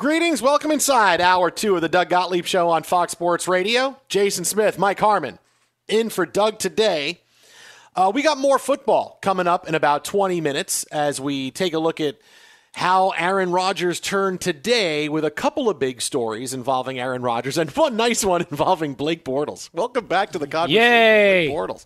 Greetings, 0.00 0.40
welcome 0.40 0.70
inside 0.70 1.20
hour 1.20 1.50
two 1.50 1.76
of 1.76 1.82
the 1.82 1.88
Doug 1.90 2.08
Gottlieb 2.08 2.46
Show 2.46 2.70
on 2.70 2.84
Fox 2.84 3.12
Sports 3.12 3.46
Radio. 3.46 4.00
Jason 4.08 4.46
Smith, 4.46 4.78
Mike 4.78 4.98
Harmon, 4.98 5.38
in 5.88 6.08
for 6.08 6.24
Doug 6.24 6.58
today. 6.58 7.20
Uh, 7.94 8.10
we 8.14 8.22
got 8.22 8.38
more 8.38 8.58
football 8.58 9.18
coming 9.20 9.46
up 9.46 9.68
in 9.68 9.74
about 9.74 10.06
20 10.06 10.40
minutes 10.40 10.84
as 10.84 11.20
we 11.20 11.50
take 11.50 11.74
a 11.74 11.78
look 11.78 12.00
at 12.00 12.16
how 12.72 13.10
Aaron 13.10 13.52
Rodgers 13.52 14.00
turned 14.00 14.40
today 14.40 15.10
with 15.10 15.22
a 15.22 15.30
couple 15.30 15.68
of 15.68 15.78
big 15.78 16.00
stories 16.00 16.54
involving 16.54 16.98
Aaron 16.98 17.20
Rodgers 17.20 17.58
and 17.58 17.68
one 17.72 17.94
nice 17.94 18.24
one 18.24 18.40
involving 18.50 18.94
Blake 18.94 19.22
Bortles. 19.22 19.68
Welcome 19.74 20.06
back 20.06 20.30
to 20.30 20.38
the 20.38 20.46
conversation. 20.46 20.82
Yay! 20.82 21.48
Blake 21.48 21.58
Bortles. 21.58 21.84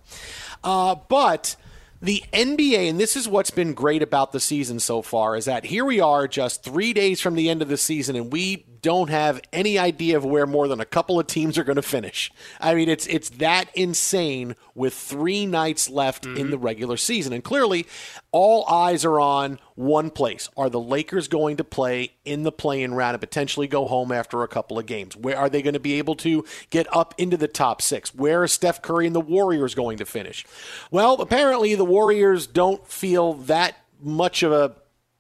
Uh, 0.63 0.95
but 1.09 1.57
the 2.05 2.23
NBA, 2.35 2.91
and 2.91 3.01
this 3.01 3.17
is 3.17 3.27
what's 3.27 3.51
been 3.51 3.73
great 3.73 4.03
about 4.03 4.33
the 4.33 4.41
season 4.41 4.79
so 4.79 5.01
far, 5.01 5.37
is 5.37 5.47
that 5.47 5.65
here 5.65 5.87
we 5.87 6.01
are 6.01 6.29
just 6.29 6.63
three 6.63 6.93
days 6.93 7.19
from 7.19 7.35
the 7.35 7.49
end 7.49 7.63
of 7.63 7.69
the 7.69 7.79
season, 7.79 8.15
and 8.15 8.31
we 8.31 8.67
don't 8.85 9.09
have 9.09 9.41
any 9.51 9.79
idea 9.79 10.15
of 10.15 10.27
where 10.27 10.47
more 10.47 10.69
than 10.69 10.79
a 10.79 10.85
couple 10.85 11.19
of 11.19 11.27
teams 11.27 11.57
are 11.57 11.65
going 11.65 11.77
to 11.77 11.83
finish. 11.83 12.31
I 12.61 12.75
mean, 12.75 12.91
it's 12.91 13.07
it's 13.07 13.31
that 13.31 13.71
insane 13.75 14.57
with 14.75 14.93
three 14.93 15.47
nights 15.47 15.89
left 15.89 16.25
mm-hmm. 16.25 16.37
in 16.37 16.51
the 16.51 16.59
regular 16.59 16.99
season, 16.99 17.33
and 17.33 17.43
clearly, 17.43 17.87
all 18.31 18.67
eyes 18.67 19.03
are 19.07 19.19
on 19.19 19.59
one 19.75 20.11
place: 20.11 20.51
Are 20.55 20.69
the 20.69 20.79
Lakers 20.79 21.29
going 21.29 21.57
to 21.57 21.65
play 21.65 22.13
in 22.27 22.43
the 22.43 22.53
play-in 22.53 22.93
round 22.93 23.15
and 23.15 23.21
potentially 23.23 23.67
go 23.67 23.87
home 23.87 24.13
after 24.13 24.43
a 24.43 24.49
couple 24.49 24.79
of 24.79 24.85
games? 24.85 25.17
Where 25.17 25.39
are 25.39 25.49
they 25.49 25.63
going 25.63 25.75
to 25.75 25.81
be 25.81 25.95
able 25.95 26.17
to 26.17 26.45
get 26.69 26.87
up 26.95 27.15
into 27.17 27.39
the 27.39 27.49
top 27.49 27.81
six? 27.81 28.15
Where 28.15 28.45
is 28.45 28.53
Steph 28.53 28.83
Curry 28.83 29.07
and 29.07 29.17
the 29.17 29.21
Warriors 29.21 29.75
going 29.75 29.97
to 29.97 30.05
finish? 30.05 30.45
Well, 30.91 31.15
apparently, 31.23 31.75
the 31.75 31.87
Warriors 31.95 32.49
don't 32.49 32.85
feel 32.89 33.35
that 33.35 33.77
much 34.03 34.43
of 34.43 34.51
a 34.51 34.75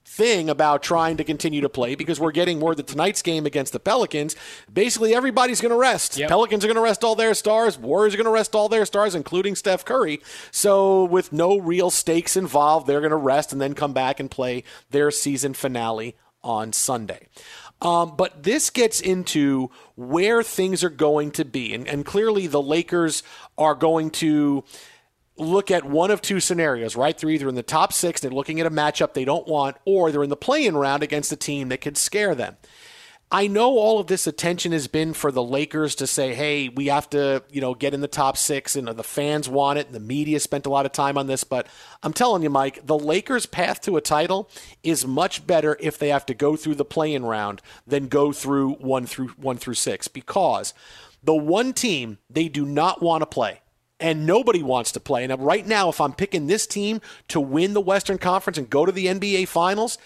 thing 0.04 0.50
about 0.50 0.82
trying 0.82 1.18
to 1.18 1.22
continue 1.22 1.60
to 1.60 1.68
play 1.68 1.94
because 1.94 2.18
we're 2.18 2.32
getting 2.32 2.58
more 2.58 2.74
the 2.74 2.82
tonight's 2.82 3.22
game 3.22 3.46
against 3.46 3.72
the 3.72 3.78
Pelicans. 3.78 4.34
Basically, 4.72 5.14
everybody's 5.14 5.60
going 5.60 5.70
to 5.70 5.78
rest. 5.78 6.16
Yep. 6.16 6.28
Pelicans 6.28 6.64
are 6.64 6.66
going 6.66 6.74
to 6.74 6.82
rest 6.82 7.04
all 7.04 7.14
their 7.14 7.32
stars. 7.32 7.78
Warriors 7.78 8.12
are 8.14 8.16
going 8.16 8.24
to 8.24 8.32
rest 8.32 8.56
all 8.56 8.68
their 8.68 8.84
stars, 8.84 9.14
including 9.14 9.54
Steph 9.54 9.84
Curry. 9.84 10.20
So, 10.50 11.04
with 11.04 11.32
no 11.32 11.60
real 11.60 11.90
stakes 11.90 12.36
involved, 12.36 12.88
they're 12.88 12.98
going 12.98 13.10
to 13.10 13.16
rest 13.16 13.52
and 13.52 13.60
then 13.60 13.74
come 13.74 13.92
back 13.92 14.18
and 14.18 14.28
play 14.28 14.64
their 14.90 15.12
season 15.12 15.54
finale 15.54 16.16
on 16.42 16.72
Sunday. 16.72 17.28
Um, 17.80 18.16
but 18.16 18.42
this 18.42 18.68
gets 18.68 19.00
into 19.00 19.70
where 19.94 20.42
things 20.42 20.82
are 20.82 20.90
going 20.90 21.30
to 21.32 21.44
be. 21.44 21.72
And, 21.72 21.86
and 21.86 22.04
clearly, 22.04 22.48
the 22.48 22.60
Lakers 22.60 23.22
are 23.56 23.76
going 23.76 24.10
to 24.10 24.64
look 25.36 25.70
at 25.70 25.84
one 25.84 26.10
of 26.10 26.22
two 26.22 26.40
scenarios, 26.40 26.96
right? 26.96 27.16
They're 27.16 27.30
either 27.30 27.48
in 27.48 27.54
the 27.54 27.62
top 27.62 27.92
six, 27.92 28.20
they're 28.20 28.30
looking 28.30 28.60
at 28.60 28.66
a 28.66 28.70
matchup 28.70 29.14
they 29.14 29.24
don't 29.24 29.48
want, 29.48 29.76
or 29.84 30.10
they're 30.10 30.22
in 30.22 30.30
the 30.30 30.36
play 30.36 30.64
in 30.66 30.76
round 30.76 31.02
against 31.02 31.32
a 31.32 31.36
team 31.36 31.68
that 31.68 31.80
could 31.80 31.96
scare 31.96 32.34
them. 32.34 32.56
I 33.32 33.48
know 33.48 33.78
all 33.78 33.98
of 33.98 34.06
this 34.06 34.28
attention 34.28 34.70
has 34.70 34.86
been 34.86 35.12
for 35.12 35.32
the 35.32 35.42
Lakers 35.42 35.96
to 35.96 36.06
say, 36.06 36.34
"Hey, 36.34 36.68
we 36.68 36.86
have 36.86 37.10
to, 37.10 37.42
you 37.50 37.60
know, 37.60 37.74
get 37.74 37.92
in 37.92 38.00
the 38.00 38.06
top 38.06 38.36
6 38.36 38.76
and 38.76 38.86
the 38.86 39.02
fans 39.02 39.48
want 39.48 39.78
it 39.78 39.86
and 39.86 39.94
the 39.94 39.98
media 39.98 40.38
spent 40.38 40.66
a 40.66 40.70
lot 40.70 40.86
of 40.86 40.92
time 40.92 41.18
on 41.18 41.26
this, 41.26 41.42
but 41.42 41.66
I'm 42.04 42.12
telling 42.12 42.44
you, 42.44 42.50
Mike, 42.50 42.86
the 42.86 42.98
Lakers' 42.98 43.46
path 43.46 43.80
to 43.82 43.96
a 43.96 44.00
title 44.00 44.48
is 44.84 45.04
much 45.04 45.48
better 45.48 45.76
if 45.80 45.98
they 45.98 46.10
have 46.10 46.26
to 46.26 46.34
go 46.34 46.54
through 46.54 46.76
the 46.76 46.84
play-in 46.84 47.24
round 47.24 47.60
than 47.84 48.06
go 48.06 48.30
through 48.30 48.74
1 48.74 49.06
through 49.06 49.28
1 49.30 49.56
through 49.56 49.74
6 49.74 50.06
because 50.06 50.72
the 51.20 51.34
one 51.34 51.72
team 51.72 52.18
they 52.30 52.48
do 52.48 52.64
not 52.64 53.02
want 53.02 53.22
to 53.22 53.26
play 53.26 53.62
and 54.00 54.26
nobody 54.26 54.62
wants 54.62 54.92
to 54.92 55.00
play. 55.00 55.24
And 55.24 55.42
right 55.42 55.66
now, 55.66 55.88
if 55.88 56.00
I'm 56.00 56.12
picking 56.12 56.46
this 56.46 56.66
team 56.66 57.00
to 57.28 57.40
win 57.40 57.74
the 57.74 57.80
Western 57.80 58.18
Conference 58.18 58.58
and 58.58 58.68
go 58.68 58.84
to 58.84 58.92
the 58.92 59.06
NBA 59.06 59.48
Finals, 59.48 59.98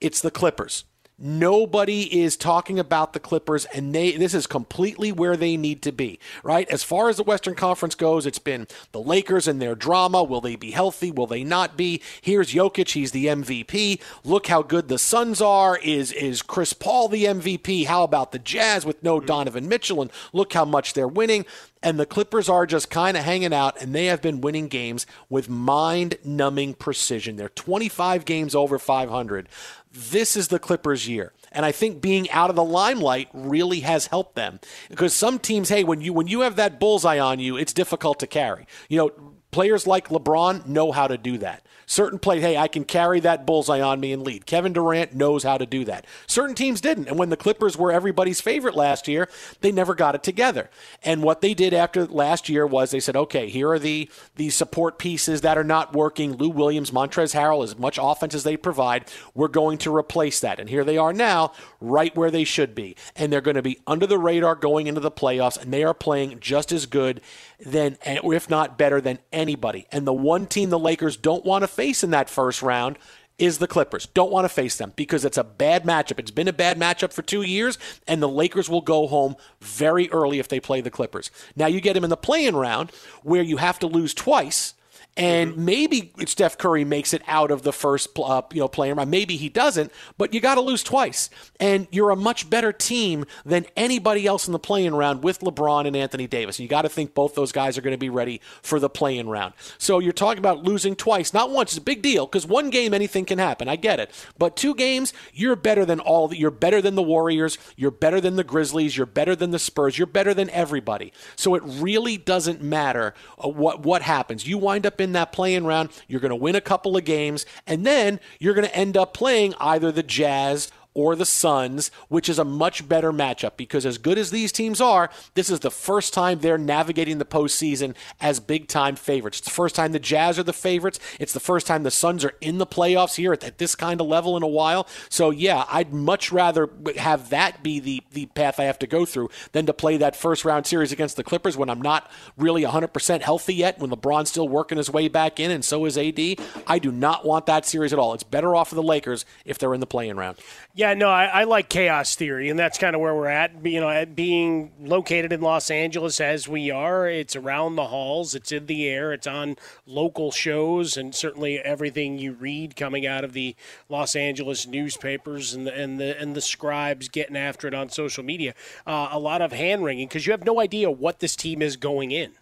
it's 0.00 0.20
the 0.20 0.30
Clippers. 0.30 0.84
Nobody 1.24 2.20
is 2.20 2.36
talking 2.36 2.80
about 2.80 3.12
the 3.12 3.20
Clippers, 3.20 3.64
and 3.66 3.94
they 3.94 4.10
this 4.12 4.34
is 4.34 4.48
completely 4.48 5.12
where 5.12 5.36
they 5.36 5.56
need 5.56 5.80
to 5.82 5.92
be, 5.92 6.18
right? 6.42 6.68
As 6.68 6.82
far 6.82 7.08
as 7.08 7.16
the 7.16 7.22
Western 7.22 7.54
Conference 7.54 7.94
goes, 7.94 8.26
it's 8.26 8.40
been 8.40 8.66
the 8.90 9.00
Lakers 9.00 9.46
and 9.46 9.62
their 9.62 9.76
drama. 9.76 10.24
Will 10.24 10.40
they 10.40 10.56
be 10.56 10.72
healthy? 10.72 11.12
Will 11.12 11.28
they 11.28 11.44
not 11.44 11.76
be? 11.76 12.02
Here's 12.22 12.52
Jokic, 12.52 12.90
he's 12.90 13.12
the 13.12 13.26
MVP. 13.26 14.00
Look 14.24 14.48
how 14.48 14.62
good 14.62 14.88
the 14.88 14.98
Suns 14.98 15.40
are. 15.40 15.78
Is 15.78 16.10
is 16.10 16.42
Chris 16.42 16.72
Paul 16.72 17.06
the 17.06 17.26
MVP? 17.26 17.86
How 17.86 18.02
about 18.02 18.32
the 18.32 18.40
Jazz 18.40 18.84
with 18.84 19.00
no 19.04 19.18
mm-hmm. 19.18 19.26
Donovan 19.26 19.68
Mitchell? 19.68 20.02
And 20.02 20.10
look 20.32 20.52
how 20.54 20.64
much 20.64 20.94
they're 20.94 21.06
winning. 21.06 21.46
And 21.82 21.98
the 21.98 22.06
Clippers 22.06 22.48
are 22.48 22.64
just 22.64 22.90
kind 22.90 23.16
of 23.16 23.24
hanging 23.24 23.52
out, 23.52 23.80
and 23.82 23.94
they 23.94 24.06
have 24.06 24.22
been 24.22 24.40
winning 24.40 24.68
games 24.68 25.04
with 25.28 25.48
mind 25.48 26.16
numbing 26.24 26.74
precision. 26.74 27.36
They're 27.36 27.48
25 27.48 28.24
games 28.24 28.54
over 28.54 28.78
500 28.78 29.48
this 29.92 30.36
is 30.36 30.48
the 30.48 30.58
Clippers' 30.58 31.08
year. 31.08 31.32
And 31.50 31.66
I 31.66 31.72
think 31.72 32.00
being 32.00 32.30
out 32.30 32.50
of 32.50 32.56
the 32.56 32.64
limelight 32.64 33.28
really 33.32 33.80
has 33.80 34.06
helped 34.06 34.34
them. 34.34 34.58
Because 34.88 35.12
some 35.12 35.38
teams, 35.38 35.68
hey, 35.68 35.84
when 35.84 36.00
you 36.00 36.12
when 36.12 36.26
you 36.26 36.40
have 36.40 36.56
that 36.56 36.80
bullseye 36.80 37.18
on 37.18 37.40
you, 37.40 37.56
it's 37.56 37.72
difficult 37.72 38.18
to 38.20 38.26
carry. 38.26 38.66
You 38.88 38.98
know, 38.98 39.10
players 39.50 39.86
like 39.86 40.08
LeBron 40.08 40.66
know 40.66 40.92
how 40.92 41.06
to 41.06 41.18
do 41.18 41.38
that. 41.38 41.66
Certain 41.92 42.18
play, 42.18 42.40
hey, 42.40 42.56
I 42.56 42.68
can 42.68 42.84
carry 42.84 43.20
that 43.20 43.44
bullseye 43.44 43.82
on 43.82 44.00
me 44.00 44.14
and 44.14 44.22
lead. 44.22 44.46
Kevin 44.46 44.72
Durant 44.72 45.14
knows 45.14 45.42
how 45.42 45.58
to 45.58 45.66
do 45.66 45.84
that. 45.84 46.06
Certain 46.26 46.54
teams 46.54 46.80
didn't. 46.80 47.06
And 47.06 47.18
when 47.18 47.28
the 47.28 47.36
Clippers 47.36 47.76
were 47.76 47.92
everybody's 47.92 48.40
favorite 48.40 48.74
last 48.74 49.08
year, 49.08 49.28
they 49.60 49.70
never 49.70 49.94
got 49.94 50.14
it 50.14 50.22
together. 50.22 50.70
And 51.02 51.22
what 51.22 51.42
they 51.42 51.52
did 51.52 51.74
after 51.74 52.06
last 52.06 52.48
year 52.48 52.66
was 52.66 52.92
they 52.92 52.98
said, 52.98 53.14
okay, 53.14 53.50
here 53.50 53.68
are 53.68 53.78
the, 53.78 54.08
the 54.36 54.48
support 54.48 54.98
pieces 54.98 55.42
that 55.42 55.58
are 55.58 55.64
not 55.64 55.92
working. 55.92 56.32
Lou 56.32 56.48
Williams, 56.48 56.92
Montrezl 56.92 57.38
Harrell, 57.38 57.62
as 57.62 57.78
much 57.78 57.98
offense 58.00 58.34
as 58.34 58.44
they 58.44 58.56
provide, 58.56 59.04
we're 59.34 59.48
going 59.48 59.76
to 59.76 59.94
replace 59.94 60.40
that. 60.40 60.58
And 60.58 60.70
here 60.70 60.84
they 60.84 60.96
are 60.96 61.12
now, 61.12 61.52
right 61.78 62.16
where 62.16 62.30
they 62.30 62.44
should 62.44 62.74
be. 62.74 62.96
And 63.14 63.30
they're 63.30 63.42
going 63.42 63.56
to 63.56 63.60
be 63.60 63.80
under 63.86 64.06
the 64.06 64.16
radar 64.16 64.54
going 64.54 64.86
into 64.86 65.02
the 65.02 65.10
playoffs, 65.10 65.60
and 65.60 65.70
they 65.70 65.84
are 65.84 65.92
playing 65.92 66.40
just 66.40 66.72
as 66.72 66.86
good 66.86 67.20
than, 67.64 67.96
if 68.04 68.50
not 68.50 68.78
better 68.78 69.00
than 69.00 69.18
anybody. 69.32 69.86
And 69.92 70.06
the 70.06 70.12
one 70.12 70.46
team 70.46 70.70
the 70.70 70.78
Lakers 70.78 71.16
don't 71.16 71.44
want 71.44 71.62
to 71.62 71.68
face 71.68 72.02
in 72.02 72.10
that 72.10 72.30
first 72.30 72.62
round 72.62 72.98
is 73.38 73.58
the 73.58 73.66
Clippers. 73.66 74.06
Don't 74.06 74.30
want 74.30 74.44
to 74.44 74.48
face 74.48 74.76
them 74.76 74.92
because 74.94 75.24
it's 75.24 75.38
a 75.38 75.44
bad 75.44 75.84
matchup. 75.84 76.18
It's 76.18 76.30
been 76.30 76.48
a 76.48 76.52
bad 76.52 76.78
matchup 76.78 77.12
for 77.12 77.22
two 77.22 77.42
years, 77.42 77.78
and 78.06 78.22
the 78.22 78.28
Lakers 78.28 78.68
will 78.68 78.82
go 78.82 79.06
home 79.06 79.36
very 79.60 80.10
early 80.10 80.38
if 80.38 80.48
they 80.48 80.60
play 80.60 80.80
the 80.80 80.90
Clippers. 80.90 81.30
Now 81.56 81.66
you 81.66 81.80
get 81.80 81.94
them 81.94 82.04
in 82.04 82.10
the 82.10 82.16
play-in 82.16 82.54
round 82.54 82.90
where 83.22 83.42
you 83.42 83.56
have 83.56 83.78
to 83.80 83.86
lose 83.86 84.14
twice 84.14 84.74
and 85.16 85.52
mm-hmm. 85.52 85.64
maybe 85.64 86.12
Steph 86.26 86.56
Curry 86.56 86.84
makes 86.84 87.12
it 87.12 87.22
out 87.26 87.50
of 87.50 87.62
the 87.62 87.72
first 87.72 88.08
uh, 88.18 88.42
you 88.52 88.60
know 88.60 88.68
playing 88.68 88.96
round. 88.96 89.10
Maybe 89.10 89.36
he 89.36 89.48
doesn't, 89.48 89.92
but 90.16 90.32
you 90.32 90.40
got 90.40 90.54
to 90.54 90.60
lose 90.60 90.82
twice, 90.82 91.28
and 91.60 91.86
you're 91.90 92.10
a 92.10 92.16
much 92.16 92.48
better 92.48 92.72
team 92.72 93.26
than 93.44 93.66
anybody 93.76 94.26
else 94.26 94.46
in 94.46 94.52
the 94.52 94.58
playing 94.58 94.94
round 94.94 95.22
with 95.22 95.40
LeBron 95.40 95.86
and 95.86 95.94
Anthony 95.94 96.26
Davis. 96.26 96.58
You 96.58 96.68
got 96.68 96.82
to 96.82 96.88
think 96.88 97.14
both 97.14 97.34
those 97.34 97.52
guys 97.52 97.76
are 97.76 97.82
going 97.82 97.92
to 97.92 97.98
be 97.98 98.08
ready 98.08 98.40
for 98.62 98.80
the 98.80 98.88
playing 98.88 99.28
round. 99.28 99.54
So 99.76 99.98
you're 99.98 100.12
talking 100.12 100.38
about 100.38 100.62
losing 100.62 100.96
twice, 100.96 101.34
not 101.34 101.50
once. 101.50 101.72
It's 101.72 101.78
a 101.78 101.82
big 101.82 102.00
deal 102.00 102.26
because 102.26 102.46
one 102.46 102.70
game 102.70 102.94
anything 102.94 103.26
can 103.26 103.38
happen. 103.38 103.68
I 103.68 103.76
get 103.76 104.00
it, 104.00 104.10
but 104.38 104.56
two 104.56 104.74
games 104.74 105.12
you're 105.34 105.56
better 105.56 105.84
than 105.84 106.00
all. 106.00 106.28
The, 106.28 106.38
you're 106.38 106.50
better 106.50 106.80
than 106.80 106.94
the 106.94 107.02
Warriors. 107.02 107.58
You're 107.76 107.90
better 107.90 108.20
than 108.20 108.36
the 108.36 108.44
Grizzlies. 108.44 108.96
You're 108.96 109.06
better 109.06 109.36
than 109.36 109.50
the 109.50 109.58
Spurs. 109.58 109.98
You're 109.98 110.06
better 110.06 110.32
than 110.32 110.48
everybody. 110.50 111.12
So 111.36 111.54
it 111.54 111.62
really 111.66 112.16
doesn't 112.16 112.62
matter 112.62 113.12
uh, 113.42 113.48
what 113.48 113.84
what 113.84 114.00
happens. 114.00 114.46
You 114.46 114.56
wind 114.56 114.86
up 114.86 115.01
in 115.02 115.12
that 115.12 115.32
playing 115.32 115.66
round. 115.66 115.90
You're 116.08 116.20
going 116.20 116.30
to 116.30 116.36
win 116.36 116.56
a 116.56 116.60
couple 116.60 116.96
of 116.96 117.04
games, 117.04 117.44
and 117.66 117.84
then 117.84 118.20
you're 118.38 118.54
going 118.54 118.66
to 118.66 118.76
end 118.76 118.96
up 118.96 119.12
playing 119.12 119.54
either 119.60 119.92
the 119.92 120.02
Jazz 120.02 120.70
or 120.94 121.16
the 121.16 121.26
Suns, 121.26 121.90
which 122.08 122.28
is 122.28 122.38
a 122.38 122.44
much 122.44 122.88
better 122.88 123.12
matchup 123.12 123.56
because 123.56 123.86
as 123.86 123.98
good 123.98 124.18
as 124.18 124.30
these 124.30 124.52
teams 124.52 124.80
are, 124.80 125.10
this 125.34 125.50
is 125.50 125.60
the 125.60 125.70
first 125.70 126.12
time 126.12 126.38
they're 126.38 126.58
navigating 126.58 127.18
the 127.18 127.24
postseason 127.24 127.94
as 128.20 128.40
big 128.40 128.68
time 128.68 128.96
favorites. 128.96 129.38
It's 129.38 129.48
the 129.48 129.54
first 129.54 129.74
time 129.74 129.92
the 129.92 129.98
Jazz 129.98 130.38
are 130.38 130.42
the 130.42 130.52
favorites. 130.52 130.98
It's 131.18 131.32
the 131.32 131.40
first 131.40 131.66
time 131.66 131.82
the 131.82 131.90
Suns 131.90 132.24
are 132.24 132.34
in 132.40 132.58
the 132.58 132.66
playoffs 132.66 133.16
here 133.16 133.32
at, 133.32 133.58
this 133.58 133.74
kind 133.74 134.00
of 134.00 134.06
level 134.06 134.36
in 134.36 134.42
a 134.42 134.48
while. 134.48 134.86
So 135.08 135.30
yeah, 135.30 135.64
I'd 135.70 135.92
much 135.92 136.32
rather 136.32 136.68
have 136.96 137.30
that 137.30 137.62
be 137.62 137.80
the 137.80 138.02
the 138.12 138.26
path 138.26 138.58
I 138.58 138.64
have 138.64 138.78
to 138.80 138.86
go 138.86 139.04
through 139.04 139.30
than 139.52 139.66
to 139.66 139.72
play 139.72 139.96
that 139.98 140.16
first 140.16 140.44
round 140.44 140.66
series 140.66 140.92
against 140.92 141.16
the 141.16 141.24
Clippers 141.24 141.56
when 141.56 141.70
I'm 141.70 141.82
not 141.82 142.10
really 142.36 142.62
100% 142.62 143.20
healthy 143.20 143.54
yet, 143.54 143.78
when 143.78 143.90
LeBron's 143.90 144.30
still 144.30 144.48
working 144.48 144.78
his 144.78 144.90
way 144.90 145.08
back 145.08 145.38
in 145.38 145.50
and 145.50 145.64
so 145.64 145.84
is 145.84 145.96
AD. 145.96 146.18
I 146.66 146.78
do 146.78 146.90
not 146.90 147.24
want 147.24 147.46
that 147.46 147.66
series 147.66 147.92
at 147.92 147.98
all. 147.98 148.14
It's 148.14 148.22
better 148.22 148.54
off 148.54 148.70
for 148.70 148.74
the 148.74 148.82
Lakers 148.82 149.24
if 149.44 149.58
they're 149.58 149.74
in 149.74 149.80
the 149.80 149.86
play-in 149.86 150.16
round. 150.16 150.38
Yeah, 150.74 150.94
no, 150.94 151.10
I, 151.10 151.26
I, 151.26 151.44
like 151.44 151.68
chaos 151.68 152.14
theory, 152.14 152.48
and 152.48 152.58
that's 152.58 152.78
kind 152.78 152.94
of 152.96 153.02
where 153.02 153.14
we're 153.14 153.28
at. 153.28 153.52
You 153.62 153.78
know, 153.78 154.06
being 154.06 154.72
located 154.80 155.30
in 155.30 155.42
Los 155.42 155.70
Angeles 155.70 156.18
as 156.18 156.48
we 156.48 156.70
are, 156.70 157.06
it's 157.06 157.36
around 157.36 157.76
the 157.76 157.88
halls, 157.88 158.34
it's 158.34 158.52
in 158.52 158.64
the 158.64 158.88
air, 158.88 159.12
it's 159.12 159.26
on 159.26 159.56
local 159.84 160.30
shows, 160.30 160.96
and 160.96 161.14
certainly 161.14 161.58
everything 161.58 162.18
you 162.18 162.32
read 162.32 162.74
coming 162.74 163.06
out 163.06 163.22
of 163.22 163.34
the 163.34 163.54
Los 163.90 164.16
Angeles 164.16 164.66
newspapers 164.66 165.52
and 165.52 165.66
the 165.66 165.78
and 165.78 166.00
the 166.00 166.18
and 166.18 166.34
the 166.34 166.40
scribes 166.40 167.10
getting 167.10 167.36
after 167.36 167.68
it 167.68 167.74
on 167.74 167.90
social 167.90 168.24
media. 168.24 168.54
Uh, 168.86 169.10
a 169.12 169.18
lot 169.18 169.42
of 169.42 169.52
hand 169.52 169.84
wringing 169.84 170.08
because 170.08 170.26
you 170.26 170.32
have 170.32 170.46
no 170.46 170.58
idea 170.58 170.90
what 170.90 171.20
this 171.20 171.36
team 171.36 171.60
is 171.60 171.76
going 171.76 172.12
in. 172.12 172.32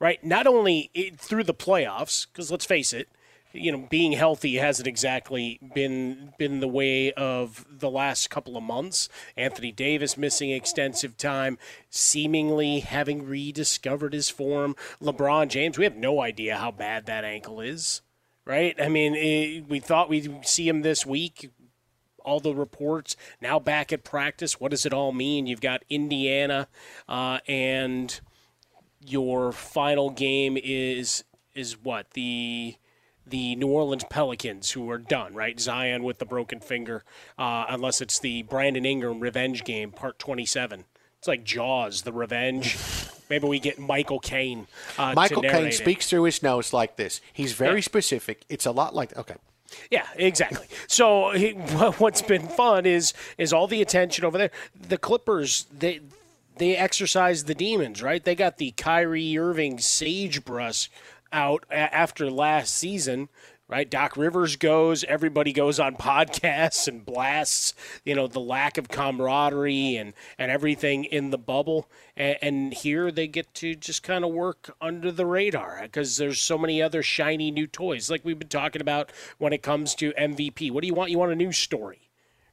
Right, 0.00 0.24
not 0.24 0.46
only 0.46 0.90
through 1.18 1.44
the 1.44 1.52
playoffs, 1.52 2.28
because 2.32 2.50
let's 2.50 2.64
face 2.64 2.94
it, 2.94 3.08
you 3.60 3.72
know, 3.72 3.86
being 3.90 4.12
healthy 4.12 4.56
hasn't 4.56 4.86
exactly 4.86 5.58
been 5.74 6.32
been 6.38 6.60
the 6.60 6.68
way 6.68 7.12
of 7.12 7.64
the 7.70 7.90
last 7.90 8.30
couple 8.30 8.56
of 8.56 8.62
months. 8.62 9.08
Anthony 9.36 9.72
Davis 9.72 10.16
missing 10.16 10.50
extensive 10.50 11.16
time, 11.16 11.58
seemingly 11.90 12.80
having 12.80 13.26
rediscovered 13.26 14.12
his 14.12 14.30
form. 14.30 14.76
LeBron 15.00 15.48
James, 15.48 15.78
we 15.78 15.84
have 15.84 15.96
no 15.96 16.20
idea 16.20 16.56
how 16.56 16.70
bad 16.70 17.06
that 17.06 17.24
ankle 17.24 17.60
is, 17.60 18.02
right? 18.44 18.74
I 18.80 18.88
mean, 18.88 19.14
it, 19.14 19.68
we 19.68 19.80
thought 19.80 20.08
we'd 20.08 20.46
see 20.46 20.68
him 20.68 20.82
this 20.82 21.04
week. 21.04 21.50
All 22.24 22.40
the 22.40 22.54
reports 22.54 23.16
now 23.40 23.58
back 23.58 23.92
at 23.92 24.04
practice. 24.04 24.60
What 24.60 24.70
does 24.70 24.84
it 24.84 24.92
all 24.92 25.12
mean? 25.12 25.46
You've 25.46 25.62
got 25.62 25.82
Indiana, 25.88 26.68
uh, 27.08 27.38
and 27.48 28.20
your 29.00 29.52
final 29.52 30.10
game 30.10 30.58
is 30.62 31.24
is 31.54 31.82
what 31.82 32.10
the 32.12 32.76
the 33.30 33.56
New 33.56 33.68
Orleans 33.68 34.04
Pelicans, 34.08 34.70
who 34.70 34.90
are 34.90 34.98
done, 34.98 35.34
right? 35.34 35.58
Zion 35.58 36.02
with 36.02 36.18
the 36.18 36.26
broken 36.26 36.60
finger, 36.60 37.04
uh, 37.38 37.66
unless 37.68 38.00
it's 38.00 38.18
the 38.18 38.42
Brandon 38.42 38.84
Ingram 38.84 39.20
revenge 39.20 39.64
game, 39.64 39.90
part 39.90 40.18
27. 40.18 40.84
It's 41.18 41.28
like 41.28 41.44
Jaws, 41.44 42.02
the 42.02 42.12
revenge. 42.12 42.76
Maybe 43.30 43.46
we 43.46 43.58
get 43.58 43.78
Michael 43.78 44.20
Caine. 44.20 44.66
Uh, 44.96 45.12
Michael 45.14 45.42
Caine 45.42 45.72
speaks 45.72 46.08
through 46.08 46.22
his 46.22 46.42
nose 46.42 46.72
like 46.72 46.96
this. 46.96 47.20
He's 47.32 47.52
very 47.52 47.76
yeah. 47.76 47.82
specific. 47.82 48.44
It's 48.48 48.64
a 48.64 48.70
lot 48.70 48.94
like 48.94 49.16
okay. 49.18 49.34
Yeah, 49.90 50.06
exactly. 50.16 50.66
So 50.86 51.32
he, 51.32 51.50
what's 51.98 52.22
been 52.22 52.48
fun 52.48 52.86
is 52.86 53.12
is 53.36 53.52
all 53.52 53.66
the 53.66 53.82
attention 53.82 54.24
over 54.24 54.38
there. 54.38 54.50
The 54.74 54.96
Clippers 54.96 55.66
they 55.76 56.00
they 56.56 56.76
exercise 56.76 57.44
the 57.44 57.54
demons, 57.54 58.02
right? 58.02 58.22
They 58.22 58.34
got 58.34 58.58
the 58.58 58.72
Kyrie 58.72 59.38
Irving 59.38 59.78
sagebrush 59.78 60.90
out 61.32 61.64
after 61.70 62.30
last 62.30 62.74
season 62.76 63.28
right? 63.68 63.90
Doc 63.90 64.16
Rivers 64.16 64.56
goes, 64.56 65.04
everybody 65.04 65.52
goes 65.52 65.78
on 65.78 65.96
podcasts 65.98 66.88
and 66.88 67.04
blasts, 67.04 67.74
you 68.04 68.14
know, 68.14 68.26
the 68.26 68.40
lack 68.40 68.78
of 68.78 68.88
camaraderie 68.88 69.96
and, 69.96 70.14
and 70.38 70.50
everything 70.50 71.04
in 71.04 71.30
the 71.30 71.38
bubble. 71.38 71.88
And, 72.16 72.38
and 72.40 72.74
here 72.74 73.12
they 73.12 73.28
get 73.28 73.52
to 73.54 73.74
just 73.74 74.02
kind 74.02 74.24
of 74.24 74.32
work 74.32 74.74
under 74.80 75.12
the 75.12 75.26
radar 75.26 75.80
because 75.82 76.16
there's 76.16 76.40
so 76.40 76.58
many 76.58 76.82
other 76.82 77.02
shiny 77.02 77.50
new 77.50 77.66
toys, 77.66 78.10
like 78.10 78.24
we've 78.24 78.38
been 78.38 78.48
talking 78.48 78.80
about 78.80 79.12
when 79.36 79.52
it 79.52 79.62
comes 79.62 79.94
to 79.96 80.12
MVP. 80.12 80.70
What 80.70 80.80
do 80.80 80.86
you 80.86 80.94
want? 80.94 81.10
You 81.10 81.18
want 81.18 81.32
a 81.32 81.36
new 81.36 81.52
story. 81.52 82.07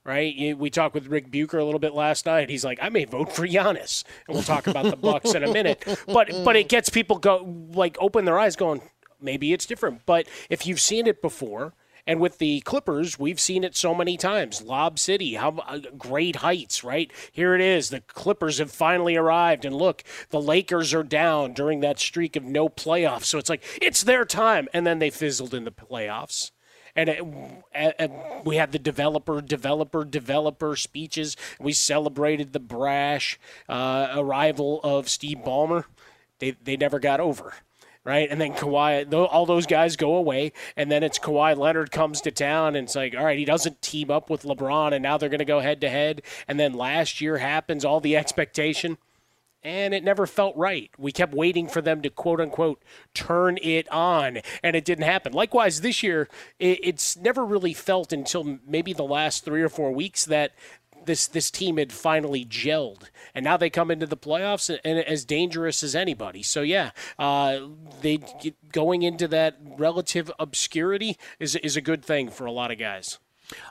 Right, 0.05 0.55
we 0.55 0.69
talked 0.69 0.93
with 0.93 1.07
Rick 1.07 1.31
Bucher 1.31 1.57
a 1.57 1.65
little 1.65 1.79
bit 1.79 1.95
last 1.95 2.27
night. 2.27 2.51
He's 2.51 2.63
like, 2.63 2.77
"I 2.79 2.89
may 2.89 3.05
vote 3.05 3.33
for 3.33 3.47
Giannis," 3.47 4.03
and 4.27 4.35
we'll 4.35 4.43
talk 4.43 4.67
about 4.67 4.85
the 4.91 4.95
Bucks 4.95 5.33
in 5.33 5.43
a 5.43 5.51
minute. 5.51 5.83
But 6.05 6.29
but 6.43 6.55
it 6.55 6.69
gets 6.69 6.89
people 6.89 7.17
go 7.17 7.67
like 7.74 7.97
open 8.00 8.25
their 8.25 8.38
eyes, 8.38 8.55
going, 8.55 8.83
maybe 9.19 9.51
it's 9.51 9.65
different. 9.65 10.05
But 10.05 10.27
if 10.47 10.67
you've 10.67 10.79
seen 10.79 11.07
it 11.07 11.24
before 11.24 11.74
And 12.07 12.19
with 12.19 12.38
the 12.38 12.62
Clippers, 12.62 13.17
we've 13.17 13.39
seen 13.39 13.63
it 13.63 13.75
so 13.75 13.95
many 13.95 14.15
times. 14.17 14.62
Lob 14.62 15.00
City, 15.00 15.35
how 15.35 15.57
uh, 15.67 15.79
great 15.97 16.38
heights, 16.38 16.83
right? 16.83 17.12
Here 17.31 17.55
it 17.55 17.62
is. 17.62 17.89
The 17.89 18.01
Clippers 18.01 18.59
have 18.59 18.71
finally 18.71 19.15
arrived, 19.15 19.65
and 19.65 19.75
look, 19.75 20.03
the 20.29 20.41
Lakers 20.41 20.93
are 20.93 21.03
down 21.03 21.53
during 21.53 21.79
that 21.79 22.00
streak 22.00 22.35
of 22.35 22.43
no 22.43 22.69
playoffs. 22.69 23.25
So 23.25 23.39
it's 23.39 23.50
like 23.50 23.63
it's 23.81 24.03
their 24.03 24.25
time, 24.25 24.67
and 24.74 24.85
then 24.85 25.00
they 25.00 25.09
fizzled 25.09 25.53
in 25.53 25.63
the 25.65 25.71
playoffs. 25.71 26.51
And, 26.95 27.09
it, 27.09 28.45
we 28.45 28.55
had 28.55 28.71
the 28.71 28.79
developer, 28.79 29.41
developer, 29.41 30.05
developer 30.05 30.75
speeches. 30.75 31.35
We 31.59 31.73
celebrated 31.73 32.53
the 32.53 32.59
brash 32.59 33.37
uh, 33.67 34.13
arrival 34.15 34.79
of 34.83 35.09
Steve 35.09 35.39
Ballmer. 35.45 35.85
They 36.39 36.51
they 36.51 36.77
never 36.77 36.99
got 36.99 37.19
over 37.19 37.53
right? 38.05 38.29
And 38.29 38.39
then 38.39 38.53
Kawhi, 38.53 39.11
all 39.13 39.45
those 39.45 39.65
guys 39.65 39.97
go 39.97 40.15
away, 40.15 40.53
and 40.77 40.89
then 40.89 41.03
it's 41.03 41.19
Kawhi 41.19 41.57
Leonard 41.57 41.91
comes 41.91 42.21
to 42.21 42.31
town, 42.31 42.75
and 42.75 42.85
it's 42.85 42.95
like, 42.95 43.15
all 43.17 43.25
right, 43.25 43.37
he 43.37 43.45
doesn't 43.45 43.81
team 43.81 44.11
up 44.11 44.29
with 44.29 44.43
LeBron, 44.43 44.93
and 44.93 45.03
now 45.03 45.17
they're 45.17 45.27
going 45.27 45.39
to 45.39 45.45
go 45.45 45.59
head 45.59 45.81
to 45.81 45.89
head. 45.89 46.21
And 46.47 46.59
then 46.59 46.73
last 46.73 47.19
year 47.19 47.39
happens, 47.39 47.83
all 47.83 47.99
the 47.99 48.15
expectation, 48.15 48.97
and 49.65 49.95
it 49.95 50.03
never 50.03 50.27
felt 50.27 50.55
right. 50.55 50.91
We 50.95 51.12
kept 51.12 51.34
waiting 51.34 51.67
for 51.67 51.81
them 51.81 52.03
to 52.03 52.10
quote 52.12 52.39
unquote 52.39 52.84
turn 53.15 53.57
it 53.62 53.91
on, 53.91 54.39
and 54.63 54.75
it 54.75 54.86
didn't 54.86 55.05
happen. 55.05 55.34
Likewise, 55.34 55.81
this 55.81 56.03
year, 56.03 56.29
it's 56.60 57.17
never 57.17 57.43
really 57.43 57.74
felt 57.74 58.13
until 58.13 58.60
maybe 58.65 58.93
the 58.93 59.03
last 59.03 59.43
three 59.43 59.63
or 59.63 59.69
four 59.69 59.91
weeks 59.91 60.24
that 60.25 60.51
this 61.05 61.25
this 61.27 61.50
team 61.50 61.77
had 61.77 61.91
finally 61.91 62.45
gelled, 62.45 63.10
and 63.34 63.43
now 63.43 63.57
they 63.57 63.72
come 63.72 63.89
into 63.89 64.05
the 64.05 64.17
playoffs 64.17 64.69
and, 64.69 64.79
and 64.84 65.00
as 65.00 65.25
dangerous 65.25 65.81
as 65.81 65.95
anybody. 65.95 66.43
So 66.43 66.62
yeah, 66.62 66.91
uh, 67.17 67.62
they 68.01 68.19
going 68.72 69.01
into 69.01 69.27
that 69.29 69.57
relative 69.77 70.31
obscurity 70.38 71.17
is 71.39 71.55
is 71.55 71.75
a 71.75 71.81
good 71.81 72.05
thing 72.05 72.29
for 72.29 72.45
a 72.45 72.51
lot 72.51 72.72
of 72.72 72.77
guys. 72.77 73.17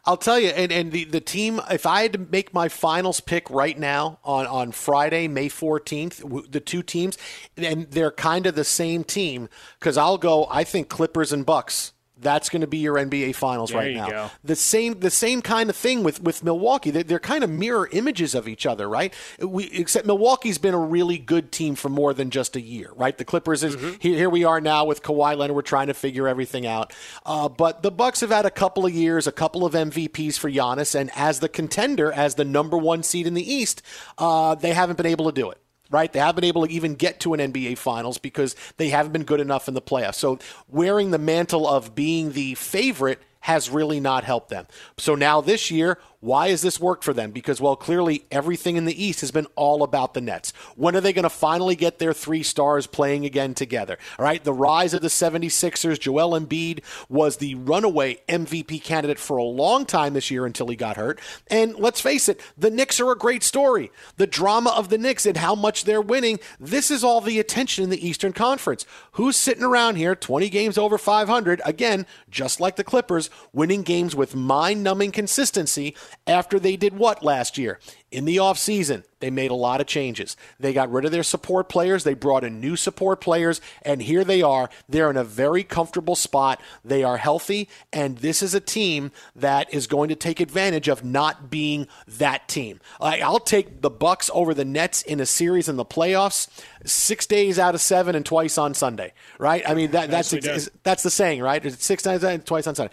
I'll 0.05 0.17
tell 0.17 0.39
you, 0.39 0.49
and, 0.49 0.71
and 0.71 0.93
the, 0.93 1.05
the 1.05 1.21
team, 1.21 1.61
if 1.71 1.87
I 1.87 2.03
had 2.03 2.13
to 2.13 2.19
make 2.19 2.53
my 2.53 2.69
finals 2.69 3.21
pick 3.21 3.49
right 3.51 3.79
now 3.79 4.19
on, 4.25 4.47
on 4.47 4.73
Friday, 4.73 5.29
May 5.29 5.49
14th, 5.49 6.51
the 6.51 6.61
two 6.61 6.83
teams, 6.83 7.19
and 7.57 7.91
they're 7.91 8.11
kind 8.11 8.47
of 8.47 8.55
the 8.55 8.65
same 8.65 9.05
team, 9.05 9.49
because 9.79 9.97
I'll 9.97 10.19
go, 10.19 10.47
I 10.51 10.65
think 10.65 10.89
Clippers 10.89 11.33
and 11.33 11.45
Bucks 11.47 11.94
that's 12.17 12.49
going 12.49 12.61
to 12.61 12.67
be 12.67 12.79
your 12.79 12.95
NBA 12.95 13.35
Finals 13.35 13.71
there 13.71 13.81
right 13.81 13.95
now. 13.95 14.09
Go. 14.09 14.31
The 14.45 14.57
same 14.57 15.01
the 15.01 15.11
same 15.11 15.43
kind 15.43 15.69
of 15.69 15.77
thing 15.77 16.03
with 16.05 16.23
with 16.23 16.45
Milwaukee. 16.45 16.91
They're, 16.91 17.03
they're, 17.03 17.19
kind 17.19 17.43
of 17.43 17.51
mirror 17.51 17.89
images 17.91 18.35
of 18.35 18.47
each 18.47 18.67
other, 18.67 18.89
right? 18.89 19.13
We 19.41 19.65
except 19.67 20.07
Milwaukee's 20.07 20.59
been 20.59 20.75
a 20.75 20.79
really 20.79 21.19
good 21.19 21.51
team 21.51 21.75
for 21.75 21.89
more 21.89 22.15
than 22.15 22.31
just 22.31 22.55
a 22.55 22.61
year, 22.61 22.91
right? 22.95 23.17
The 23.17 23.25
Clippers 23.25 23.65
is 23.65 23.77
mm-hmm. 23.77 23.97
here, 23.99 24.17
here. 24.17 24.31
we 24.31 24.45
are 24.45 24.61
now 24.61 24.85
with 24.85 25.03
Kawhi 25.03 25.37
Leonard. 25.37 25.57
We're 25.57 25.63
trying 25.63 25.89
to 25.89 25.95
figure 25.95 26.29
everything 26.29 26.67
out, 26.67 26.93
uh, 27.27 27.49
but 27.49 27.83
the 27.83 27.91
Bucks 27.91 28.21
have 28.21 28.31
had 28.31 28.47
a 28.47 28.51
couple 28.51 28.87
of 28.87 28.93
years, 28.93 29.27
a 29.27 29.33
couple 29.33 29.65
of 29.65 29.73
MVPs 29.73 30.39
for 30.39 30.51
Giannis, 30.51 30.95
and 30.95 31.11
as 31.17 31.41
the 31.41 31.49
contender, 31.49 32.13
as 32.13 32.37
the 32.37 32.45
number 32.45 32.77
one 32.77 33.03
seed 33.03 33.27
in 33.27 33.35
the 33.35 33.53
East, 33.53 33.83
uh, 34.19 34.55
they 34.55 34.73
haven't 34.73 34.97
been 34.97 35.07
able 35.07 35.27
to 35.27 35.33
do 35.33 35.51
it 35.51 35.59
right? 35.95 36.13
They 36.13 36.19
haven't 36.19 36.41
been 36.41 36.49
able 36.49 36.67
to 36.67 36.73
even 36.73 36.97
get 36.97 37.21
to 37.21 37.35
an 37.35 37.53
NBA 37.53 37.79
Finals 37.79 38.19
because 38.19 38.57
they 38.79 38.89
haven't 38.89 39.13
been 39.13 39.23
good 39.23 39.39
enough 39.39 39.69
in 39.69 39.75
the 39.75 39.81
playoffs. 39.81 40.17
So 40.17 40.41
wearing 40.69 41.13
the 41.13 41.19
mantle 41.19 41.69
of 41.69 41.95
being 41.95 42.33
the 42.33 42.57
favorite 42.57 43.23
has 43.39 43.71
really 43.71 44.01
not 44.01 44.25
helped 44.25 44.49
them. 44.49 44.67
So 44.99 45.15
now 45.15 45.41
this 45.41 45.71
year, 45.71 45.99
why 46.25 46.49
has 46.49 46.63
this 46.63 46.81
worked 46.81 47.05
for 47.05 47.13
them? 47.13 47.33
Because, 47.33 47.61
well, 47.61 47.77
clearly 47.77 48.25
everything 48.31 48.77
in 48.77 48.87
the 48.87 49.05
East 49.05 49.21
has 49.21 49.31
been 49.31 49.47
all 49.57 49.83
about 49.83 50.15
the 50.15 50.23
Nets. 50.23 50.55
When 50.75 50.97
are 50.97 51.03
they 51.03 51.13
going 51.13 51.25
to 51.25 51.29
finally 51.29 51.77
get 51.77 51.99
their 51.99 52.15
three 52.15 52.43
stars 52.43 52.87
playing 52.87 53.27
again 53.27 53.53
together? 53.53 53.99
All 54.19 54.25
right, 54.25 54.43
the 54.43 54.55
rise 54.55 54.95
of 54.95 55.03
the 55.03 55.09
76ers, 55.09 56.01
Joel 56.01 56.41
Embiid 56.41 56.83
was 57.11 57.37
the 57.37 57.57
runaway 57.57 58.23
MVP 58.27 58.83
candidate 58.83 59.19
for 59.19 59.37
a 59.37 59.43
long 59.43 59.85
time 59.85 60.15
this 60.15 60.31
year 60.31 60.47
until 60.47 60.69
he 60.69 60.77
got 60.77 60.97
hurt. 60.97 61.21
And 61.49 61.77
let's 61.77 62.01
face 62.01 62.27
it, 62.31 62.41
the 62.57 62.71
Knicks 62.71 63.01
are 63.01 63.13
a 63.13 63.19
great 63.19 63.43
story. 63.43 63.93
The 64.17 64.27
drama 64.27 64.71
of 64.71 64.89
the 64.89 64.97
Knicks 64.97 65.27
and 65.27 65.37
how 65.37 65.55
much 65.55 65.85
they're 65.85 66.01
winning, 66.01 66.41
this 66.59 66.91
is 66.91 67.05
all 67.05 67.21
the 67.21 67.39
attention 67.39 67.85
in 67.85 67.91
the 67.91 68.09
Eastern 68.09 68.33
Conference. 68.33 68.87
Who's 69.13 69.37
sitting 69.37 69.63
around 69.63 69.97
here 69.97 70.17
20 70.17 70.49
games 70.49 70.79
over 70.79 70.97
500? 70.97 71.61
Again, 71.67 72.07
just 72.31 72.61
like 72.61 72.77
the 72.77 72.83
Clippers, 72.83 73.29
winning 73.53 73.83
games 73.83 74.17
with 74.17 74.35
mind 74.35 74.83
numbing 74.83 75.13
consistency 75.13 75.95
after 76.27 76.59
they 76.59 76.77
did 76.77 76.97
what 76.97 77.23
last 77.23 77.59
year? 77.59 77.79
In 78.15 78.27
the 78.27 78.37
offseason, 78.37 79.03
they 79.19 79.29
made 79.31 79.51
a 79.51 79.57
lot 79.57 79.81
of 79.81 79.89
changes. 79.89 80.37
They 80.61 80.73
got 80.73 80.93
rid 80.93 81.05
of 81.05 81.11
their 81.11 81.25
support 81.25 81.69
players, 81.69 82.05
they 82.05 82.15
brought 82.15 82.45
in 82.45 82.61
new 82.61 82.77
support 82.77 83.21
players, 83.21 83.61
and 83.83 84.01
here 84.01 84.23
they 84.23 84.41
are. 84.41 84.71
They're 84.89 85.11
in 85.11 85.17
a 85.17 85.25
very 85.25 85.65
comfortable 85.65 86.15
spot. 86.15 86.61
They 86.85 87.03
are 87.03 87.17
healthy, 87.17 87.69
and 87.93 88.19
this 88.19 88.41
is 88.41 88.55
a 88.55 88.61
team 88.61 89.11
that 89.35 89.73
is 89.75 89.89
going 89.89 90.11
to 90.11 90.15
take 90.15 90.39
advantage 90.39 90.87
of 90.87 91.05
not 91.05 91.51
being 91.51 91.89
that 92.07 92.47
team. 92.47 92.81
I'll 93.01 93.41
take 93.41 93.81
the 93.81 93.91
Bucks 93.91 94.31
over 94.33 94.55
the 94.55 94.65
Nets 94.65 95.03
in 95.03 95.19
a 95.19 95.27
series 95.27 95.69
in 95.69 95.77
the 95.77 95.85
playoffs 95.85 96.49
six 96.85 97.27
days 97.27 97.59
out 97.59 97.75
of 97.75 97.81
seven 97.81 98.15
and 98.15 98.25
twice 98.25 98.59
on 98.59 98.75
Sunday, 98.75 99.13
right? 99.39 99.63
I 99.69 99.75
mean 99.75 99.91
that, 99.93 100.11
that's 100.11 100.33
ex- 100.33 100.69
that's 100.83 101.03
the 101.03 101.11
saying, 101.11 101.41
right? 101.41 101.65
It's 101.65 101.85
six 101.85 102.03
times 102.03 102.23
and 102.23 102.45
twice 102.45 102.67
on 102.67 102.75
Sunday 102.75 102.93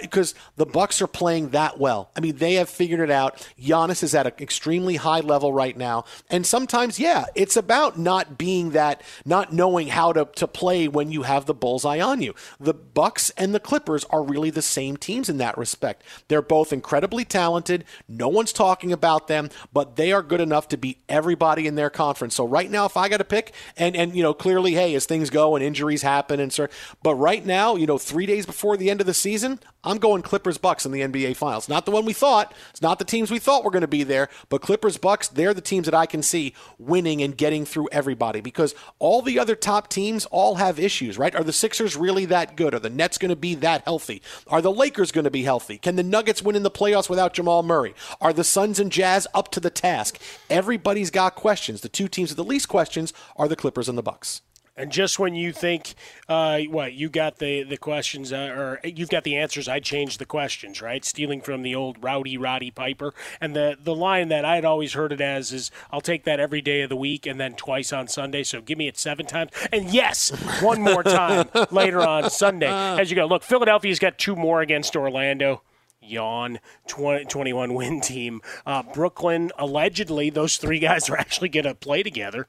because 0.00 0.34
uh, 0.34 0.38
the 0.56 0.66
Bucks 0.66 1.02
are 1.02 1.06
playing 1.06 1.50
that 1.50 1.78
well. 1.78 2.10
I 2.16 2.20
mean 2.20 2.36
they 2.36 2.54
have 2.54 2.68
figured 2.68 3.00
it 3.00 3.10
out. 3.10 3.46
Giannis 3.60 4.02
is 4.02 4.14
at 4.14 4.26
an 4.26 4.32
extremely 4.40 4.96
high 4.96 5.20
level 5.20 5.52
right 5.52 5.76
now, 5.76 6.04
and 6.30 6.46
sometimes, 6.46 6.98
yeah, 6.98 7.26
it's 7.34 7.56
about 7.56 7.98
not 7.98 8.38
being 8.38 8.70
that, 8.70 9.02
not 9.24 9.52
knowing 9.52 9.88
how 9.88 10.12
to 10.12 10.26
to 10.36 10.46
play 10.46 10.88
when 10.88 11.10
you 11.10 11.22
have 11.22 11.46
the 11.46 11.54
bullseye 11.54 12.00
on 12.00 12.22
you. 12.22 12.34
The 12.58 12.74
Bucks 12.74 13.30
and 13.30 13.54
the 13.54 13.60
Clippers 13.60 14.04
are 14.10 14.22
really 14.22 14.50
the 14.50 14.62
same 14.62 14.96
teams 14.96 15.28
in 15.28 15.38
that 15.38 15.58
respect. 15.58 16.02
They're 16.28 16.42
both 16.42 16.72
incredibly 16.72 17.24
talented. 17.24 17.84
No 18.08 18.28
one's 18.28 18.52
talking 18.52 18.92
about 18.92 19.28
them, 19.28 19.50
but 19.72 19.96
they 19.96 20.12
are 20.12 20.22
good 20.22 20.40
enough 20.40 20.68
to 20.68 20.76
beat 20.76 21.02
everybody 21.08 21.66
in 21.66 21.74
their 21.74 21.90
conference. 21.90 22.34
So 22.34 22.46
right 22.46 22.70
now, 22.70 22.84
if 22.86 22.96
I 22.96 23.08
got 23.08 23.18
to 23.18 23.24
pick, 23.24 23.52
and 23.76 23.96
and 23.96 24.14
you 24.14 24.22
know 24.22 24.34
clearly, 24.34 24.74
hey, 24.74 24.94
as 24.94 25.06
things 25.06 25.30
go 25.30 25.56
and 25.56 25.64
injuries 25.64 26.02
happen 26.02 26.40
and 26.40 26.52
so, 26.52 26.68
but 27.02 27.14
right 27.14 27.44
now, 27.44 27.76
you 27.76 27.86
know, 27.86 27.98
three 27.98 28.26
days 28.26 28.46
before 28.46 28.76
the 28.76 28.90
end 28.90 29.00
of 29.00 29.06
the 29.06 29.14
season, 29.14 29.60
I'm 29.84 29.98
going 29.98 30.22
Clippers 30.22 30.58
Bucks 30.58 30.84
in 30.84 30.92
the 30.92 31.00
NBA 31.00 31.36
Finals. 31.36 31.68
Not 31.68 31.84
the 31.84 31.90
one 31.90 32.04
we 32.04 32.12
thought. 32.12 32.52
It's 32.70 32.82
not 32.82 32.98
the 32.98 33.04
teams 33.04 33.30
we 33.30 33.38
thought 33.38 33.64
were 33.64 33.70
going 33.70 33.82
to 33.82 33.88
be 33.88 34.02
there, 34.02 34.27
but 34.48 34.62
Clippers 34.62 34.96
Bucks. 34.96 35.28
They're 35.28 35.54
the 35.54 35.60
teams 35.60 35.86
that 35.86 35.94
I 35.94 36.06
can 36.06 36.22
see 36.22 36.54
winning 36.78 37.22
and 37.22 37.36
getting 37.36 37.64
through 37.64 37.88
everybody 37.92 38.40
because 38.40 38.74
all 38.98 39.22
the 39.22 39.38
other 39.38 39.54
top 39.54 39.88
teams 39.88 40.26
all 40.26 40.56
have 40.56 40.78
issues, 40.78 41.18
right? 41.18 41.34
Are 41.34 41.44
the 41.44 41.52
Sixers 41.52 41.96
really 41.96 42.24
that 42.26 42.56
good? 42.56 42.74
Are 42.74 42.78
the 42.78 42.90
Nets 42.90 43.18
going 43.18 43.30
to 43.30 43.36
be 43.36 43.54
that 43.56 43.82
healthy? 43.84 44.22
Are 44.46 44.62
the 44.62 44.72
Lakers 44.72 45.12
going 45.12 45.24
to 45.24 45.30
be 45.30 45.42
healthy? 45.42 45.78
Can 45.78 45.96
the 45.96 46.02
Nuggets 46.02 46.42
win 46.42 46.56
in 46.56 46.62
the 46.62 46.70
playoffs 46.70 47.10
without 47.10 47.34
Jamal 47.34 47.62
Murray? 47.62 47.94
Are 48.20 48.32
the 48.32 48.44
Suns 48.44 48.80
and 48.80 48.92
Jazz 48.92 49.26
up 49.34 49.50
to 49.52 49.60
the 49.60 49.70
task? 49.70 50.20
Everybody's 50.50 51.10
got 51.10 51.34
questions. 51.34 51.80
The 51.80 51.88
two 51.88 52.08
teams 52.08 52.30
with 52.30 52.36
the 52.36 52.44
least 52.44 52.68
questions 52.68 53.12
are 53.36 53.48
the 53.48 53.56
Clippers 53.56 53.88
and 53.88 53.98
the 53.98 54.02
Bucks. 54.02 54.42
And 54.78 54.92
just 54.92 55.18
when 55.18 55.34
you 55.34 55.52
think, 55.52 55.94
uh, 56.28 56.60
what 56.60 56.92
you 56.92 57.08
got 57.08 57.38
the 57.38 57.64
the 57.64 57.76
questions, 57.76 58.32
uh, 58.32 58.54
or 58.56 58.80
you've 58.84 59.08
got 59.08 59.24
the 59.24 59.36
answers, 59.36 59.66
I 59.66 59.80
changed 59.80 60.20
the 60.20 60.24
questions, 60.24 60.80
right? 60.80 61.04
Stealing 61.04 61.40
from 61.40 61.62
the 61.62 61.74
old 61.74 62.02
Rowdy 62.02 62.38
Roddy 62.38 62.70
Piper, 62.70 63.12
and 63.40 63.56
the 63.56 63.76
the 63.82 63.94
line 63.94 64.28
that 64.28 64.44
I'd 64.44 64.64
always 64.64 64.92
heard 64.92 65.12
it 65.12 65.20
as 65.20 65.52
is, 65.52 65.72
"I'll 65.90 66.00
take 66.00 66.22
that 66.24 66.38
every 66.38 66.60
day 66.60 66.82
of 66.82 66.90
the 66.90 66.96
week, 66.96 67.26
and 67.26 67.40
then 67.40 67.54
twice 67.54 67.92
on 67.92 68.06
Sunday." 68.06 68.44
So 68.44 68.60
give 68.60 68.78
me 68.78 68.86
it 68.86 68.96
seven 68.96 69.26
times, 69.26 69.50
and 69.72 69.92
yes, 69.92 70.30
one 70.62 70.80
more 70.80 71.02
time 71.02 71.48
later 71.72 72.00
on 72.00 72.30
Sunday. 72.30 72.68
As 72.70 73.10
you 73.10 73.16
go, 73.16 73.26
look, 73.26 73.42
Philadelphia's 73.42 73.98
got 73.98 74.16
two 74.16 74.36
more 74.36 74.60
against 74.60 74.94
Orlando 74.94 75.62
yawn 76.00 76.60
20, 76.86 77.24
21 77.24 77.74
win 77.74 78.00
team 78.00 78.40
uh, 78.64 78.82
brooklyn 78.94 79.50
allegedly 79.58 80.30
those 80.30 80.56
three 80.56 80.78
guys 80.78 81.10
are 81.10 81.18
actually 81.18 81.48
going 81.48 81.64
to 81.64 81.74
play 81.74 82.02
together 82.02 82.46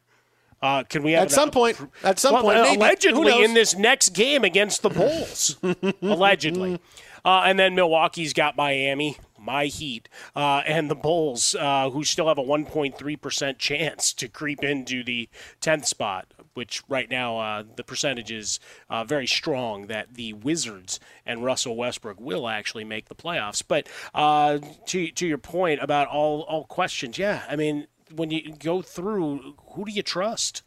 uh, 0.62 0.84
can 0.84 1.04
we 1.04 1.14
have 1.14 1.24
at 1.24 1.32
some 1.32 1.52
point? 1.52 1.78
At 2.04 2.20
some 2.20 2.34
well, 2.34 2.44
point, 2.44 2.62
maybe. 2.62 2.76
allegedly 2.78 3.44
in 3.44 3.54
this 3.54 3.78
next 3.78 4.10
game 4.10 4.44
against 4.44 4.82
the 4.82 4.90
Bulls, 4.90 5.58
allegedly, 6.02 6.80
uh, 7.24 7.44
and 7.46 7.58
then 7.58 7.76
Milwaukee's 7.76 8.34
got 8.34 8.58
Miami, 8.58 9.18
my 9.38 9.66
Heat, 9.66 10.10
uh, 10.36 10.62
and 10.66 10.90
the 10.90 10.96
Bulls, 10.96 11.56
uh, 11.56 11.90
who 11.90 12.04
still 12.04 12.28
have 12.28 12.38
a 12.38 12.44
1.3 12.44 13.22
percent 13.22 13.58
chance 13.58 14.14
to 14.14 14.28
creep 14.28 14.64
into 14.64 15.04
the 15.04 15.30
10th 15.62 15.86
spot. 15.86 16.34
Which 16.56 16.84
right 16.90 17.10
now 17.10 17.40
uh, 17.40 17.64
the 17.78 17.86
percentage 17.86 18.32
is 18.32 18.60
uh, 18.90 19.06
very 19.06 19.28
strong 19.28 19.88
that 19.88 20.16
the 20.16 20.34
Wizards 20.34 21.00
and 21.26 21.46
Russell 21.46 21.78
Westbrook 21.78 22.20
will 22.20 22.50
actually 22.50 22.84
make 22.84 23.08
the 23.08 23.16
playoffs. 23.16 23.64
But 23.66 23.88
to 24.14 25.12
to 25.12 25.28
your 25.28 25.38
point 25.38 25.82
about 25.82 26.10
all 26.10 26.42
all 26.42 26.66
questions, 26.66 27.18
yeah, 27.18 27.44
I 27.48 27.56
mean 27.56 27.88
when 28.16 28.32
you 28.32 28.54
go 28.54 28.82
through, 28.82 29.56
who 29.74 29.86
do 29.86 29.92
you 29.92 30.04
trust 30.04 30.64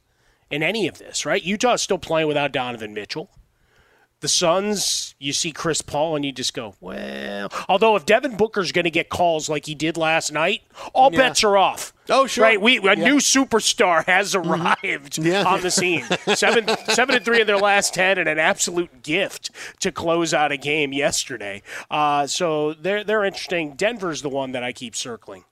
in 0.50 0.62
any 0.62 0.87
of 0.87 0.99
this, 0.99 1.25
right? 1.26 1.42
Utah's 1.42 1.82
still 1.82 1.99
playing 1.99 2.28
without 2.28 2.52
Donovan 2.52 2.92
Mitchell. 2.94 3.30
The 4.20 4.28
Suns, 4.28 5.16
you 5.18 5.32
see 5.32 5.50
Chris 5.50 5.82
Paul 5.82 6.14
and 6.14 6.25
you 6.25 6.30
just 6.30 6.54
go, 6.54 6.76
well. 6.80 7.49
Although 7.68 7.96
if 7.96 8.06
Devin 8.06 8.37
Booker's 8.37 8.70
going 8.70 8.84
to 8.84 8.90
get 8.90 9.08
calls 9.08 9.49
like 9.49 9.66
he 9.66 9.75
did 9.75 9.96
last 9.96 10.30
night, 10.30 10.62
all 10.94 11.11
Yeah. 11.11 11.18
bets 11.18 11.42
are 11.42 11.56
off. 11.56 11.92
Oh, 12.08 12.28
sure. 12.28 12.44
Right, 12.44 12.61
we 12.61 12.78
a 12.78 12.82
Yeah. 12.82 12.94
new 12.94 13.16
superstar 13.16 14.04
has 14.06 14.37
arrived 14.37 15.18
Yeah. 15.18 15.42
on 15.42 15.62
the 15.62 15.72
scene. 15.72 16.04
Seven, 16.37 16.68
seven 16.90 17.16
and 17.16 17.25
three 17.25 17.40
in 17.40 17.49
their 17.49 17.58
last 17.58 17.94
ten, 17.94 18.16
and 18.16 18.28
an 18.28 18.38
absolute 18.38 19.02
gift 19.02 19.50
to 19.80 19.90
close 19.90 20.32
out 20.32 20.52
a 20.52 20.56
game 20.56 20.92
yesterday. 20.92 21.61
Uh, 21.90 22.28
so 22.28 22.75
they're 22.75 23.02
they're 23.02 23.25
interesting. 23.25 23.72
Denver's 23.75 24.22
the 24.22 24.28
one 24.28 24.52
that 24.52 24.62
I 24.62 24.70
keep 24.72 24.94
circling. 24.94 25.42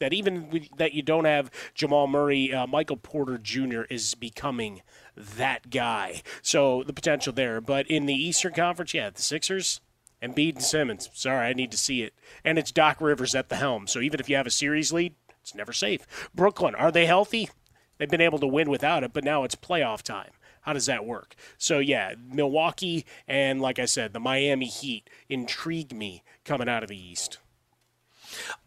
That 0.00 0.12
even 0.12 0.50
with, 0.50 0.68
that 0.76 0.92
you 0.92 1.02
don't 1.02 1.24
have 1.24 1.50
Jamal 1.74 2.06
Murray, 2.06 2.52
uh, 2.52 2.66
Michael 2.66 2.96
Porter 2.96 3.38
Jr. 3.38 3.82
is 3.90 4.14
becoming 4.14 4.82
that 5.16 5.70
guy. 5.70 6.22
So 6.42 6.82
the 6.82 6.92
potential 6.92 7.32
there. 7.32 7.60
But 7.60 7.86
in 7.86 8.06
the 8.06 8.14
Eastern 8.14 8.52
Conference, 8.52 8.94
yeah, 8.94 9.10
the 9.10 9.22
Sixers. 9.22 9.80
Embiid 10.22 10.54
and 10.54 10.64
Simmons. 10.64 11.10
Sorry, 11.12 11.48
I 11.48 11.52
need 11.52 11.70
to 11.70 11.76
see 11.76 12.02
it. 12.02 12.14
And 12.44 12.58
it's 12.58 12.72
Doc 12.72 12.98
Rivers 13.00 13.34
at 13.34 13.50
the 13.50 13.56
helm. 13.56 13.86
So 13.86 14.00
even 14.00 14.20
if 14.20 14.28
you 14.30 14.36
have 14.36 14.46
a 14.46 14.50
series 14.50 14.90
lead, 14.90 15.14
it's 15.42 15.54
never 15.54 15.74
safe. 15.74 16.30
Brooklyn, 16.34 16.74
are 16.74 16.90
they 16.90 17.04
healthy? 17.04 17.50
They've 17.98 18.08
been 18.08 18.22
able 18.22 18.38
to 18.38 18.46
win 18.46 18.70
without 18.70 19.04
it, 19.04 19.12
but 19.12 19.24
now 19.24 19.44
it's 19.44 19.54
playoff 19.54 20.00
time. 20.00 20.30
How 20.62 20.72
does 20.72 20.86
that 20.86 21.04
work? 21.04 21.34
So 21.58 21.78
yeah, 21.78 22.14
Milwaukee 22.18 23.04
and 23.28 23.60
like 23.60 23.78
I 23.78 23.84
said, 23.84 24.14
the 24.14 24.20
Miami 24.20 24.66
Heat 24.66 25.10
intrigue 25.28 25.94
me 25.94 26.22
coming 26.46 26.70
out 26.70 26.82
of 26.82 26.88
the 26.88 26.96
East. 26.96 27.38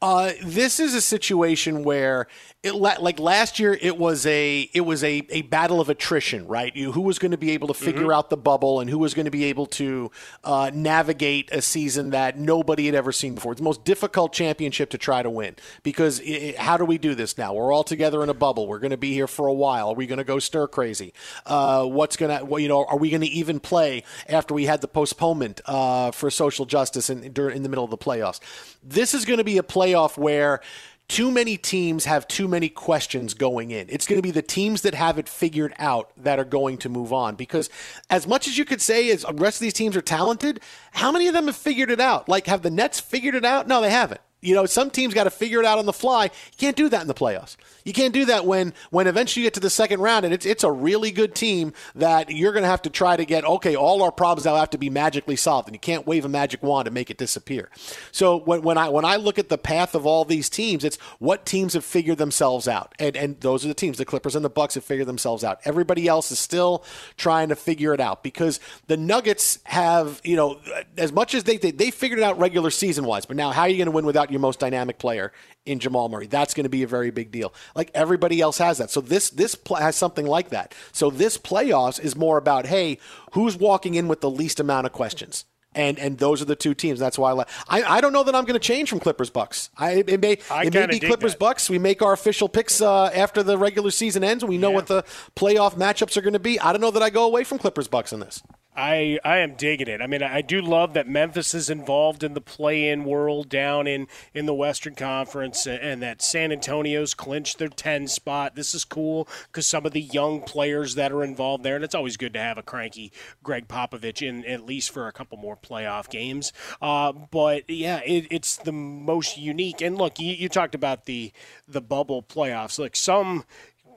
Uh, 0.02 0.32
this 0.44 0.80
is 0.80 0.94
a 0.94 1.02
situation 1.02 1.84
where 1.84 2.28
it 2.64 2.76
la- 2.76 2.98
like 3.00 3.20
last 3.20 3.60
year 3.60 3.78
it 3.82 3.98
was 3.98 4.26
a 4.26 4.70
it 4.74 4.82
was 4.82 5.04
a, 5.04 5.26
a 5.30 5.44
battle 5.44 5.80
of 5.80 5.90
attrition, 5.90 6.48
right? 6.48 6.76
You 6.76 6.92
who 6.92 7.02
was 7.02 7.20
going 7.20 7.32
to 7.32 7.38
be 7.38 7.52
able 7.52 7.68
to 7.68 7.74
figure 7.74 8.12
out 8.12 8.30
the 8.30 8.38
bubble 8.38 8.80
and 8.80 8.90
who 8.90 8.98
was 8.98 9.14
going 9.14 9.26
to 9.26 9.32
be 9.32 9.46
able 9.46 9.66
to 9.68 10.12
uh, 10.44 10.72
navigate 10.74 11.52
a 11.52 11.62
season 11.62 12.12
that 12.12 12.38
nobody 12.38 12.86
had 12.86 12.96
ever 12.96 13.12
seen 13.12 13.36
before. 13.36 13.52
It's 13.54 13.60
the 13.60 13.66
most 13.66 13.86
difficult 13.86 14.34
championship 14.34 14.90
to 14.92 14.98
try 14.98 15.24
to 15.24 15.30
win 15.30 15.56
because 15.84 16.20
i 16.22 16.56
i 16.60 16.62
how 16.68 16.78
do 16.78 16.86
we 16.86 16.98
do 16.98 17.16
this 17.16 17.38
now? 17.38 17.54
We're 17.54 17.72
all 17.72 17.84
together 17.84 18.22
in 18.24 18.30
a 18.30 18.34
bubble. 18.34 18.68
We're 18.68 18.80
going 18.80 18.92
to 18.92 18.98
be 18.98 19.14
here 19.14 19.28
for 19.28 19.48
a 19.48 19.54
while. 19.54 19.90
Are 19.90 19.96
we 19.96 20.06
going 20.06 20.18
to 20.18 20.24
go 20.24 20.40
stir 20.40 20.68
crazy? 20.68 21.14
Uh, 21.46 21.86
what's 21.86 22.18
going 22.18 22.38
to 22.38 22.44
well, 22.44 22.60
you 22.60 22.68
know? 22.68 22.86
Are 22.86 22.98
we 22.98 23.10
going 23.10 23.22
to 23.22 23.28
even 23.28 23.60
play 23.60 24.04
after 24.28 24.54
we 24.54 24.66
had 24.66 24.82
the 24.82 24.88
postponement 24.88 25.62
uh, 25.66 26.12
for 26.12 26.30
social 26.30 26.66
justice 26.66 27.10
in, 27.10 27.24
in 27.24 27.64
the 27.64 27.70
middle 27.70 27.84
of 27.84 27.90
the 27.90 27.98
playoffs? 27.98 28.40
This 28.84 29.14
is 29.14 29.26
going 29.26 29.38
to 29.38 29.44
be 29.44 29.57
a 29.58 29.64
playoff 29.64 30.18
where 30.18 30.62
too 31.08 31.32
many 31.32 31.56
teams 31.56 32.06
have 32.06 32.28
too 32.28 32.48
many 32.48 32.68
questions 32.68 33.34
going 33.34 33.72
in. 33.72 33.88
It's 33.90 34.06
going 34.06 34.18
to 34.18 34.24
be 34.24 34.32
the 34.32 34.42
teams 34.42 34.82
that 34.82 34.94
have 34.94 35.18
it 35.18 35.30
figured 35.30 35.74
out 35.80 36.12
that 36.18 36.38
are 36.38 36.46
going 36.46 36.78
to 36.80 36.90
move 36.90 37.14
on. 37.14 37.36
Because 37.36 37.70
as 38.10 38.28
much 38.28 38.48
as 38.48 38.58
you 38.58 38.66
could 38.66 38.82
say 38.82 39.10
as 39.12 39.22
the 39.22 39.34
rest 39.34 39.58
of 39.58 39.62
these 39.62 39.74
teams 39.74 39.96
are 39.96 40.02
talented, 40.02 40.60
how 40.92 41.12
many 41.12 41.28
of 41.28 41.34
them 41.34 41.46
have 41.46 41.56
figured 41.56 41.90
it 41.90 42.02
out? 42.02 42.28
Like, 42.28 42.48
have 42.48 42.62
the 42.62 42.70
Nets 42.70 43.00
figured 43.00 43.36
it 43.36 43.46
out? 43.46 43.68
No, 43.68 43.82
they 43.82 43.90
haven't. 43.90 44.22
You 44.42 44.54
know, 44.54 44.66
some 44.66 44.90
teams 44.92 45.14
got 45.14 45.24
to 45.24 45.30
figure 45.30 45.60
it 45.60 45.66
out 45.66 45.80
on 45.80 45.86
the 45.86 45.94
fly. 45.94 46.26
You 46.26 46.58
can't 46.58 46.76
do 46.76 46.90
that 46.90 47.02
in 47.02 47.08
the 47.08 47.14
playoffs. 47.14 47.56
You 47.88 47.94
can't 47.94 48.14
do 48.14 48.26
that 48.26 48.46
when 48.46 48.74
when 48.90 49.08
eventually 49.08 49.44
you 49.44 49.46
get 49.46 49.54
to 49.54 49.62
the 49.62 49.70
second 49.70 50.02
round 50.02 50.26
and 50.26 50.34
it's 50.34 50.46
it's 50.46 50.66
a 50.66 50.72
really 50.72 51.10
good 51.10 51.34
team 51.34 51.72
that 51.96 52.30
you're 52.30 52.52
going 52.52 52.64
to 52.64 52.70
have 52.70 52.82
to 52.82 52.90
try 52.90 53.16
to 53.16 53.24
get. 53.24 53.46
Okay, 53.46 53.78
all 53.78 54.04
our 54.04 54.12
problems 54.12 54.44
now 54.44 54.56
have 54.56 54.72
to 54.72 54.78
be 54.78 54.90
magically 54.90 55.38
solved, 55.38 55.70
and 55.70 55.76
you 55.76 55.80
can't 55.80 56.06
wave 56.06 56.26
a 56.26 56.30
magic 56.30 56.62
wand 56.62 56.90
and 56.90 56.94
make 56.94 57.10
it 57.10 57.18
disappear. 57.18 57.70
So 58.12 58.36
when, 58.40 58.62
when 58.62 58.78
I 58.78 58.90
when 58.90 59.06
I 59.06 59.16
look 59.16 59.40
at 59.40 59.48
the 59.48 59.58
path 59.58 59.96
of 59.96 60.06
all 60.06 60.26
these 60.26 60.50
teams, 60.50 60.84
it's 60.84 60.98
what 61.20 61.46
teams 61.46 61.76
have 61.76 61.86
figured 61.86 62.18
themselves 62.18 62.68
out, 62.68 62.94
and 63.00 63.16
and 63.16 63.40
those 63.40 63.64
are 63.64 63.70
the 63.70 63.74
teams. 63.74 63.98
The 63.98 64.04
Clippers 64.04 64.36
and 64.36 64.44
the 64.44 64.50
Bucks 64.50 64.74
have 64.74 64.84
figured 64.84 65.08
themselves 65.08 65.46
out. 65.46 65.62
Everybody 65.64 66.10
else 66.10 66.30
is 66.30 66.40
still 66.40 66.84
trying 67.16 67.48
to 67.48 67.56
figure 67.56 67.94
it 67.94 68.02
out 68.02 68.22
because 68.22 68.60
the 68.88 68.98
Nuggets 68.98 69.60
have 69.64 70.20
you 70.26 70.36
know 70.36 70.60
as 70.98 71.14
much 71.14 71.34
as 71.34 71.46
they 71.46 71.56
they, 71.56 71.72
they 71.72 71.92
figured 71.92 72.20
it 72.20 72.24
out 72.24 72.38
regular 72.38 72.70
season 72.70 73.06
wise, 73.06 73.26
but 73.26 73.38
now 73.38 73.52
how 73.52 73.62
are 73.62 73.70
you 73.70 73.78
going 73.78 73.86
to 73.86 73.92
win 73.92 74.06
without 74.06 74.30
your 74.30 74.42
most 74.42 74.60
dynamic 74.60 75.00
player 75.00 75.32
in 75.66 75.80
Jamal 75.80 76.10
Murray? 76.10 76.28
That's 76.28 76.54
going 76.54 76.66
to 76.66 76.70
be 76.70 76.84
a 76.84 76.88
very 76.88 77.12
big 77.12 77.32
deal. 77.32 77.54
Like 77.78 77.92
everybody 77.94 78.42
else 78.42 78.58
has 78.58 78.80
that. 78.80 78.90
So 78.90 79.00
this 79.00 79.30
this 79.30 79.56
pl- 79.56 79.78
has 79.78 79.96
something 79.96 80.26
like 80.26 80.50
that. 80.50 80.76
So 80.92 81.10
this 81.10 81.38
playoffs 81.38 82.00
is 82.04 82.16
more 82.18 82.38
about 82.38 82.66
hey, 82.66 82.98
who's 83.34 83.56
walking 83.56 83.94
in 83.96 84.08
with 84.10 84.20
the 84.20 84.30
least 84.30 84.60
amount 84.60 84.88
of 84.88 84.92
questions. 84.92 85.46
And 85.76 86.00
and 86.00 86.18
those 86.18 86.42
are 86.42 86.46
the 86.46 86.56
two 86.56 86.74
teams. 86.74 86.98
That's 87.00 87.20
why 87.20 87.30
I 87.30 87.34
like. 87.34 87.50
I, 87.70 87.84
I 87.84 88.02
don't 88.02 88.12
know 88.12 88.24
that 88.24 88.34
I'm 88.34 88.46
going 88.46 88.60
to 88.60 88.68
change 88.68 88.90
from 88.90 89.00
Clippers 89.00 89.30
Bucks. 89.30 89.70
I 89.78 90.04
it 90.08 90.20
may 90.20 90.40
I 90.50 90.64
it 90.64 90.74
may 90.74 90.88
be 90.88 91.00
Clippers 91.00 91.34
that. 91.34 91.40
Bucks. 91.40 91.70
We 91.70 91.78
make 91.78 92.02
our 92.02 92.14
official 92.14 92.50
picks 92.50 92.82
uh, 92.82 93.12
after 93.14 93.44
the 93.44 93.60
regular 93.60 93.92
season 93.92 94.24
ends. 94.24 94.42
and 94.44 94.50
We 94.50 94.58
know 94.58 94.72
what 94.72 94.88
the 94.88 95.04
playoff 95.36 95.76
matchups 95.76 96.18
are 96.18 96.22
going 96.22 96.34
to 96.34 96.40
be. 96.40 96.60
I 96.60 96.72
don't 96.72 96.82
know 96.82 96.90
that 96.92 97.04
I 97.04 97.12
go 97.12 97.26
away 97.26 97.44
from 97.44 97.60
Clippers 97.60 97.88
Bucks 97.88 98.12
in 98.12 98.20
this. 98.22 98.42
I, 98.78 99.20
I 99.26 99.38
am 99.38 99.56
digging 99.56 99.88
it. 99.88 100.02
I 100.04 100.08
mean, 100.08 100.22
I 100.22 100.42
do 100.42 100.62
love 100.62 100.94
that 100.94 101.08
Memphis 101.08 101.56
is 101.56 101.68
involved 101.68 102.24
in 102.24 102.36
the 102.36 102.42
play-in 102.42 103.06
world 103.06 103.50
down 103.50 103.88
in, 103.88 104.08
in 104.36 104.46
the 104.46 104.54
Western 104.54 104.94
Conference, 104.94 105.66
and 105.66 106.00
that 106.04 106.22
San 106.22 106.52
Antonio's 106.52 107.16
clinched 107.16 107.58
their 107.58 107.70
10 107.70 108.08
spot. 108.08 108.56
This 108.56 108.76
is 108.76 108.86
cool 108.86 109.28
because 109.48 109.66
some 109.66 109.88
of 109.88 109.94
the 109.94 110.02
young 110.02 110.42
players 110.42 110.94
that 110.94 111.12
are 111.12 111.24
involved 111.24 111.64
there, 111.64 111.76
and 111.76 111.84
it's 111.84 111.96
always 111.96 112.18
good 112.18 112.34
to 112.34 112.40
have 112.40 112.60
a 112.60 112.64
cranky 112.64 113.12
Gregg 113.42 113.68
Popovich 113.68 114.22
in 114.22 114.46
at 114.46 114.64
least 114.64 114.92
for 114.92 115.08
a 115.08 115.12
couple 115.12 115.40
more 115.40 115.58
playoff 115.58 116.08
games. 116.08 116.54
Uh, 116.80 117.12
but 117.12 117.68
yeah, 117.68 118.02
it, 118.06 118.28
it's 118.30 118.58
the 118.58 118.72
most 118.72 119.40
unique. 119.40 119.82
And 119.82 119.98
look, 119.98 120.20
you, 120.20 120.34
you 120.34 120.50
talked 120.50 120.76
about 120.76 121.06
the 121.06 121.32
the 121.68 121.82
bubble 121.82 122.22
playoffs. 122.22 122.78
Like 122.78 122.96
some 122.96 123.44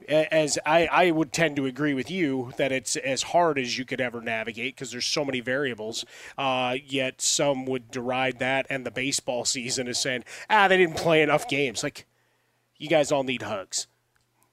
as 0.09 0.59
I, 0.65 0.87
I 0.87 1.11
would 1.11 1.33
tend 1.33 1.57
to 1.57 1.67
agree 1.67 1.95
with 1.95 2.11
you 2.11 2.53
that 2.57 2.73
it's 2.73 2.97
as 2.97 3.23
hard 3.23 3.59
as 3.59 3.79
you 3.79 3.85
could 3.85 4.01
ever 4.01 4.21
navigate 4.21 4.75
because 4.75 4.91
there's 4.91 5.07
so 5.07 5.25
many 5.25 5.41
variables. 5.41 6.05
Uh, 6.37 6.77
yet 6.85 7.21
some 7.21 7.67
would 7.67 7.91
deride 7.91 8.39
that 8.39 8.67
and 8.71 8.85
the 8.85 8.91
baseball 8.91 9.45
season 9.45 9.89
as 9.89 9.99
saying, 9.99 10.25
ah, 10.49 10.69
they 10.69 10.77
didn't 10.77 10.97
play 10.97 11.23
enough 11.23 11.49
games. 11.49 11.83
Like, 11.83 12.07
you 12.79 12.89
guys 12.89 13.13
all 13.13 13.23
need 13.23 13.43
hugs. 13.43 13.87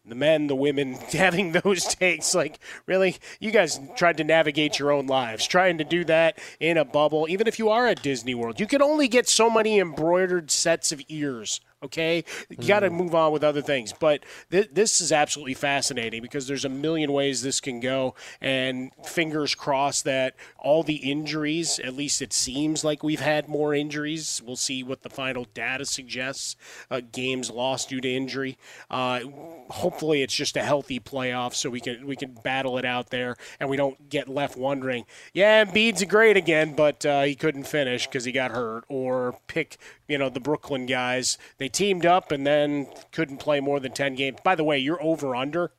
The 0.06 0.16
men, 0.16 0.48
the 0.48 0.56
women, 0.56 0.94
having 1.12 1.52
those 1.52 1.84
takes, 1.84 2.34
like, 2.34 2.60
really? 2.86 3.18
You 3.40 3.52
guys 3.52 3.80
tried 3.96 4.18
to 4.18 4.24
navigate 4.24 4.80
your 4.80 4.92
own 4.92 5.08
lives, 5.08 5.46
trying 5.46 5.78
to 5.80 5.84
do 5.84 6.06
that 6.06 6.40
in 6.60 6.78
a 6.78 6.86
bubble. 6.86 7.28
Even 7.30 7.48
if 7.48 7.60
you 7.60 7.70
are 7.70 7.88
at 7.88 8.02
Disney 8.02 8.36
World, 8.36 8.60
you 8.60 8.68
can 8.68 8.82
only 8.82 9.08
get 9.08 9.28
so 9.28 9.50
many 9.50 9.80
embroidered 9.80 10.50
sets 10.50 10.92
of 10.92 11.02
ears 11.10 11.60
okay? 11.84 12.24
You 12.50 12.68
got 12.68 12.80
to 12.82 12.90
move 12.90 13.14
on 13.14 13.32
with 13.32 13.44
other 13.44 13.62
things. 13.62 13.94
But 13.98 14.24
th- 14.52 14.70
this 14.72 15.02
is 15.02 15.12
absolutely 15.12 15.54
fascinating 15.54 16.22
because 16.22 16.48
there's 16.48 16.66
a 16.66 16.70
million 16.70 17.12
ways 17.12 17.42
this 17.42 17.60
can 17.60 17.80
go. 17.80 18.16
And 18.42 18.92
fingers 19.06 19.56
crossed 19.56 20.04
that 20.06 20.36
all 20.58 20.84
the 20.84 20.96
injuries, 20.96 21.80
at 21.80 21.96
least 21.96 22.22
it 22.22 22.34
seems 22.34 22.84
like 22.84 23.04
we've 23.04 23.20
had 23.20 23.48
more 23.48 23.74
injuries. 23.74 24.42
We'll 24.46 24.56
see 24.56 24.84
what 24.84 25.04
the 25.04 25.10
final 25.10 25.46
data 25.54 25.86
suggests. 25.86 26.56
Uh, 26.90 27.02
games 27.12 27.50
lost 27.50 27.90
due 27.90 28.02
to 28.02 28.12
injury. 28.12 28.58
Uh, 28.90 29.22
hopefully, 29.70 30.22
it's 30.22 30.36
just 30.36 30.58
a 30.58 30.64
healthy 30.64 31.00
playoff 31.00 31.54
so 31.54 31.70
we 31.70 31.80
can 31.80 32.06
we 32.08 32.16
can 32.16 32.34
battle 32.44 32.78
it 32.78 32.86
out 32.86 33.10
there 33.10 33.36
and 33.60 33.70
we 33.70 33.78
don't 33.78 34.10
get 34.10 34.28
left 34.28 34.58
wondering. 34.58 35.06
Yeah, 35.34 35.66
Embiid's 35.66 36.04
great 36.06 36.38
again, 36.38 36.76
but 36.76 37.06
uh, 37.06 37.24
he 37.24 37.36
couldn't 37.36 37.66
finish 37.66 38.08
because 38.08 38.26
he 38.26 38.32
got 38.32 38.52
hurt. 38.52 38.84
Or 38.90 39.38
pick 39.48 39.78
you 40.08 40.18
know 40.18 40.30
the 40.30 40.40
Brooklyn 40.40 40.86
guys. 40.86 41.38
They 41.58 41.70
teamed 41.70 42.06
up 42.06 42.32
and 42.32 42.46
then 42.46 42.88
couldn't 43.12 43.38
play 43.38 43.60
more 43.60 43.80
than 43.80 43.92
ten 43.92 44.16
games. 44.16 44.38
By 44.44 44.56
the 44.56 44.64
way, 44.64 44.78
you're 44.78 45.02
over 45.02 45.36
under. 45.36 45.72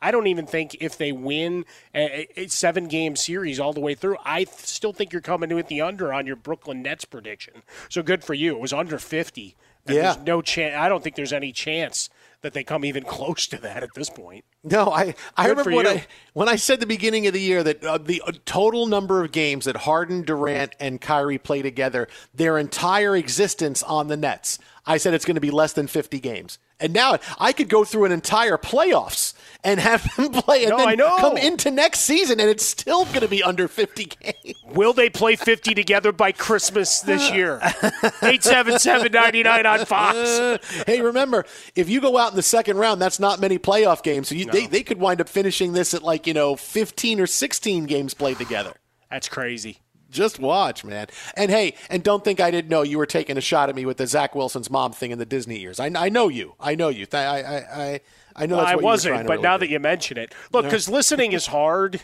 I 0.00 0.10
don't 0.10 0.26
even 0.26 0.46
think 0.46 0.76
if 0.78 0.98
they 0.98 1.10
win 1.10 1.64
a, 1.94 2.46
seven 2.48 2.86
game 2.86 3.16
series 3.16 3.58
all 3.58 3.72
the 3.72 3.80
way 3.80 3.94
through, 3.94 4.18
I 4.24 4.44
th- 4.44 4.58
still 4.58 4.92
think 4.92 5.10
you're 5.12 5.22
coming 5.22 5.54
with 5.54 5.68
the 5.68 5.80
under 5.80 6.12
on 6.12 6.26
your 6.26 6.36
Brooklyn 6.36 6.82
Nets 6.82 7.06
prediction. 7.06 7.62
So 7.88 8.02
good 8.02 8.22
for 8.22 8.34
you. 8.34 8.52
It 8.56 8.60
was 8.60 8.74
under 8.74 8.98
50. 8.98 9.56
And 9.86 9.96
Yeah. 9.96 10.02
There's 10.02 10.26
no 10.26 10.42
chance. 10.42 10.76
I 10.76 10.90
don't 10.90 11.02
think 11.02 11.16
there's 11.16 11.32
any 11.32 11.50
chance 11.50 12.10
that 12.46 12.54
they 12.54 12.64
come 12.64 12.84
even 12.84 13.02
close 13.16 13.46
to 13.48 13.58
that 13.58 13.82
at 13.82 13.90
this 13.94 14.08
point. 14.08 14.44
No, 14.62 14.90
I, 14.90 15.14
I 15.36 15.46
Good 15.46 15.58
remember 15.58 15.70
when. 15.72 15.86
I 15.86 16.06
when 16.32 16.48
I 16.48 16.56
said 16.56 16.80
the 16.80 16.86
beginning 16.86 17.26
of 17.26 17.32
the 17.32 17.40
year 17.40 17.62
that 17.62 17.84
uh, 17.84 17.98
the 17.98 18.22
uh, 18.26 18.32
total 18.44 18.86
number 18.86 19.24
of 19.24 19.32
games 19.32 19.64
that 19.64 19.76
Harden, 19.76 20.22
Durant, 20.22 20.74
and 20.80 21.00
Kyrie 21.00 21.38
play 21.38 21.62
together, 21.62 22.08
their 22.32 22.56
entire 22.56 23.16
existence 23.16 23.82
on 23.82 24.08
the 24.08 24.16
Nets, 24.16 24.58
I 24.86 24.96
said 24.96 25.12
it's 25.12 25.24
going 25.24 25.34
to 25.34 25.40
be 25.40 25.50
less 25.50 25.72
than 25.72 25.86
50 25.88 26.20
games. 26.20 26.58
And 26.78 26.92
now 26.92 27.16
I 27.38 27.52
could 27.52 27.70
go 27.70 27.84
through 27.84 28.04
an 28.04 28.12
entire 28.12 28.58
playoffs 28.58 29.32
and 29.64 29.80
have 29.80 30.06
them 30.16 30.30
play 30.30 30.64
and 30.64 30.70
No, 30.70 30.76
then 30.78 30.88
I 30.88 30.94
know. 30.94 31.16
come 31.16 31.38
into 31.38 31.70
next 31.70 32.00
season, 32.00 32.38
and 32.38 32.50
it's 32.50 32.66
still 32.66 33.06
going 33.06 33.20
to 33.20 33.28
be 33.28 33.42
under 33.42 33.66
50 33.66 34.04
games. 34.04 34.58
Will 34.74 34.92
they 34.92 35.08
play 35.08 35.36
50 35.36 35.74
together 35.74 36.12
by 36.12 36.32
Christmas 36.32 37.00
this 37.00 37.32
year? 37.32 37.58
877-99 37.62 39.64
on 39.64 39.86
Fox. 39.86 40.62
Hey, 40.86 41.00
remember, 41.00 41.44
if 41.74 41.88
you 41.88 42.00
go 42.00 42.18
out 42.18 42.30
in 42.32 42.36
the 42.36 42.42
second 42.42 42.76
round, 42.76 43.00
that's 43.00 43.18
not 43.18 43.40
many 43.40 43.58
playoff 43.58 44.02
games. 44.02 44.28
So 44.28 44.34
you, 44.34 44.46
they, 44.46 44.66
they 44.66 44.82
could 44.82 44.98
wind 44.98 45.20
up 45.20 45.28
finishing 45.28 45.72
this 45.72 45.94
at 45.94 46.02
like, 46.02 46.26
you 46.26 46.34
know, 46.34 46.56
15 46.56 47.20
or 47.20 47.26
16 47.26 47.86
games 47.86 48.14
played 48.14 48.38
together. 48.38 48.74
That's 49.10 49.28
crazy. 49.28 49.78
Just 50.16 50.38
watch, 50.38 50.84
man. 50.84 51.06
And 51.36 51.50
hey, 51.50 51.74
and 51.90 52.02
don't 52.02 52.24
think 52.24 52.40
I 52.40 52.50
didn't 52.50 52.70
know 52.70 52.82
you 52.82 52.98
were 52.98 53.06
taking 53.06 53.36
a 53.36 53.40
shot 53.40 53.68
at 53.68 53.76
me 53.76 53.86
with 53.86 53.98
the 53.98 54.06
Zach 54.06 54.34
Wilson's 54.34 54.70
mom 54.70 54.92
thing 54.92 55.10
in 55.10 55.18
the 55.18 55.26
Disney 55.26 55.58
years. 55.58 55.78
I, 55.78 55.90
I 55.94 56.08
know 56.08 56.28
you. 56.28 56.54
I 56.58 56.74
know 56.74 56.88
you. 56.88 57.06
I, 57.12 57.18
I, 57.18 57.56
I, 57.56 58.00
I 58.34 58.46
know 58.46 58.56
that's 58.56 58.70
I 58.70 58.76
wasn't, 58.76 59.12
you 59.12 59.18
were 59.18 59.22
to 59.22 59.28
but 59.28 59.32
really 59.34 59.42
now 59.42 59.56
do. 59.56 59.60
that 59.60 59.70
you 59.70 59.80
mention 59.80 60.18
it, 60.18 60.34
look, 60.52 60.64
because 60.64 60.88
listening 60.88 61.32
is 61.32 61.46
hard. 61.46 62.02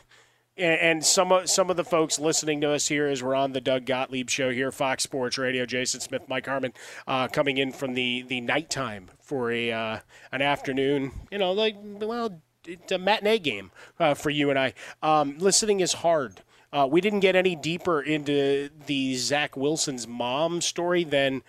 and, 0.56 0.80
and 0.80 1.04
some 1.04 1.32
of 1.32 1.48
some 1.48 1.70
of 1.70 1.76
the 1.76 1.84
folks 1.84 2.18
listening 2.18 2.60
to 2.60 2.70
us 2.70 2.88
here 2.88 3.06
as 3.06 3.22
we're 3.22 3.34
on 3.34 3.52
the 3.52 3.60
Doug 3.60 3.86
Gottlieb 3.86 4.28
show 4.28 4.50
here, 4.50 4.70
Fox 4.70 5.02
Sports 5.02 5.38
Radio. 5.38 5.64
Jason 5.64 6.00
Smith, 6.00 6.28
Mike 6.28 6.46
Harmon, 6.46 6.72
uh, 7.06 7.28
coming 7.28 7.58
in 7.58 7.72
from 7.72 7.94
the 7.94 8.22
the 8.22 8.40
nighttime 8.40 9.08
for 9.20 9.50
a 9.50 9.72
uh, 9.72 9.98
an 10.30 10.42
afternoon. 10.42 11.12
You 11.30 11.38
know, 11.38 11.52
like 11.52 11.76
well, 11.82 12.40
it's 12.66 12.92
a 12.92 12.98
matinee 12.98 13.38
game 13.38 13.70
uh, 13.98 14.14
for 14.14 14.30
you 14.30 14.50
and 14.50 14.58
I. 14.58 14.74
Um, 15.02 15.38
listening 15.38 15.80
is 15.80 15.94
hard. 15.94 16.42
Uh, 16.72 16.88
we 16.90 17.00
didn't 17.00 17.20
get 17.20 17.36
any 17.36 17.54
deeper 17.54 18.00
into 18.00 18.70
the 18.86 19.14
Zach 19.16 19.56
Wilson's 19.56 20.08
mom 20.08 20.60
story 20.60 21.04
than 21.04 21.42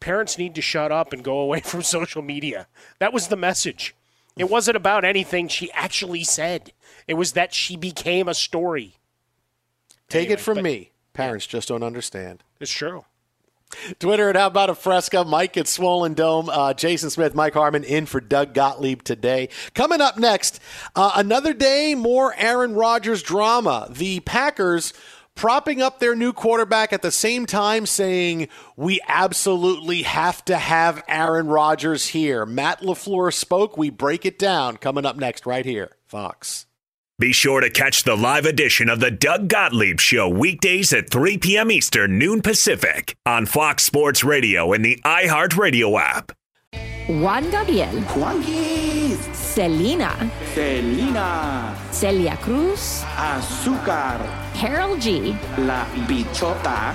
parents 0.00 0.36
need 0.36 0.54
to 0.56 0.62
shut 0.62 0.92
up 0.92 1.12
and 1.12 1.24
go 1.24 1.38
away 1.38 1.60
from 1.64 1.82
social 1.82 2.22
media. 2.22 2.66
That 2.98 3.12
was 3.12 3.28
the 3.28 3.36
message. 3.36 3.94
It 4.36 4.48
wasn't 4.50 4.76
about 4.76 5.04
anything 5.04 5.48
she 5.48 5.72
actually 5.72 6.22
said. 6.22 6.72
It 7.08 7.14
was 7.14 7.32
that 7.32 7.52
she 7.52 7.76
became 7.76 8.28
a 8.28 8.34
story. 8.34 8.96
Take 10.08 10.26
Anyway, 10.26 10.34
it 10.34 10.40
from 10.40 10.62
me. 10.62 10.92
Parents 11.12 11.46
just 11.46 11.68
don't 11.68 11.82
understand. 11.82 12.44
It's 12.60 12.70
true. 12.70 13.04
Twitter 13.98 14.28
at 14.28 14.36
How 14.36 14.46
About 14.46 14.70
a 14.70 14.74
Fresca. 14.74 15.24
Mike 15.24 15.56
at 15.56 15.68
Swollen 15.68 16.14
Dome. 16.14 16.48
Uh, 16.48 16.74
Jason 16.74 17.10
Smith, 17.10 17.34
Mike 17.34 17.54
Harmon 17.54 17.84
in 17.84 18.06
for 18.06 18.20
Doug 18.20 18.54
Gottlieb 18.54 19.02
today. 19.02 19.48
Coming 19.74 20.00
up 20.00 20.18
next, 20.18 20.60
uh, 20.94 21.12
another 21.16 21.52
day, 21.52 21.94
more 21.94 22.34
Aaron 22.36 22.74
Rodgers 22.74 23.22
drama. 23.22 23.88
The 23.90 24.20
Packers 24.20 24.92
propping 25.34 25.80
up 25.80 26.00
their 26.00 26.16
new 26.16 26.32
quarterback 26.32 26.92
at 26.92 27.02
the 27.02 27.12
same 27.12 27.46
time 27.46 27.86
saying, 27.86 28.48
We 28.76 29.00
absolutely 29.06 30.02
have 30.02 30.44
to 30.46 30.56
have 30.56 31.04
Aaron 31.08 31.46
Rodgers 31.46 32.08
here. 32.08 32.44
Matt 32.44 32.80
LaFleur 32.80 33.32
spoke. 33.32 33.76
We 33.76 33.90
break 33.90 34.26
it 34.26 34.38
down. 34.38 34.76
Coming 34.78 35.06
up 35.06 35.16
next, 35.16 35.46
right 35.46 35.64
here, 35.64 35.96
Fox. 36.06 36.67
Be 37.20 37.32
sure 37.32 37.60
to 37.60 37.68
catch 37.68 38.04
the 38.04 38.16
live 38.16 38.46
edition 38.46 38.88
of 38.88 39.00
the 39.00 39.10
Doug 39.10 39.48
Gottlieb 39.48 39.98
Show 39.98 40.28
weekdays 40.28 40.92
at 40.92 41.10
3 41.10 41.36
p.m. 41.38 41.72
Eastern, 41.72 42.16
noon 42.16 42.40
Pacific 42.42 43.16
on 43.26 43.44
Fox 43.44 43.82
Sports 43.82 44.22
Radio 44.22 44.72
and 44.72 44.84
the 44.84 45.00
iHeartRadio 45.04 46.00
app. 46.00 46.30
Juan 47.08 47.50
Gabriel, 47.50 47.90
Juanquis, 48.14 49.18
Selena, 49.34 50.30
Selena, 50.54 51.76
Celia 51.90 52.36
Cruz, 52.36 53.02
Azúcar, 53.16 54.20
Karol 54.54 54.96
G, 54.98 55.36
La 55.58 55.86
Bichota, 56.06 56.94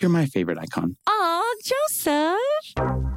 You're 0.00 0.10
my 0.10 0.24
favorite 0.24 0.58
icon. 0.58 0.96
Aw, 1.06 1.54
Joseph! 1.62 2.38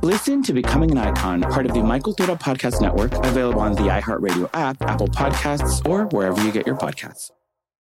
Listen 0.02 0.44
to 0.44 0.52
Becoming 0.52 0.92
an 0.92 0.98
Icon, 0.98 1.42
part 1.44 1.66
of 1.66 1.74
the 1.74 1.82
My 1.82 1.98
Cultura 1.98 2.38
Podcast 2.38 2.82
Network, 2.82 3.14
available 3.26 3.62
on 3.62 3.72
the 3.74 3.84
iHeartRadio 3.84 4.50
app, 4.54 4.82
Apple 4.82 5.08
Podcasts, 5.08 5.88
or 5.88 6.08
wherever 6.08 6.44
you 6.44 6.52
get 6.52 6.68
your 6.68 6.76
podcasts. 6.76 7.32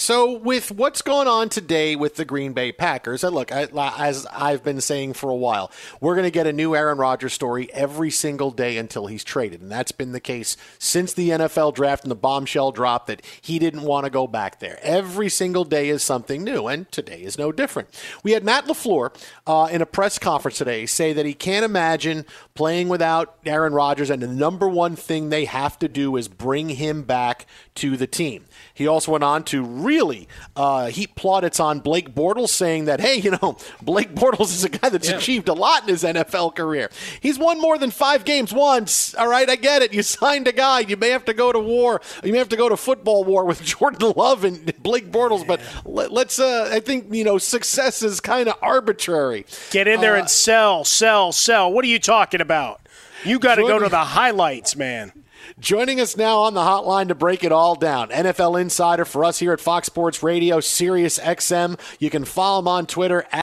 So, 0.00 0.32
with 0.32 0.70
what's 0.70 1.02
going 1.02 1.28
on 1.28 1.50
today 1.50 1.94
with 1.94 2.14
the 2.14 2.24
Green 2.24 2.54
Bay 2.54 2.72
Packers, 2.72 3.22
and 3.22 3.34
look, 3.34 3.52
I, 3.52 3.68
as 3.98 4.24
I've 4.32 4.64
been 4.64 4.80
saying 4.80 5.12
for 5.12 5.28
a 5.28 5.36
while, 5.36 5.70
we're 6.00 6.14
going 6.14 6.24
to 6.24 6.30
get 6.30 6.46
a 6.46 6.54
new 6.54 6.74
Aaron 6.74 6.96
Rodgers 6.96 7.34
story 7.34 7.70
every 7.74 8.10
single 8.10 8.50
day 8.50 8.78
until 8.78 9.08
he's 9.08 9.22
traded. 9.22 9.60
And 9.60 9.70
that's 9.70 9.92
been 9.92 10.12
the 10.12 10.18
case 10.18 10.56
since 10.78 11.12
the 11.12 11.28
NFL 11.28 11.74
draft 11.74 12.04
and 12.04 12.10
the 12.10 12.16
bombshell 12.16 12.72
drop 12.72 13.08
that 13.08 13.20
he 13.42 13.58
didn't 13.58 13.82
want 13.82 14.06
to 14.06 14.10
go 14.10 14.26
back 14.26 14.58
there. 14.58 14.78
Every 14.80 15.28
single 15.28 15.64
day 15.64 15.90
is 15.90 16.02
something 16.02 16.42
new, 16.42 16.66
and 16.66 16.90
today 16.90 17.20
is 17.20 17.36
no 17.36 17.52
different. 17.52 17.90
We 18.24 18.30
had 18.30 18.42
Matt 18.42 18.64
LaFleur 18.64 19.14
uh, 19.46 19.68
in 19.70 19.82
a 19.82 19.86
press 19.86 20.18
conference 20.18 20.56
today 20.56 20.86
say 20.86 21.12
that 21.12 21.26
he 21.26 21.34
can't 21.34 21.66
imagine 21.66 22.24
playing 22.54 22.88
without 22.88 23.36
Aaron 23.44 23.74
Rodgers, 23.74 24.08
and 24.08 24.22
the 24.22 24.28
number 24.28 24.66
one 24.66 24.96
thing 24.96 25.28
they 25.28 25.44
have 25.44 25.78
to 25.80 25.88
do 25.88 26.16
is 26.16 26.26
bring 26.26 26.70
him 26.70 27.02
back 27.02 27.44
to 27.76 27.96
the 27.96 28.06
team. 28.06 28.44
He 28.74 28.86
also 28.86 29.12
went 29.12 29.24
on 29.24 29.44
to 29.44 29.62
really 29.62 30.26
uh, 30.56 30.86
heap 30.86 31.14
plaudits 31.14 31.60
on 31.60 31.80
Blake 31.80 32.14
Bortles, 32.14 32.48
saying 32.48 32.86
that, 32.86 33.00
hey, 33.00 33.16
you 33.20 33.30
know, 33.30 33.58
Blake 33.82 34.14
Bortles 34.14 34.52
is 34.54 34.64
a 34.64 34.68
guy 34.68 34.88
that's 34.88 35.08
yeah. 35.08 35.16
achieved 35.16 35.48
a 35.48 35.52
lot 35.52 35.82
in 35.82 35.88
his 35.88 36.02
NFL 36.02 36.54
career. 36.56 36.90
He's 37.20 37.38
won 37.38 37.60
more 37.60 37.78
than 37.78 37.90
five 37.90 38.24
games 38.24 38.52
once. 38.52 39.14
All 39.14 39.28
right, 39.28 39.48
I 39.48 39.56
get 39.56 39.82
it. 39.82 39.92
You 39.92 40.02
signed 40.20 40.48
a 40.48 40.52
guy. 40.52 40.80
You 40.80 40.96
may 40.96 41.10
have 41.10 41.24
to 41.26 41.34
go 41.34 41.52
to 41.52 41.58
war. 41.58 42.00
You 42.24 42.32
may 42.32 42.38
have 42.38 42.48
to 42.50 42.56
go 42.56 42.68
to 42.68 42.76
football 42.76 43.24
war 43.24 43.44
with 43.44 43.62
Jordan 43.70 44.12
Love 44.16 44.44
and 44.44 44.74
Blake 44.82 45.10
Bortles, 45.10 45.46
but 45.46 45.60
let, 45.84 46.28
us 46.28 46.38
uh, 46.38 46.70
I 46.72 46.80
think, 46.80 47.14
you 47.14 47.24
know, 47.24 47.38
success 47.38 48.02
is 48.02 48.20
kind 48.20 48.48
of 48.48 48.56
arbitrary. 48.62 49.46
Get 49.70 49.88
in 49.88 50.00
there 50.00 50.16
uh, 50.16 50.20
and 50.20 50.30
sell, 50.30 50.84
sell, 50.84 51.32
sell. 51.32 51.72
What 51.72 51.84
are 51.84 51.88
you 51.88 51.98
talking 51.98 52.40
about? 52.40 52.80
You 53.24 53.38
got 53.38 53.56
to 53.56 53.62
go 53.62 53.78
to 53.78 53.88
the 53.88 53.98
highlights, 53.98 54.76
man. 54.76 55.12
Joining 55.58 56.00
us 56.00 56.16
now 56.16 56.38
on 56.40 56.54
the 56.54 56.60
hotline 56.60 57.08
to 57.08 57.14
break 57.14 57.44
it 57.44 57.52
all 57.52 57.74
down, 57.74 58.10
NFL 58.10 58.60
insider 58.60 59.04
for 59.04 59.24
us 59.24 59.38
here 59.38 59.52
at 59.52 59.60
Fox 59.60 59.86
Sports 59.86 60.22
Radio, 60.22 60.60
Sirius 60.60 61.18
XM. 61.18 61.78
You 61.98 62.10
can 62.10 62.24
follow 62.24 62.60
him 62.60 62.68
on 62.68 62.86
Twitter 62.86 63.26
at 63.32 63.42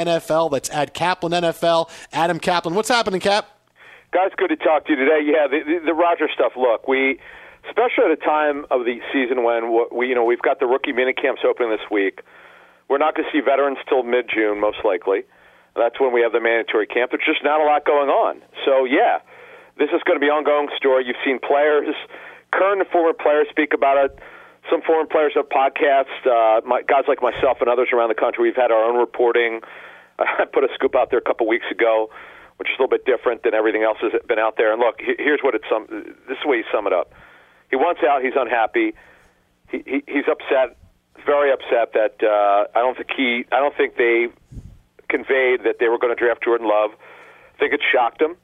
NFL. 0.00 0.50
That's 0.50 0.70
at 0.70 0.94
Caplan 0.94 1.32
NFL. 1.32 1.90
Adam 2.12 2.40
Caplan. 2.40 2.74
What's 2.74 2.88
happening, 2.88 3.20
Cap? 3.20 3.48
Guys, 4.12 4.30
good 4.36 4.48
to 4.48 4.56
talk 4.56 4.86
to 4.86 4.92
you 4.92 4.96
today. 4.96 5.20
Yeah, 5.24 5.48
the, 5.48 5.60
the, 5.64 5.86
the 5.86 5.94
Roger 5.94 6.28
stuff. 6.32 6.52
Look, 6.56 6.86
we, 6.86 7.18
especially 7.68 8.04
at 8.04 8.10
a 8.10 8.16
time 8.16 8.64
of 8.70 8.84
the 8.84 9.00
season 9.12 9.42
when 9.42 9.74
we, 9.92 10.08
you 10.08 10.14
know, 10.14 10.24
we've 10.24 10.42
got 10.42 10.60
the 10.60 10.66
rookie 10.66 10.92
mini 10.92 11.12
camps 11.12 11.42
opening 11.44 11.70
this 11.70 11.90
week. 11.90 12.20
We're 12.88 12.98
not 12.98 13.16
going 13.16 13.26
to 13.26 13.32
see 13.36 13.42
veterans 13.42 13.78
till 13.88 14.02
mid 14.02 14.30
June, 14.32 14.60
most 14.60 14.78
likely. 14.84 15.22
That's 15.74 15.98
when 15.98 16.12
we 16.12 16.20
have 16.20 16.30
the 16.30 16.40
mandatory 16.40 16.86
camp. 16.86 17.10
There's 17.10 17.26
just 17.26 17.42
not 17.42 17.60
a 17.60 17.64
lot 17.64 17.84
going 17.84 18.08
on. 18.08 18.42
So 18.64 18.84
yeah 18.84 19.18
this 19.78 19.90
is 19.90 20.02
going 20.06 20.16
to 20.16 20.20
be 20.20 20.28
an 20.28 20.38
ongoing 20.38 20.68
story. 20.76 21.04
You've 21.06 21.20
seen 21.24 21.38
players, 21.38 21.94
current 22.52 22.80
and 22.80 22.90
former 22.90 23.12
players, 23.12 23.46
speak 23.50 23.74
about 23.74 23.98
it. 23.98 24.18
Some 24.70 24.80
former 24.82 25.06
players 25.06 25.32
have 25.34 25.48
podcasts. 25.48 26.14
Uh, 26.24 26.60
my, 26.64 26.82
guys 26.82 27.04
like 27.08 27.20
myself 27.20 27.58
and 27.60 27.68
others 27.68 27.88
around 27.92 28.08
the 28.08 28.14
country, 28.14 28.44
we've 28.44 28.56
had 28.56 28.70
our 28.70 28.84
own 28.84 28.96
reporting. 28.96 29.60
I 30.18 30.44
put 30.46 30.64
a 30.64 30.68
scoop 30.74 30.94
out 30.94 31.10
there 31.10 31.18
a 31.18 31.26
couple 31.26 31.46
weeks 31.46 31.66
ago, 31.70 32.08
which 32.56 32.68
is 32.68 32.74
a 32.78 32.82
little 32.82 32.96
bit 32.96 33.04
different 33.04 33.42
than 33.42 33.52
everything 33.52 33.82
else 33.82 33.98
that's 34.00 34.24
been 34.26 34.38
out 34.38 34.56
there. 34.56 34.72
And 34.72 34.80
look, 34.80 35.00
here's 35.00 35.40
what 35.42 35.54
it's 35.54 35.64
sum. 35.68 35.86
This 35.90 36.38
is 36.38 36.42
the 36.42 36.48
way 36.48 36.58
you 36.58 36.64
sum 36.72 36.86
it 36.86 36.92
up. 36.92 37.12
He 37.68 37.76
wants 37.76 38.00
out. 38.06 38.22
He's 38.22 38.38
unhappy. 38.38 38.94
He, 39.70 39.82
he, 39.84 40.04
he's 40.06 40.28
upset, 40.30 40.76
very 41.26 41.52
upset 41.52 41.92
that 41.94 42.22
uh, 42.22 42.70
I 42.78 42.80
don't 42.80 42.96
think 42.96 43.10
he. 43.16 43.44
I 43.50 43.58
don't 43.58 43.76
think 43.76 43.96
they 43.96 44.28
conveyed 45.08 45.64
that 45.64 45.76
they 45.80 45.88
were 45.88 45.98
going 45.98 46.14
to 46.14 46.18
draft 46.18 46.44
Jordan 46.44 46.68
Love. 46.68 46.90
I 47.54 47.58
think 47.58 47.74
it 47.74 47.80
shocked 47.90 48.22
him. 48.22 48.36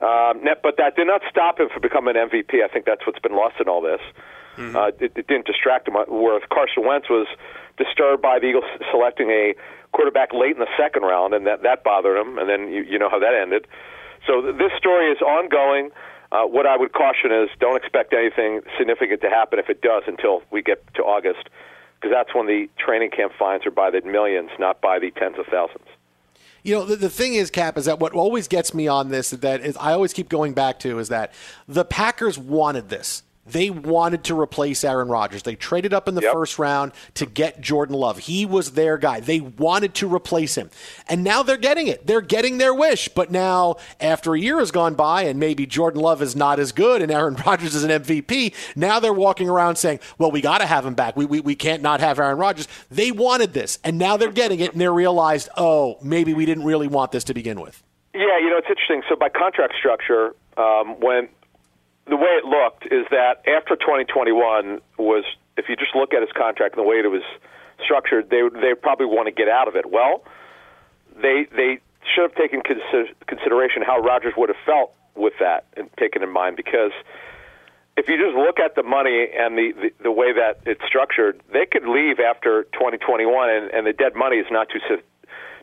Um, 0.00 0.42
but 0.62 0.76
that 0.78 0.96
did 0.96 1.06
not 1.06 1.22
stop 1.30 1.60
him 1.60 1.68
from 1.72 1.82
becoming 1.82 2.16
an 2.16 2.28
MVP. 2.28 2.62
I 2.62 2.68
think 2.68 2.84
that's 2.84 3.06
what's 3.06 3.20
been 3.20 3.36
lost 3.36 3.56
in 3.60 3.68
all 3.68 3.80
this. 3.80 4.00
Mm-hmm. 4.56 4.76
Uh, 4.76 4.88
it, 5.00 5.12
it 5.16 5.26
didn't 5.26 5.46
distract 5.46 5.88
him. 5.88 5.94
Whereas 6.08 6.42
Carson 6.52 6.86
Wentz 6.86 7.08
was 7.08 7.26
disturbed 7.78 8.22
by 8.22 8.38
the 8.38 8.46
Eagles 8.46 8.64
selecting 8.90 9.30
a 9.30 9.54
quarterback 9.92 10.32
late 10.32 10.52
in 10.52 10.60
the 10.60 10.70
second 10.76 11.02
round, 11.02 11.34
and 11.34 11.46
that 11.46 11.62
that 11.62 11.84
bothered 11.84 12.18
him. 12.18 12.38
And 12.38 12.48
then 12.48 12.72
you, 12.72 12.82
you 12.82 12.98
know 12.98 13.08
how 13.08 13.18
that 13.18 13.34
ended. 13.34 13.66
So 14.26 14.42
th- 14.42 14.56
this 14.56 14.72
story 14.76 15.10
is 15.10 15.20
ongoing. 15.22 15.90
Uh, 16.32 16.42
what 16.44 16.66
I 16.66 16.76
would 16.76 16.92
caution 16.92 17.30
is 17.30 17.48
don't 17.60 17.76
expect 17.76 18.12
anything 18.12 18.62
significant 18.76 19.20
to 19.22 19.30
happen 19.30 19.58
if 19.58 19.70
it 19.70 19.82
does 19.82 20.02
until 20.06 20.42
we 20.50 20.62
get 20.62 20.82
to 20.94 21.02
August, 21.02 21.48
because 21.94 22.10
that's 22.12 22.34
when 22.34 22.46
the 22.46 22.68
training 22.78 23.10
camp 23.10 23.32
fines 23.38 23.64
are 23.66 23.70
by 23.70 23.90
the 23.90 24.02
millions, 24.02 24.50
not 24.58 24.80
by 24.80 24.98
the 24.98 25.10
tens 25.12 25.38
of 25.38 25.46
thousands. 25.46 25.86
You 26.64 26.74
know, 26.74 26.84
the, 26.86 26.96
the 26.96 27.10
thing 27.10 27.34
is, 27.34 27.50
Cap, 27.50 27.76
is 27.76 27.84
that 27.84 28.00
what 28.00 28.14
always 28.14 28.48
gets 28.48 28.72
me 28.74 28.88
on 28.88 29.10
this 29.10 29.30
that 29.30 29.60
is 29.60 29.76
I 29.76 29.92
always 29.92 30.12
keep 30.14 30.30
going 30.30 30.54
back 30.54 30.80
to 30.80 30.98
is 30.98 31.10
that 31.10 31.32
the 31.68 31.84
Packers 31.84 32.38
wanted 32.38 32.88
this. 32.88 33.22
They 33.46 33.70
wanted 33.70 34.24
to 34.24 34.40
replace 34.40 34.84
Aaron 34.84 35.08
Rodgers. 35.08 35.42
They 35.42 35.54
traded 35.54 35.92
up 35.92 36.08
in 36.08 36.14
the 36.14 36.22
yep. 36.22 36.32
first 36.32 36.58
round 36.58 36.92
to 37.14 37.26
get 37.26 37.60
Jordan 37.60 37.94
Love. 37.94 38.18
He 38.18 38.46
was 38.46 38.72
their 38.72 38.96
guy. 38.96 39.20
They 39.20 39.40
wanted 39.40 39.94
to 39.96 40.12
replace 40.12 40.56
him. 40.56 40.70
And 41.08 41.22
now 41.22 41.42
they're 41.42 41.56
getting 41.56 41.86
it. 41.86 42.06
They're 42.06 42.22
getting 42.22 42.58
their 42.58 42.72
wish. 42.72 43.08
But 43.08 43.30
now, 43.30 43.76
after 44.00 44.34
a 44.34 44.40
year 44.40 44.58
has 44.58 44.70
gone 44.70 44.94
by 44.94 45.22
and 45.22 45.38
maybe 45.38 45.66
Jordan 45.66 46.00
Love 46.00 46.22
is 46.22 46.34
not 46.34 46.58
as 46.58 46.72
good 46.72 47.02
and 47.02 47.12
Aaron 47.12 47.34
Rodgers 47.46 47.74
is 47.74 47.84
an 47.84 47.90
MVP, 47.90 48.54
now 48.76 48.98
they're 48.98 49.12
walking 49.12 49.48
around 49.48 49.76
saying, 49.76 50.00
well, 50.16 50.30
we 50.30 50.40
got 50.40 50.58
to 50.58 50.66
have 50.66 50.86
him 50.86 50.94
back. 50.94 51.16
We, 51.16 51.26
we, 51.26 51.40
we 51.40 51.54
can't 51.54 51.82
not 51.82 52.00
have 52.00 52.18
Aaron 52.18 52.38
Rodgers. 52.38 52.66
They 52.90 53.12
wanted 53.12 53.52
this. 53.52 53.78
And 53.84 53.98
now 53.98 54.16
they're 54.16 54.32
getting 54.32 54.60
it 54.60 54.72
and 54.72 54.80
they're 54.80 54.92
realized, 54.92 55.48
oh, 55.56 55.98
maybe 56.02 56.32
we 56.32 56.46
didn't 56.46 56.64
really 56.64 56.88
want 56.88 57.12
this 57.12 57.24
to 57.24 57.34
begin 57.34 57.60
with. 57.60 57.82
Yeah, 58.14 58.38
you 58.38 58.48
know, 58.48 58.58
it's 58.58 58.68
interesting. 58.68 59.02
So 59.08 59.16
by 59.16 59.28
contract 59.28 59.74
structure, 59.76 60.34
um, 60.56 61.00
when 61.00 61.28
the 62.06 62.16
way 62.16 62.36
it 62.36 62.44
looked 62.44 62.84
is 62.86 63.06
that 63.10 63.46
after 63.48 63.76
2021 63.76 64.80
was, 64.98 65.24
if 65.56 65.68
you 65.68 65.76
just 65.76 65.94
look 65.94 66.12
at 66.12 66.20
his 66.20 66.32
contract 66.36 66.76
and 66.76 66.84
the 66.84 66.88
way 66.88 66.96
it 66.96 67.10
was 67.10 67.24
structured, 67.82 68.30
they 68.30 68.42
they 68.60 68.74
probably 68.74 69.06
want 69.06 69.26
to 69.26 69.32
get 69.32 69.48
out 69.48 69.68
of 69.68 69.76
it. 69.76 69.90
Well, 69.90 70.24
they 71.16 71.46
they 71.54 71.80
should 72.14 72.22
have 72.22 72.34
taken 72.34 72.60
consider, 72.60 73.08
consideration 73.26 73.82
how 73.82 74.00
Rodgers 74.00 74.34
would 74.36 74.48
have 74.48 74.60
felt 74.66 74.92
with 75.14 75.34
that 75.40 75.64
and 75.76 75.88
taken 75.96 76.22
in 76.22 76.30
mind 76.30 76.56
because 76.56 76.92
if 77.96 78.08
you 78.08 78.18
just 78.18 78.36
look 78.36 78.58
at 78.58 78.74
the 78.74 78.82
money 78.82 79.28
and 79.38 79.56
the, 79.56 79.72
the, 79.72 79.90
the 80.04 80.10
way 80.10 80.32
that 80.32 80.58
it's 80.66 80.82
structured, 80.86 81.40
they 81.52 81.64
could 81.64 81.86
leave 81.86 82.18
after 82.18 82.64
2021, 82.74 83.30
and, 83.48 83.70
and 83.70 83.86
the 83.86 83.92
dead 83.92 84.16
money 84.16 84.36
is 84.36 84.46
not 84.50 84.68
too 84.68 84.80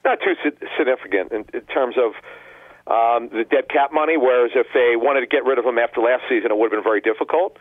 not 0.03 0.17
too 0.23 0.33
significant 0.77 1.31
in, 1.31 1.45
in 1.53 1.61
terms 1.67 1.95
of 1.97 2.13
um, 2.91 3.29
the 3.31 3.47
dead 3.47 3.69
cap 3.69 3.93
money, 3.93 4.17
whereas 4.17 4.51
if 4.53 4.67
they 4.75 4.99
wanted 4.99 5.21
to 5.21 5.31
get 5.31 5.45
rid 5.45 5.57
of 5.57 5.63
him 5.63 5.79
after 5.79 6.01
last 6.01 6.27
season, 6.27 6.51
it 6.51 6.57
would 6.57 6.71
have 6.71 6.75
been 6.75 6.83
very 6.83 6.99
difficult. 6.99 7.55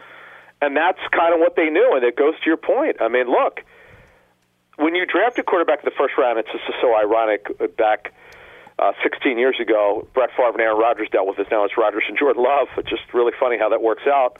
And 0.60 0.76
that's 0.76 0.98
kind 1.14 1.32
of 1.32 1.38
what 1.38 1.54
they 1.54 1.70
knew, 1.70 1.94
and 1.94 2.02
it 2.02 2.16
goes 2.16 2.34
to 2.34 2.46
your 2.46 2.58
point. 2.58 2.98
I 3.00 3.06
mean, 3.08 3.30
look, 3.30 3.62
when 4.76 4.94
you 4.94 5.06
draft 5.06 5.38
a 5.38 5.44
quarterback 5.44 5.80
in 5.80 5.86
the 5.86 5.96
first 5.96 6.18
round, 6.18 6.38
it's 6.38 6.50
just 6.50 6.66
so 6.82 6.96
ironic. 6.98 7.46
Uh, 7.60 7.68
back 7.68 8.12
uh, 8.80 8.92
16 9.02 9.38
years 9.38 9.56
ago, 9.60 10.08
Brett 10.14 10.30
Favre 10.36 10.58
and 10.58 10.60
Aaron 10.60 10.78
Rodgers 10.78 11.08
dealt 11.12 11.28
with 11.28 11.36
this. 11.36 11.46
Now 11.50 11.64
it's 11.64 11.76
Rodgers 11.78 12.04
and 12.08 12.18
Jordan 12.18 12.42
Love. 12.42 12.68
It's 12.76 12.90
just 12.90 13.06
really 13.14 13.32
funny 13.38 13.56
how 13.56 13.68
that 13.68 13.82
works 13.82 14.04
out. 14.08 14.36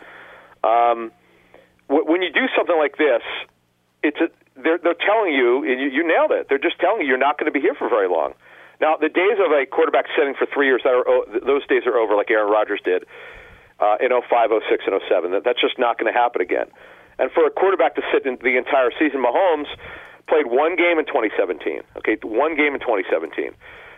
Um, 0.65 1.13
when 1.89 2.23
you 2.23 2.33
do 2.33 2.47
something 2.57 2.77
like 2.77 2.97
this, 2.99 3.23
it's 4.03 4.19
a, 4.19 4.29
they're, 4.57 4.79
they're 4.79 4.99
telling 4.99 5.35
you, 5.35 5.65
and 5.65 5.81
you, 5.81 5.89
you 5.89 6.07
nailed 6.07 6.33
it. 6.33 6.49
They're 6.49 6.59
just 6.59 6.79
telling 6.81 7.03
you 7.03 7.09
you're 7.09 7.19
not 7.19 7.39
going 7.39 7.47
to 7.47 7.55
be 7.55 7.61
here 7.61 7.75
for 7.75 7.89
very 7.89 8.09
long. 8.09 8.35
Now, 8.81 8.97
the 8.97 9.09
days 9.09 9.37
of 9.39 9.53
a 9.53 9.67
quarterback 9.67 10.07
sitting 10.17 10.35
for 10.35 10.47
three 10.53 10.67
years, 10.67 10.81
that 10.85 10.97
are, 10.97 11.05
those 11.45 11.67
days 11.67 11.85
are 11.87 11.99
over, 11.99 12.17
like 12.17 12.31
Aaron 12.31 12.51
Rodgers 12.51 12.81
did 12.85 13.05
uh, 13.79 13.97
in 14.01 14.09
05, 14.09 14.51
06, 14.51 14.85
and 14.87 15.01
07. 15.09 15.33
That, 15.33 15.45
that's 15.45 15.61
just 15.61 15.79
not 15.79 15.99
going 15.99 16.13
to 16.13 16.19
happen 16.19 16.41
again. 16.41 16.67
And 17.19 17.31
for 17.31 17.45
a 17.47 17.51
quarterback 17.51 17.95
to 17.97 18.03
sit 18.13 18.25
in 18.25 18.39
the 18.41 18.57
entire 18.57 18.91
season, 18.99 19.21
Mahomes 19.21 19.69
played 20.29 20.47
one 20.47 20.77
game 20.77 20.99
in 20.99 21.05
2017. 21.05 21.83
Okay, 21.99 22.17
one 22.23 22.57
game 22.57 22.73
in 22.73 22.81
2017. 22.81 23.53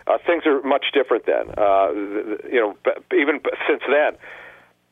Uh, 0.06 0.18
things 0.26 0.42
are 0.46 0.60
much 0.62 0.86
different 0.92 1.26
then. 1.26 1.46
Uh, 1.54 1.94
you 2.50 2.58
know, 2.58 2.74
even 3.14 3.38
since 3.70 3.82
then, 3.86 4.18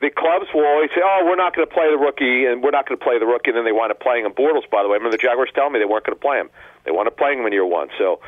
the 0.00 0.08
clubs 0.08 0.46
will 0.54 0.64
always 0.64 0.90
say, 0.94 1.02
"Oh, 1.04 1.24
we're 1.24 1.36
not 1.36 1.54
going 1.54 1.66
to 1.66 1.72
play 1.72 1.90
the 1.90 1.98
rookie, 1.98 2.46
and 2.46 2.62
we're 2.62 2.72
not 2.72 2.88
going 2.88 2.98
to 2.98 3.04
play 3.04 3.18
the 3.18 3.26
rookie," 3.26 3.50
and 3.50 3.56
then 3.56 3.64
they 3.64 3.72
wind 3.72 3.92
up 3.92 4.00
playing 4.00 4.24
him. 4.24 4.32
Bortles, 4.32 4.68
by 4.70 4.82
the 4.82 4.88
way, 4.88 4.96
I 4.96 4.98
remember 4.98 5.16
the 5.16 5.22
Jaguars 5.22 5.50
telling 5.54 5.72
me 5.72 5.78
they 5.78 5.84
weren't 5.84 6.04
going 6.04 6.16
to 6.16 6.20
play 6.20 6.40
him. 6.40 6.48
They 6.84 6.90
wound 6.90 7.08
up 7.08 7.16
playing 7.16 7.40
him 7.40 7.46
in 7.46 7.52
year 7.52 7.66
one. 7.66 7.88
So 7.98 8.20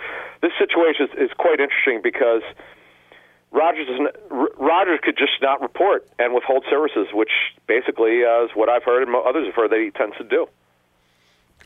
this 0.42 0.52
situation 0.58 1.08
is, 1.08 1.30
is 1.30 1.32
quite 1.38 1.61
interesting 1.61 2.00
because 2.02 2.42
Rodgers 3.52 3.88
is 3.88 4.00
Rodgers 4.58 5.00
could 5.02 5.16
just 5.16 5.40
not 5.40 5.61
report 5.61 6.08
and 6.18 6.35
withhold 6.35 6.64
services, 6.68 7.08
which 7.12 7.32
basically 7.66 8.24
uh, 8.24 8.44
is 8.44 8.50
what 8.54 8.68
I've 8.68 8.85
heard 8.85 9.06
and 9.06 9.16
others 9.16 9.46
have 9.46 9.54
heard 9.54 9.70
that 9.70 9.80
he 9.80 9.90
tends 9.90 10.16
to 10.18 10.24
do. 10.24 10.48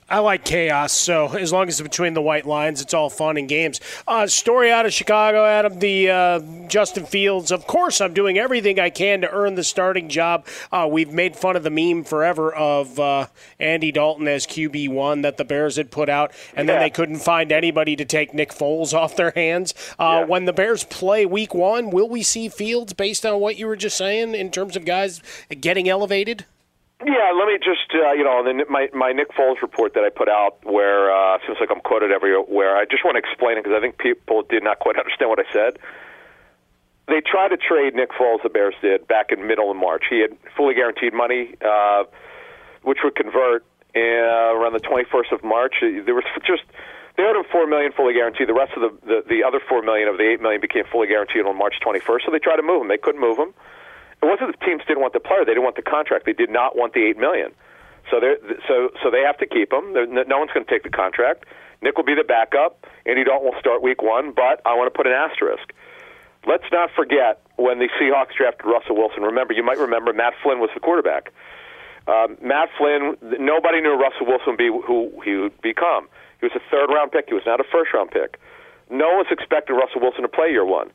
I 0.08 0.20
like 0.20 0.44
chaos, 0.44 0.92
so 0.92 1.36
as 1.36 1.52
long 1.52 1.66
as 1.66 1.80
it's 1.80 1.88
between 1.88 2.14
the 2.14 2.22
white 2.22 2.46
lines, 2.46 2.80
it's 2.80 2.94
all 2.94 3.10
fun 3.10 3.36
and 3.36 3.48
games. 3.48 3.80
Uh, 4.06 4.28
story 4.28 4.70
out 4.70 4.86
of 4.86 4.92
Chicago, 4.92 5.44
Adam, 5.44 5.80
the 5.80 6.08
uh, 6.10 6.40
Justin 6.68 7.06
Fields. 7.06 7.50
Of 7.50 7.66
course, 7.66 8.00
I'm 8.00 8.14
doing 8.14 8.38
everything 8.38 8.78
I 8.78 8.88
can 8.88 9.22
to 9.22 9.30
earn 9.32 9.56
the 9.56 9.64
starting 9.64 10.08
job. 10.08 10.46
Uh, 10.70 10.88
we've 10.88 11.12
made 11.12 11.34
fun 11.34 11.56
of 11.56 11.64
the 11.64 11.70
meme 11.70 12.04
forever 12.04 12.54
of 12.54 13.00
uh, 13.00 13.26
Andy 13.58 13.90
Dalton 13.90 14.28
as 14.28 14.46
QB1 14.46 15.22
that 15.22 15.38
the 15.38 15.44
Bears 15.44 15.74
had 15.74 15.90
put 15.90 16.08
out, 16.08 16.30
and 16.54 16.68
then 16.68 16.78
they 16.78 16.90
couldn't 16.90 17.18
find 17.18 17.50
anybody 17.50 17.96
to 17.96 18.04
take 18.04 18.32
Nick 18.32 18.50
Foles 18.50 18.94
off 18.96 19.16
their 19.16 19.32
hands. 19.32 19.74
Uh, 19.98 20.24
When 20.24 20.44
the 20.44 20.52
Bears 20.52 20.84
play 20.84 21.26
week 21.26 21.52
one, 21.52 21.90
will 21.90 22.08
we 22.08 22.22
see 22.22 22.48
Fields 22.48 22.92
based 22.92 23.26
on 23.26 23.40
what 23.40 23.56
you 23.56 23.66
were 23.66 23.74
just 23.74 23.96
saying 23.96 24.36
in 24.36 24.52
terms 24.52 24.76
of 24.76 24.84
guys 24.84 25.20
getting 25.60 25.88
elevated? 25.88 26.44
Yeah, 27.04 27.32
let 27.36 27.46
me 27.46 27.58
just 27.58 27.92
uh, 27.92 28.12
you 28.12 28.24
know 28.24 28.42
the, 28.42 28.64
my 28.70 28.88
my 28.94 29.12
Nick 29.12 29.28
Foles 29.36 29.60
report 29.60 29.92
that 29.94 30.04
I 30.04 30.08
put 30.08 30.30
out, 30.30 30.64
where 30.64 31.12
uh, 31.12 31.38
seems 31.44 31.58
like 31.60 31.68
I'm 31.70 31.80
quoted 31.80 32.10
everywhere. 32.10 32.76
I 32.76 32.86
just 32.86 33.04
want 33.04 33.16
to 33.16 33.22
explain 33.22 33.58
it 33.58 33.64
because 33.64 33.76
I 33.76 33.80
think 33.80 33.98
people 33.98 34.42
did 34.48 34.64
not 34.64 34.78
quite 34.78 34.96
understand 35.02 35.28
what 35.28 35.38
I 35.38 35.44
said. 35.52 35.78
They 37.08 37.20
tried 37.20 37.48
to 37.48 37.56
trade 37.56 37.94
Nick 37.94 38.10
Foles, 38.18 38.42
the 38.42 38.48
Bears 38.48 38.74
did 38.80 39.06
back 39.06 39.30
in 39.30 39.46
middle 39.46 39.70
of 39.70 39.76
March. 39.76 40.04
He 40.10 40.20
had 40.20 40.36
fully 40.56 40.74
guaranteed 40.74 41.14
money, 41.14 41.54
uh, 41.62 42.04
which 42.82 42.98
would 43.04 43.14
convert 43.14 43.62
uh, 43.94 44.00
around 44.56 44.72
the 44.72 44.80
21st 44.80 45.30
of 45.30 45.44
March. 45.44 45.76
There 45.80 46.14
was 46.14 46.24
just 46.46 46.64
they 47.16 47.22
owed 47.22 47.36
him 47.36 47.44
four 47.52 47.66
million 47.66 47.92
fully 47.92 48.14
guaranteed. 48.14 48.48
The 48.48 48.54
rest 48.54 48.72
of 48.72 48.80
the, 48.80 49.06
the 49.06 49.22
the 49.28 49.44
other 49.44 49.60
four 49.68 49.82
million 49.82 50.08
of 50.08 50.16
the 50.16 50.24
eight 50.24 50.40
million 50.40 50.62
became 50.62 50.84
fully 50.90 51.08
guaranteed 51.08 51.44
on 51.44 51.58
March 51.58 51.76
21st. 51.84 52.24
So 52.24 52.32
they 52.32 52.38
tried 52.38 52.56
to 52.56 52.62
move 52.64 52.80
him. 52.80 52.88
They 52.88 52.98
couldn't 52.98 53.20
move 53.20 53.36
him. 53.36 53.52
It 54.26 54.28
wasn't 54.28 54.58
the 54.58 54.64
teams 54.66 54.82
didn't 54.88 55.00
want 55.00 55.14
the 55.14 55.22
player; 55.22 55.46
they 55.46 55.54
didn't 55.54 55.62
want 55.62 55.76
the 55.76 55.86
contract. 55.86 56.26
They 56.26 56.34
did 56.34 56.50
not 56.50 56.74
want 56.74 56.94
the 56.94 57.06
eight 57.06 57.16
million. 57.16 57.54
So 58.10 58.18
they 58.18 58.34
so 58.66 58.90
so 59.02 59.10
they 59.10 59.22
have 59.22 59.38
to 59.38 59.46
keep 59.46 59.72
him. 59.72 59.94
No 59.94 60.38
one's 60.38 60.50
going 60.50 60.66
to 60.66 60.70
take 60.70 60.82
the 60.82 60.90
contract. 60.90 61.46
Nick 61.80 61.96
will 61.96 62.04
be 62.04 62.14
the 62.14 62.26
backup. 62.26 62.86
Andy 63.06 63.22
Dalton 63.22 63.46
will 63.46 63.60
start 63.60 63.82
week 63.82 64.02
one, 64.02 64.32
but 64.34 64.58
I 64.66 64.74
want 64.74 64.92
to 64.92 64.96
put 64.96 65.06
an 65.06 65.12
asterisk. 65.12 65.70
Let's 66.46 66.66
not 66.72 66.90
forget 66.90 67.42
when 67.54 67.78
the 67.78 67.88
Seahawks 67.98 68.34
drafted 68.36 68.66
Russell 68.66 68.96
Wilson. 68.96 69.22
Remember, 69.22 69.52
you 69.52 69.62
might 69.62 69.78
remember 69.78 70.12
Matt 70.12 70.34
Flynn 70.42 70.58
was 70.58 70.70
the 70.74 70.80
quarterback. 70.80 71.30
Um, 72.06 72.38
Matt 72.42 72.70
Flynn, 72.78 73.16
nobody 73.22 73.80
knew 73.80 73.94
Russell 73.94 74.26
Wilson 74.26 74.54
would 74.54 74.58
be 74.58 74.70
who 74.70 75.10
he 75.24 75.34
would 75.34 75.60
become. 75.62 76.08
He 76.40 76.46
was 76.46 76.54
a 76.54 76.62
third 76.70 76.90
round 76.90 77.12
pick. 77.12 77.26
He 77.28 77.34
was 77.34 77.46
not 77.46 77.60
a 77.60 77.64
first 77.70 77.92
round 77.94 78.10
pick. 78.10 78.38
No 78.90 79.14
one's 79.14 79.28
expecting 79.30 79.76
Russell 79.76 80.00
Wilson 80.00 80.22
to 80.22 80.28
play 80.28 80.50
year 80.50 80.64
one. 80.64 80.90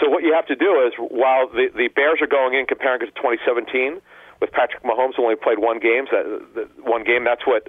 So 0.00 0.08
what 0.08 0.22
you 0.22 0.32
have 0.34 0.46
to 0.46 0.56
do 0.56 0.86
is, 0.86 0.92
while 0.96 1.48
the, 1.48 1.68
the 1.74 1.88
Bears 1.88 2.20
are 2.22 2.26
going 2.26 2.54
in 2.54 2.66
comparing 2.66 3.02
it 3.02 3.06
to 3.06 3.12
2017, 3.12 4.00
with 4.40 4.52
Patrick 4.52 4.82
Mahomes 4.82 5.16
who 5.16 5.24
only 5.24 5.36
played 5.36 5.58
one 5.58 5.78
game, 5.78 6.06
that, 6.10 6.24
the, 6.54 6.68
one 6.82 7.04
game. 7.04 7.24
That's 7.24 7.46
what 7.46 7.68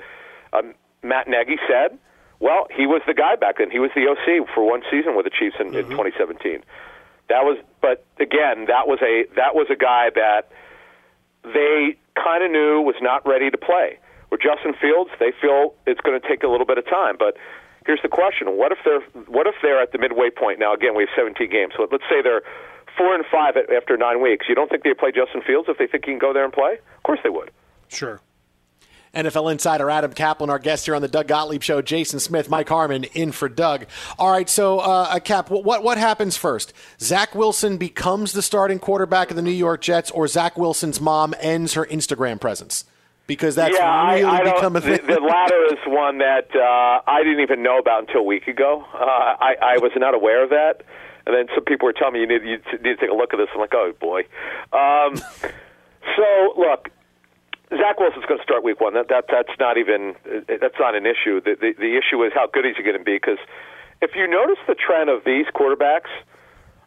um, 0.53 0.73
Matt 1.03 1.27
Nagy 1.27 1.57
said. 1.67 1.97
Well, 2.39 2.67
he 2.75 2.85
was 2.85 3.01
the 3.05 3.13
guy 3.13 3.35
back 3.35 3.57
then. 3.57 3.69
He 3.69 3.79
was 3.79 3.91
the 3.95 4.07
OC 4.07 4.47
for 4.53 4.63
one 4.63 4.81
season 4.89 5.15
with 5.15 5.25
the 5.25 5.31
Chiefs 5.31 5.57
in, 5.59 5.75
in 5.75 5.89
2017. 5.89 6.63
That 7.27 7.43
was, 7.43 7.57
but 7.81 8.05
again, 8.19 8.65
that 8.67 8.87
was 8.87 8.99
a 9.01 9.25
that 9.35 9.53
was 9.53 9.67
a 9.69 9.75
guy 9.75 10.09
that 10.15 10.49
they 11.43 11.97
kind 12.15 12.43
of 12.43 12.51
knew 12.51 12.81
was 12.81 12.95
not 13.01 13.27
ready 13.27 13.49
to 13.51 13.57
play. 13.57 13.99
With 14.31 14.41
Justin 14.41 14.73
Fields, 14.79 15.09
they 15.19 15.33
feel 15.41 15.73
it's 15.85 15.99
going 16.01 16.19
to 16.19 16.25
take 16.27 16.43
a 16.43 16.47
little 16.47 16.65
bit 16.65 16.77
of 16.77 16.85
time. 16.85 17.17
But 17.19 17.35
here's 17.89 18.01
the 18.03 18.07
question: 18.07 18.55
What 18.55 18.71
if 18.71 18.77
they're 18.85 19.01
what 19.25 19.47
if 19.47 19.55
they're 19.63 19.81
at 19.81 19.91
the 19.91 19.97
midway 19.97 20.29
point? 20.29 20.59
Now, 20.59 20.73
again, 20.75 20.93
we 20.95 21.03
have 21.03 21.09
17 21.17 21.49
games, 21.49 21.73
so 21.75 21.87
let's 21.91 22.03
say 22.07 22.21
they're 22.21 22.43
four 22.95 23.15
and 23.15 23.25
five 23.31 23.57
after 23.57 23.97
nine 23.97 24.21
weeks. 24.21 24.45
You 24.47 24.53
don't 24.53 24.69
think 24.69 24.83
they 24.83 24.93
play 24.93 25.11
Justin 25.11 25.41
Fields 25.41 25.67
if 25.67 25.79
they 25.79 25.87
think 25.87 26.05
he 26.05 26.11
can 26.11 26.19
go 26.19 26.31
there 26.31 26.43
and 26.43 26.53
play? 26.53 26.73
Of 26.97 27.03
course 27.03 27.19
they 27.23 27.29
would. 27.29 27.49
Sure. 27.87 28.21
NFL 29.15 29.51
insider 29.51 29.89
Adam 29.89 30.13
Caplan, 30.13 30.49
our 30.49 30.59
guest 30.59 30.85
here 30.85 30.93
on 30.93 31.01
the 31.01 31.07
Doug 31.07 31.27
Gottlieb 31.27 31.63
Show. 31.63 31.81
Jason 31.81 32.19
Smith, 32.19 32.47
Mike 32.47 32.69
Harmon, 32.69 33.05
in 33.05 33.31
for 33.31 33.49
Doug. 33.49 33.87
All 34.19 34.31
right, 34.31 34.47
so 34.47 34.79
uh, 34.79 35.07
uh, 35.09 35.19
Cap, 35.19 35.49
what, 35.49 35.63
what 35.63 35.83
what 35.83 35.97
happens 35.97 36.37
first? 36.37 36.73
Zach 36.99 37.33
Wilson 37.33 37.77
becomes 37.77 38.33
the 38.33 38.43
starting 38.43 38.77
quarterback 38.77 39.31
of 39.31 39.35
the 39.35 39.41
New 39.41 39.49
York 39.49 39.81
Jets, 39.81 40.11
or 40.11 40.27
Zach 40.27 40.59
Wilson's 40.59 41.01
mom 41.01 41.33
ends 41.39 41.73
her 41.73 41.87
Instagram 41.87 42.39
presence 42.39 42.85
because 43.29 43.53
that's 43.53 43.77
yeah, 43.77 44.09
really 44.09 44.23
I, 44.23 44.41
I 44.41 44.53
become 44.55 44.75
a 44.75 44.81
thing. 44.81 45.05
the, 45.05 45.13
the 45.13 45.21
latter 45.21 45.65
is 45.69 45.77
one 45.85 46.17
that 46.17 46.49
uh, 46.49 46.99
I 47.05 47.21
didn't 47.21 47.41
even 47.41 47.61
know 47.61 47.77
about 47.77 48.09
until 48.09 48.21
a 48.21 48.23
week 48.23 48.47
ago. 48.47 48.83
Uh, 48.91 48.97
I, 48.97 49.53
I 49.61 49.77
was 49.77 49.91
not 49.95 50.15
aware 50.15 50.43
of 50.43 50.49
that, 50.49 50.81
and 51.27 51.37
then 51.37 51.45
some 51.53 51.63
people 51.63 51.85
were 51.85 51.93
telling 51.93 52.15
me 52.15 52.21
you 52.21 52.27
need, 52.27 52.41
you 52.41 52.57
need 52.81 52.97
to 52.97 52.97
take 52.97 53.11
a 53.11 53.13
look 53.13 53.31
at 53.31 53.37
this. 53.37 53.47
I'm 53.53 53.61
like, 53.61 53.75
oh 53.75 53.93
boy. 54.01 54.25
Um, 54.73 55.15
so 56.17 56.25
look, 56.57 56.89
Zach 57.69 58.01
Wilson's 58.01 58.25
going 58.25 58.41
to 58.41 58.43
start 58.43 58.63
week 58.63 58.81
one. 58.81 58.95
That, 58.95 59.09
that 59.09 59.25
that's 59.29 59.53
not 59.59 59.77
even 59.77 60.15
that's 60.49 60.79
not 60.81 60.97
an 60.97 61.05
issue. 61.05 61.39
The, 61.39 61.53
the 61.53 61.77
the 61.77 62.01
issue 62.01 62.25
is 62.25 62.33
how 62.33 62.49
good 62.51 62.65
is 62.65 62.75
he 62.77 62.83
going 62.83 62.97
to 62.97 63.05
be? 63.05 63.21
Because 63.21 63.37
if 64.01 64.17
you 64.17 64.25
notice 64.25 64.57
the 64.67 64.73
trend 64.75 65.13
of 65.13 65.21
these 65.23 65.45
quarterbacks, 65.53 66.09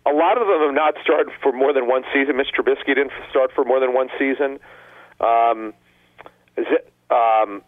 a 0.04 0.10
lot 0.10 0.42
of 0.42 0.50
them 0.50 0.58
have 0.58 0.74
not 0.74 0.98
started 1.06 1.30
for 1.38 1.54
more 1.54 1.72
than 1.72 1.86
one 1.86 2.02
season. 2.12 2.34
Mitch 2.36 2.50
Trubisky 2.50 2.98
didn't 2.98 3.14
start 3.30 3.54
for 3.54 3.62
more 3.62 3.78
than 3.78 3.94
one 3.94 4.10
season. 4.18 4.58
Um, 5.22 5.72
is 6.56 6.66
it, 6.70 6.92
um, 7.10 7.62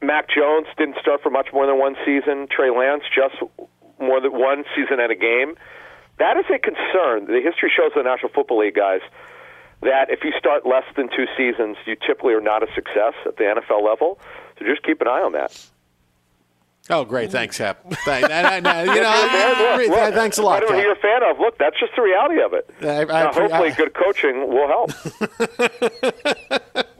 Mac 0.00 0.28
Jones 0.28 0.66
didn't 0.76 0.96
start 1.00 1.22
for 1.22 1.30
much 1.30 1.48
more 1.52 1.66
than 1.66 1.78
one 1.78 1.96
season. 2.04 2.48
Trey 2.50 2.70
Lance 2.70 3.04
just 3.14 3.36
more 4.00 4.20
than 4.20 4.32
one 4.32 4.64
season 4.74 4.98
and 5.00 5.12
a 5.12 5.14
game. 5.16 5.54
That 6.18 6.36
is 6.36 6.44
a 6.54 6.58
concern. 6.58 7.26
The 7.26 7.40
history 7.42 7.70
shows 7.74 7.92
the 7.94 8.02
National 8.02 8.30
Football 8.32 8.58
League 8.58 8.74
guys 8.74 9.00
that 9.82 10.10
if 10.10 10.22
you 10.24 10.32
start 10.38 10.66
less 10.66 10.84
than 10.96 11.08
two 11.08 11.26
seasons, 11.36 11.76
you 11.86 11.96
typically 11.96 12.34
are 12.34 12.40
not 12.40 12.62
a 12.62 12.72
success 12.74 13.14
at 13.26 13.36
the 13.36 13.44
NFL 13.44 13.82
level. 13.84 14.18
So 14.58 14.64
just 14.64 14.82
keep 14.82 15.00
an 15.00 15.08
eye 15.08 15.22
on 15.22 15.32
that. 15.32 15.58
Oh, 16.90 17.04
great! 17.04 17.30
Thanks, 17.30 17.58
Cap. 17.58 17.78
Thank, 18.04 18.24
I- 18.28 18.42
I- 18.42 18.56
I- 18.56 18.56
you 18.56 18.60
know, 19.00 19.08
I- 19.08 19.76
I- 19.78 19.86
Look, 19.86 20.14
thanks 20.14 20.38
a 20.38 20.42
lot, 20.42 20.62
Whatever 20.64 20.82
you're 20.82 20.92
a 20.92 20.96
fan 20.96 21.22
of, 21.22 21.38
look, 21.38 21.56
that's 21.56 21.78
just 21.78 21.92
the 21.94 22.02
reality 22.02 22.42
of 22.42 22.54
it. 22.54 22.68
I- 22.82 23.04
now, 23.04 23.32
hopefully, 23.32 23.70
good 23.70 23.94
coaching 23.94 24.48
will 24.48 24.66
help. 24.66 24.90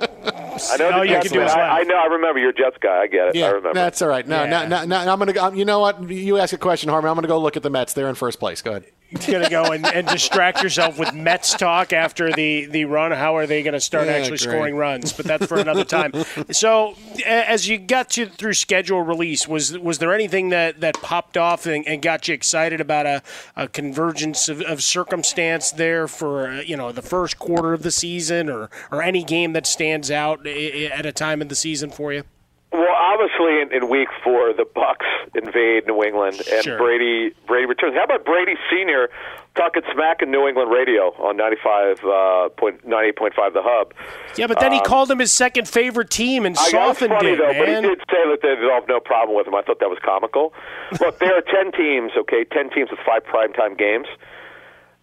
I 0.71 0.77
know. 0.77 0.91
All 0.91 1.05
you 1.05 1.11
Jets 1.13 1.29
can 1.29 1.33
do 1.35 1.39
guy. 1.41 1.47
is 1.47 1.53
laugh. 1.55 1.73
I, 1.73 1.81
I 1.81 1.83
know. 1.85 1.97
I 1.97 2.07
remember 2.07 2.39
you're 2.41 2.51
a 2.51 2.55
Jets 2.55 2.77
guy. 2.81 3.01
I 3.03 3.07
get 3.07 3.29
it. 3.29 3.37
I 3.37 3.39
Yeah, 3.39 3.47
remember. 3.49 3.75
that's 3.75 4.03
all 4.03 4.09
right. 4.09 4.27
No, 4.27 4.47
no, 4.47 4.67
no, 4.67 4.85
no, 4.85 4.99
I'm 5.13 5.19
gonna. 5.19 5.39
Um, 5.41 5.55
you 5.55 5.65
know 5.65 5.81
what? 5.81 6.09
You 6.11 6.39
ask 6.39 6.53
a 6.53 6.59
question, 6.59 6.89
Harmon. 6.91 7.09
I'm 7.09 7.17
gonna 7.17 7.29
go 7.29 7.39
look 7.41 7.57
at 7.57 7.63
the 7.63 7.71
Mets. 7.71 7.93
They're 7.95 8.09
in 8.09 8.15
first 8.15 8.39
place. 8.39 8.63
Go 8.63 8.71
ahead. 8.73 8.85
Going 9.27 9.43
to 9.43 9.51
go 9.51 9.65
and, 9.73 9.87
and 9.87 10.07
distract 10.07 10.63
yourself 10.63 10.99
with 10.99 11.15
Mets 11.15 11.55
talk 11.55 11.93
after 11.93 12.33
the, 12.33 12.67
the 12.67 12.85
run. 12.85 13.13
How 13.13 13.37
are 13.37 13.47
they 13.47 13.63
going 13.63 13.75
to 13.75 13.81
start 13.81 14.07
Yeah, 14.07 14.15
actually 14.15 14.39
great. 14.39 14.41
scoring 14.41 14.77
runs? 14.77 15.13
But 15.13 15.27
that's 15.27 15.47
for 15.47 15.59
another 15.59 15.85
time. 15.85 16.13
So, 16.51 16.97
as 17.27 17.69
you 17.69 17.79
got 17.79 18.11
to 18.11 18.27
through 18.27 18.55
schedule 18.55 19.03
release, 19.03 19.47
was 19.49 19.77
was 19.79 19.99
there 19.99 20.13
anything 20.13 20.51
that, 20.51 20.81
that 20.81 21.01
popped 21.03 21.37
off 21.37 21.67
and, 21.67 21.87
and 21.87 22.03
got 22.03 22.29
you 22.29 22.35
excited 22.35 22.81
about 22.81 23.07
a, 23.07 23.23
a 23.57 23.69
convergence 23.69 24.49
of, 24.49 24.61
of 24.63 24.83
circumstance 24.83 25.71
there 25.71 26.09
for 26.09 26.49
uh, 26.49 26.61
you 26.61 26.77
know 26.77 26.93
the 26.93 27.03
first 27.03 27.39
quarter 27.39 27.73
of 27.73 27.83
the 27.83 27.91
season, 27.91 28.49
or 28.49 28.71
or 28.91 29.03
any 29.03 29.25
game 29.25 29.53
that 29.53 29.67
stands 29.67 30.11
out 30.11 30.47
at 30.47 31.07
a 31.07 31.13
time 31.13 31.41
in 31.43 31.49
the 31.49 31.55
season 31.57 31.91
for 31.91 32.13
you? 32.13 32.25
Well, 32.73 32.89
obviously, 32.97 33.61
in, 33.61 33.73
in 33.73 33.91
Week 33.91 34.09
Four, 34.25 34.55
the 34.55 34.65
Bucks 34.65 35.05
invade 35.35 35.87
New 35.87 36.03
England, 36.03 36.41
and 36.51 36.65
Sure. 36.65 36.79
Brady 36.79 37.35
Brady 37.47 37.67
returns. 37.67 37.95
How 37.95 38.05
about 38.05 38.25
Brady 38.25 38.55
Senior 38.71 39.11
talking 39.55 39.83
smack 39.93 40.23
in 40.23 40.31
New 40.31 40.49
England 40.49 40.73
radio 40.73 41.13
on 41.21 41.37
ninety 41.37 41.59
five 41.63 42.01
uh, 42.03 42.49
point 42.57 42.81
ninety 42.89 43.09
eight 43.11 43.17
point 43.17 43.35
five, 43.35 43.53
the 43.53 43.61
Hub? 43.63 43.93
Yeah, 44.37 44.47
but 44.47 44.59
then 44.59 44.73
he 44.73 44.79
Um, 44.79 44.85
called 44.87 45.11
him 45.11 45.19
his 45.19 45.33
second 45.33 45.69
favorite 45.69 46.09
team 46.09 46.47
and 46.47 46.57
I 46.57 46.69
softened 46.71 47.11
funny 47.13 47.33
it, 47.33 47.37
though, 47.37 47.53
but 47.53 47.69
he 47.69 47.75
man. 47.77 47.83
did 47.83 47.99
say 48.09 48.25
that 48.33 48.39
they 48.41 48.57
have 48.73 48.89
no 48.89 49.01
problem 49.01 49.37
with 49.37 49.47
him. 49.47 49.55
I 49.55 49.61
thought 49.61 49.79
that 49.81 49.91
was 49.91 49.99
comical. 50.03 50.55
Look, 51.01 51.19
there 51.19 51.37
are 51.37 51.43
ten 51.45 51.73
teams, 51.73 52.13
okay, 52.17 52.45
ten 52.45 52.71
teams 52.71 52.89
with 52.91 53.01
five 53.05 53.23
primetime 53.25 53.77
games. 53.77 54.07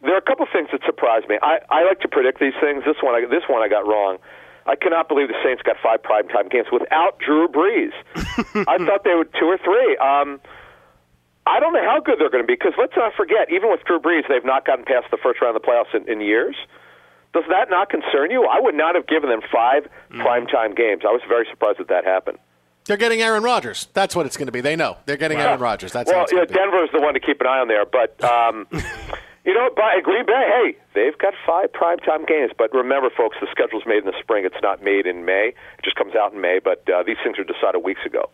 There 0.02 0.16
are 0.16 0.18
a 0.18 0.22
couple 0.26 0.48
things 0.52 0.70
that 0.72 0.82
surprise 0.86 1.22
me. 1.30 1.38
I, 1.44 1.60
I 1.70 1.84
like 1.84 2.00
to 2.00 2.08
predict 2.08 2.40
these 2.40 2.56
things. 2.60 2.84
This 2.86 2.96
one, 3.04 3.14
I, 3.14 3.28
this 3.30 3.44
one, 3.48 3.62
I 3.62 3.68
got 3.68 3.86
wrong. 3.86 4.18
I 4.70 4.76
cannot 4.76 5.10
believe 5.10 5.30
the 5.30 5.42
Saints 5.44 5.64
got 5.64 5.78
five 5.82 6.04
primetime 6.06 6.50
games 6.52 6.68
without 6.72 7.18
Drew 7.18 7.48
Brees. 7.48 7.90
I 8.70 8.78
thought 8.78 9.04
they 9.04 9.16
would 9.16 9.34
two 9.34 9.50
or 9.50 9.58
three. 9.58 9.98
Um, 9.98 10.40
I 11.48 11.60
don't 11.60 11.74
know 11.74 11.84
how 11.84 12.00
good 12.00 12.20
they're 12.20 12.30
going 12.30 12.44
to 12.44 12.48
be 12.48 12.54
because 12.54 12.74
let's 12.78 12.94
not 12.96 13.14
forget, 13.18 13.50
even 13.52 13.72
with 13.72 13.82
Drew 13.84 14.00
Brees, 14.00 14.30
they've 14.30 14.46
not 14.46 14.66
gotten 14.66 14.86
past 14.86 15.10
the 15.10 15.18
first 15.18 15.42
round 15.42 15.58
of 15.58 15.62
the 15.62 15.68
playoffs 15.68 15.96
in, 15.98 16.08
in 16.08 16.22
years. 16.22 16.56
Does 17.34 17.46
that 17.50 17.70
not 17.70 17.90
concern 17.90 18.30
you? 18.30 18.46
I 18.46 18.60
would 18.60 18.76
not 18.76 18.94
have 18.94 19.08
given 19.08 19.30
them 19.30 19.42
five 19.52 19.88
primetime 20.14 20.76
games. 20.76 21.02
I 21.04 21.12
was 21.12 21.22
very 21.28 21.46
surprised 21.50 21.80
that 21.80 21.88
that 21.90 22.06
happened. 22.06 22.38
They're 22.86 22.98
getting 22.98 23.22
Aaron 23.22 23.44
Rodgers. 23.44 23.88
That's 23.94 24.16
what 24.16 24.26
it's 24.26 24.38
going 24.38 24.48
to 24.48 24.52
be. 24.52 24.62
They 24.62 24.76
know 24.76 24.98
they're 25.06 25.18
getting 25.18 25.38
Aaron 25.38 25.60
Rodgers. 25.60 25.92
That's 25.92 26.10
how 26.10 26.18
well, 26.18 26.26
it's 26.26 26.34
yeah. 26.34 26.46
Denver's 26.46 26.90
the 26.92 27.00
one 27.00 27.14
to 27.14 27.20
keep 27.20 27.40
an 27.42 27.48
eye 27.48 27.60
on 27.60 27.68
there, 27.68 27.86
but 27.86 28.24
um, 28.24 28.68
you 29.50 29.56
know, 29.56 29.70
by 29.76 30.00
Green 30.04 30.26
Bay, 30.26 30.46
hey, 30.48 30.78
they've 30.94 31.18
got 31.18 31.34
five 31.46 31.72
primetime 31.72 32.28
games. 32.28 32.52
But 32.56 32.72
remember, 32.74 33.10
folks, 33.10 33.38
the 33.42 33.48
schedule's 33.50 33.84
made 33.88 34.00
in 34.00 34.06
the 34.06 34.20
spring. 34.20 34.46
It's 34.46 34.62
not 34.62 34.84
made 34.84 35.08
in 35.08 35.26
May. 35.26 35.54
It 35.78 35.84
just 35.84 35.96
comes 35.96 36.14
out 36.16 36.34
in 36.34 36.42
May. 36.42 36.60
But 36.64 36.88
uh, 36.88 37.02
these 37.04 37.18
things 37.24 37.40
are 37.40 37.44
decided 37.44 37.80
weeks 37.80 38.06
ago. 38.06 38.30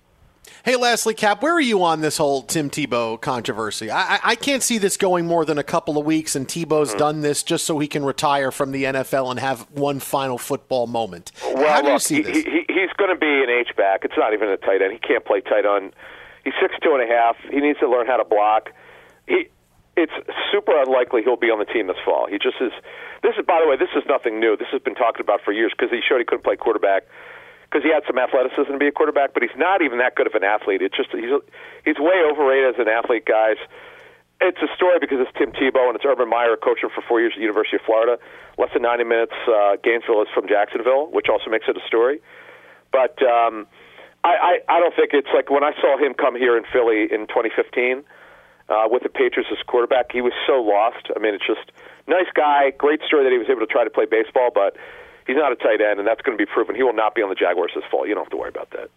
Hey, 0.63 0.75
lastly, 0.75 1.13
Cap, 1.13 1.41
where 1.41 1.53
are 1.53 1.61
you 1.61 1.83
on 1.83 2.01
this 2.01 2.17
whole 2.17 2.43
Tim 2.43 2.69
Tebow 2.69 3.19
controversy? 3.19 3.89
I, 3.89 4.19
I, 4.23 4.35
can't 4.35 4.61
see 4.61 4.77
this 4.77 4.95
going 4.95 5.25
more 5.25 5.43
than 5.43 5.57
a 5.57 5.63
couple 5.63 5.97
of 5.97 6.05
weeks, 6.05 6.35
and 6.35 6.47
Tebow's 6.47 6.91
Hmm. 6.91 6.99
done 6.99 7.21
this 7.21 7.41
just 7.41 7.65
so 7.65 7.79
he 7.79 7.87
can 7.87 8.05
retire 8.05 8.51
from 8.51 8.71
the 8.71 8.83
NFL 8.83 9.31
and 9.31 9.39
have 9.39 9.61
one 9.71 9.99
final 9.99 10.37
football 10.37 10.85
moment. 10.85 11.31
Well, 11.43 11.67
How 11.67 11.81
do 11.81 11.91
you 11.91 11.99
see 11.99 12.17
he, 12.17 12.21
this? 12.21 12.43
He, 12.43 12.65
he's 12.67 12.93
going 12.97 13.05
going 13.05 13.19
to 13.19 13.19
be 13.19 13.43
an 13.43 13.49
H 13.49 13.75
back. 13.75 14.03
It's 14.03 14.17
not 14.17 14.33
even 14.33 14.49
a 14.49 14.57
tight 14.57 14.81
end. 14.81 14.93
He 14.93 14.99
can't 14.99 15.25
play 15.25 15.41
tight 15.41 15.65
end. 15.65 15.93
He's 16.43 16.53
six 16.61 16.75
two 16.81 16.93
and 16.93 17.03
a 17.03 17.07
half. 17.07 17.35
He 17.49 17.59
needs 17.59 17.79
to 17.79 17.89
learn 17.89 18.07
how 18.07 18.17
to 18.17 18.25
block. 18.25 18.69
He, 19.27 19.47
it's 19.95 20.13
super 20.51 20.75
unlikely 20.75 21.23
he'll 21.23 21.39
be 21.39 21.47
on 21.47 21.59
the 21.59 21.65
team 21.65 21.87
this 21.87 21.99
fall. 22.03 22.27
He 22.27 22.37
just 22.37 22.59
is. 22.59 22.71
This 23.23 23.33
is, 23.39 23.45
by 23.47 23.63
the 23.63 23.67
way, 23.67 23.79
this 23.79 23.91
is 23.95 24.03
nothing 24.07 24.39
new. 24.39 24.55
This 24.55 24.67
has 24.71 24.81
been 24.81 24.95
talked 24.95 25.19
about 25.19 25.41
for 25.41 25.51
years 25.51 25.71
because 25.71 25.89
he 25.89 26.03
showed 26.03 26.19
he 26.19 26.27
couldn't 26.27 26.43
play 26.43 26.55
quarterback 26.55 27.07
because 27.65 27.81
he 27.81 27.89
had 27.89 28.03
some 28.05 28.19
athleticism 28.19 28.71
to 28.71 28.77
be 28.77 28.87
a 28.87 28.91
quarterback, 28.91 29.33
but 29.33 29.41
he's 29.41 29.55
not 29.57 29.81
even 29.81 29.97
that 29.99 30.15
good 30.15 30.27
of 30.27 30.35
an 30.35 30.43
athlete. 30.43 30.81
It's 30.83 30.95
just 30.95 31.09
he's 31.11 31.31
he's 31.83 31.99
way 31.99 32.23
overrated 32.27 32.75
as 32.75 32.79
an 32.79 32.91
athlete, 32.91 33.25
guys. 33.25 33.57
It's 34.43 34.59
a 34.59 34.67
story 34.75 34.99
because 34.99 35.23
it's 35.23 35.31
Tim 35.39 35.55
Tebow 35.55 35.87
and 35.87 35.95
it's 35.95 36.03
Urban 36.03 36.27
Meyer 36.27 36.59
coaching 36.59 36.91
for 36.91 36.99
four 37.07 37.23
years 37.23 37.31
at 37.35 37.39
the 37.39 37.47
University 37.47 37.79
of 37.79 37.83
Florida. 37.87 38.19
Less 38.59 38.67
than 38.75 38.83
90 38.83 39.03
minutes. 39.07 39.35
Uh, 39.47 39.79
Gainesville 39.79 40.21
is 40.23 40.27
from 40.35 40.47
Jacksonville, 40.47 41.07
which 41.07 41.31
also 41.31 41.49
makes 41.49 41.71
it 41.71 41.79
a 41.79 41.85
story. 41.87 42.19
But 42.91 43.15
um, 43.23 43.65
I, 44.27 44.59
I, 44.67 44.75
I 44.75 44.79
don't 44.83 44.95
think 44.95 45.15
it's 45.15 45.31
like 45.33 45.49
when 45.49 45.63
I 45.63 45.71
saw 45.79 45.95
him 45.97 46.13
come 46.13 46.35
here 46.35 46.57
in 46.59 46.63
Philly 46.67 47.07
in 47.07 47.31
2015 47.31 48.03
uh, 48.69 48.87
with 48.89 49.03
the 49.03 49.09
Patriots 49.09 49.49
as 49.51 49.61
quarterback, 49.67 50.11
he 50.11 50.21
was 50.21 50.33
so 50.47 50.61
lost. 50.61 51.07
I 51.15 51.19
mean, 51.19 51.33
it's 51.33 51.45
just 51.45 51.71
nice 52.07 52.27
guy, 52.33 52.71
great 52.71 53.01
story 53.05 53.23
that 53.23 53.31
he 53.31 53.37
was 53.37 53.47
able 53.49 53.61
to 53.61 53.67
try 53.67 53.83
to 53.83 53.89
play 53.89 54.05
baseball, 54.05 54.49
but 54.53 54.75
he's 55.27 55.35
not 55.35 55.51
a 55.51 55.55
tight 55.55 55.81
end, 55.81 55.99
and 55.99 56.07
that's 56.07 56.21
going 56.21 56.37
to 56.37 56.41
be 56.43 56.49
proven. 56.49 56.75
He 56.75 56.83
will 56.83 56.93
not 56.93 57.15
be 57.15 57.21
on 57.21 57.29
the 57.29 57.35
Jaguars 57.35 57.71
this 57.75 57.83
fall. 57.89 58.07
You 58.07 58.15
don't 58.15 58.23
have 58.23 58.31
to 58.31 58.37
worry 58.37 58.49
about 58.49 58.71
that. 58.71 58.89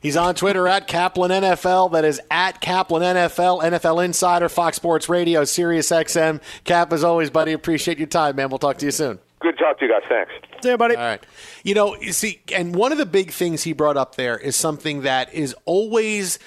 He's 0.00 0.16
on 0.16 0.34
Twitter 0.34 0.66
at 0.66 0.88
Caplan 0.88 1.28
NFL. 1.28 1.92
That 1.92 2.06
is 2.06 2.20
at 2.30 2.62
Caplan 2.62 3.02
NFL, 3.02 3.62
NFL 3.62 4.02
Insider, 4.02 4.48
Fox 4.48 4.76
Sports 4.76 5.10
Radio, 5.10 5.44
Sirius 5.44 5.90
XM. 5.90 6.40
Cap, 6.64 6.92
as 6.92 7.04
always, 7.04 7.28
buddy, 7.28 7.52
appreciate 7.52 7.98
your 7.98 8.06
time, 8.06 8.36
man. 8.36 8.48
We'll 8.48 8.58
talk 8.58 8.78
to 8.78 8.86
you 8.86 8.92
soon. 8.92 9.18
Good 9.40 9.58
to 9.58 9.64
talk 9.64 9.78
to 9.78 9.86
you 9.86 9.92
guys. 9.92 10.02
Thanks. 10.08 10.32
Yeah, 10.64 10.76
buddy. 10.76 10.96
All 10.96 11.02
right. 11.02 11.24
You 11.64 11.74
know, 11.74 11.96
you 11.96 12.12
see, 12.12 12.40
and 12.54 12.74
one 12.74 12.92
of 12.92 12.98
the 12.98 13.06
big 13.06 13.30
things 13.30 13.62
he 13.62 13.74
brought 13.74 13.98
up 13.98 14.16
there 14.16 14.38
is 14.38 14.56
something 14.56 15.02
that 15.02 15.32
is 15.34 15.54
always 15.66 16.38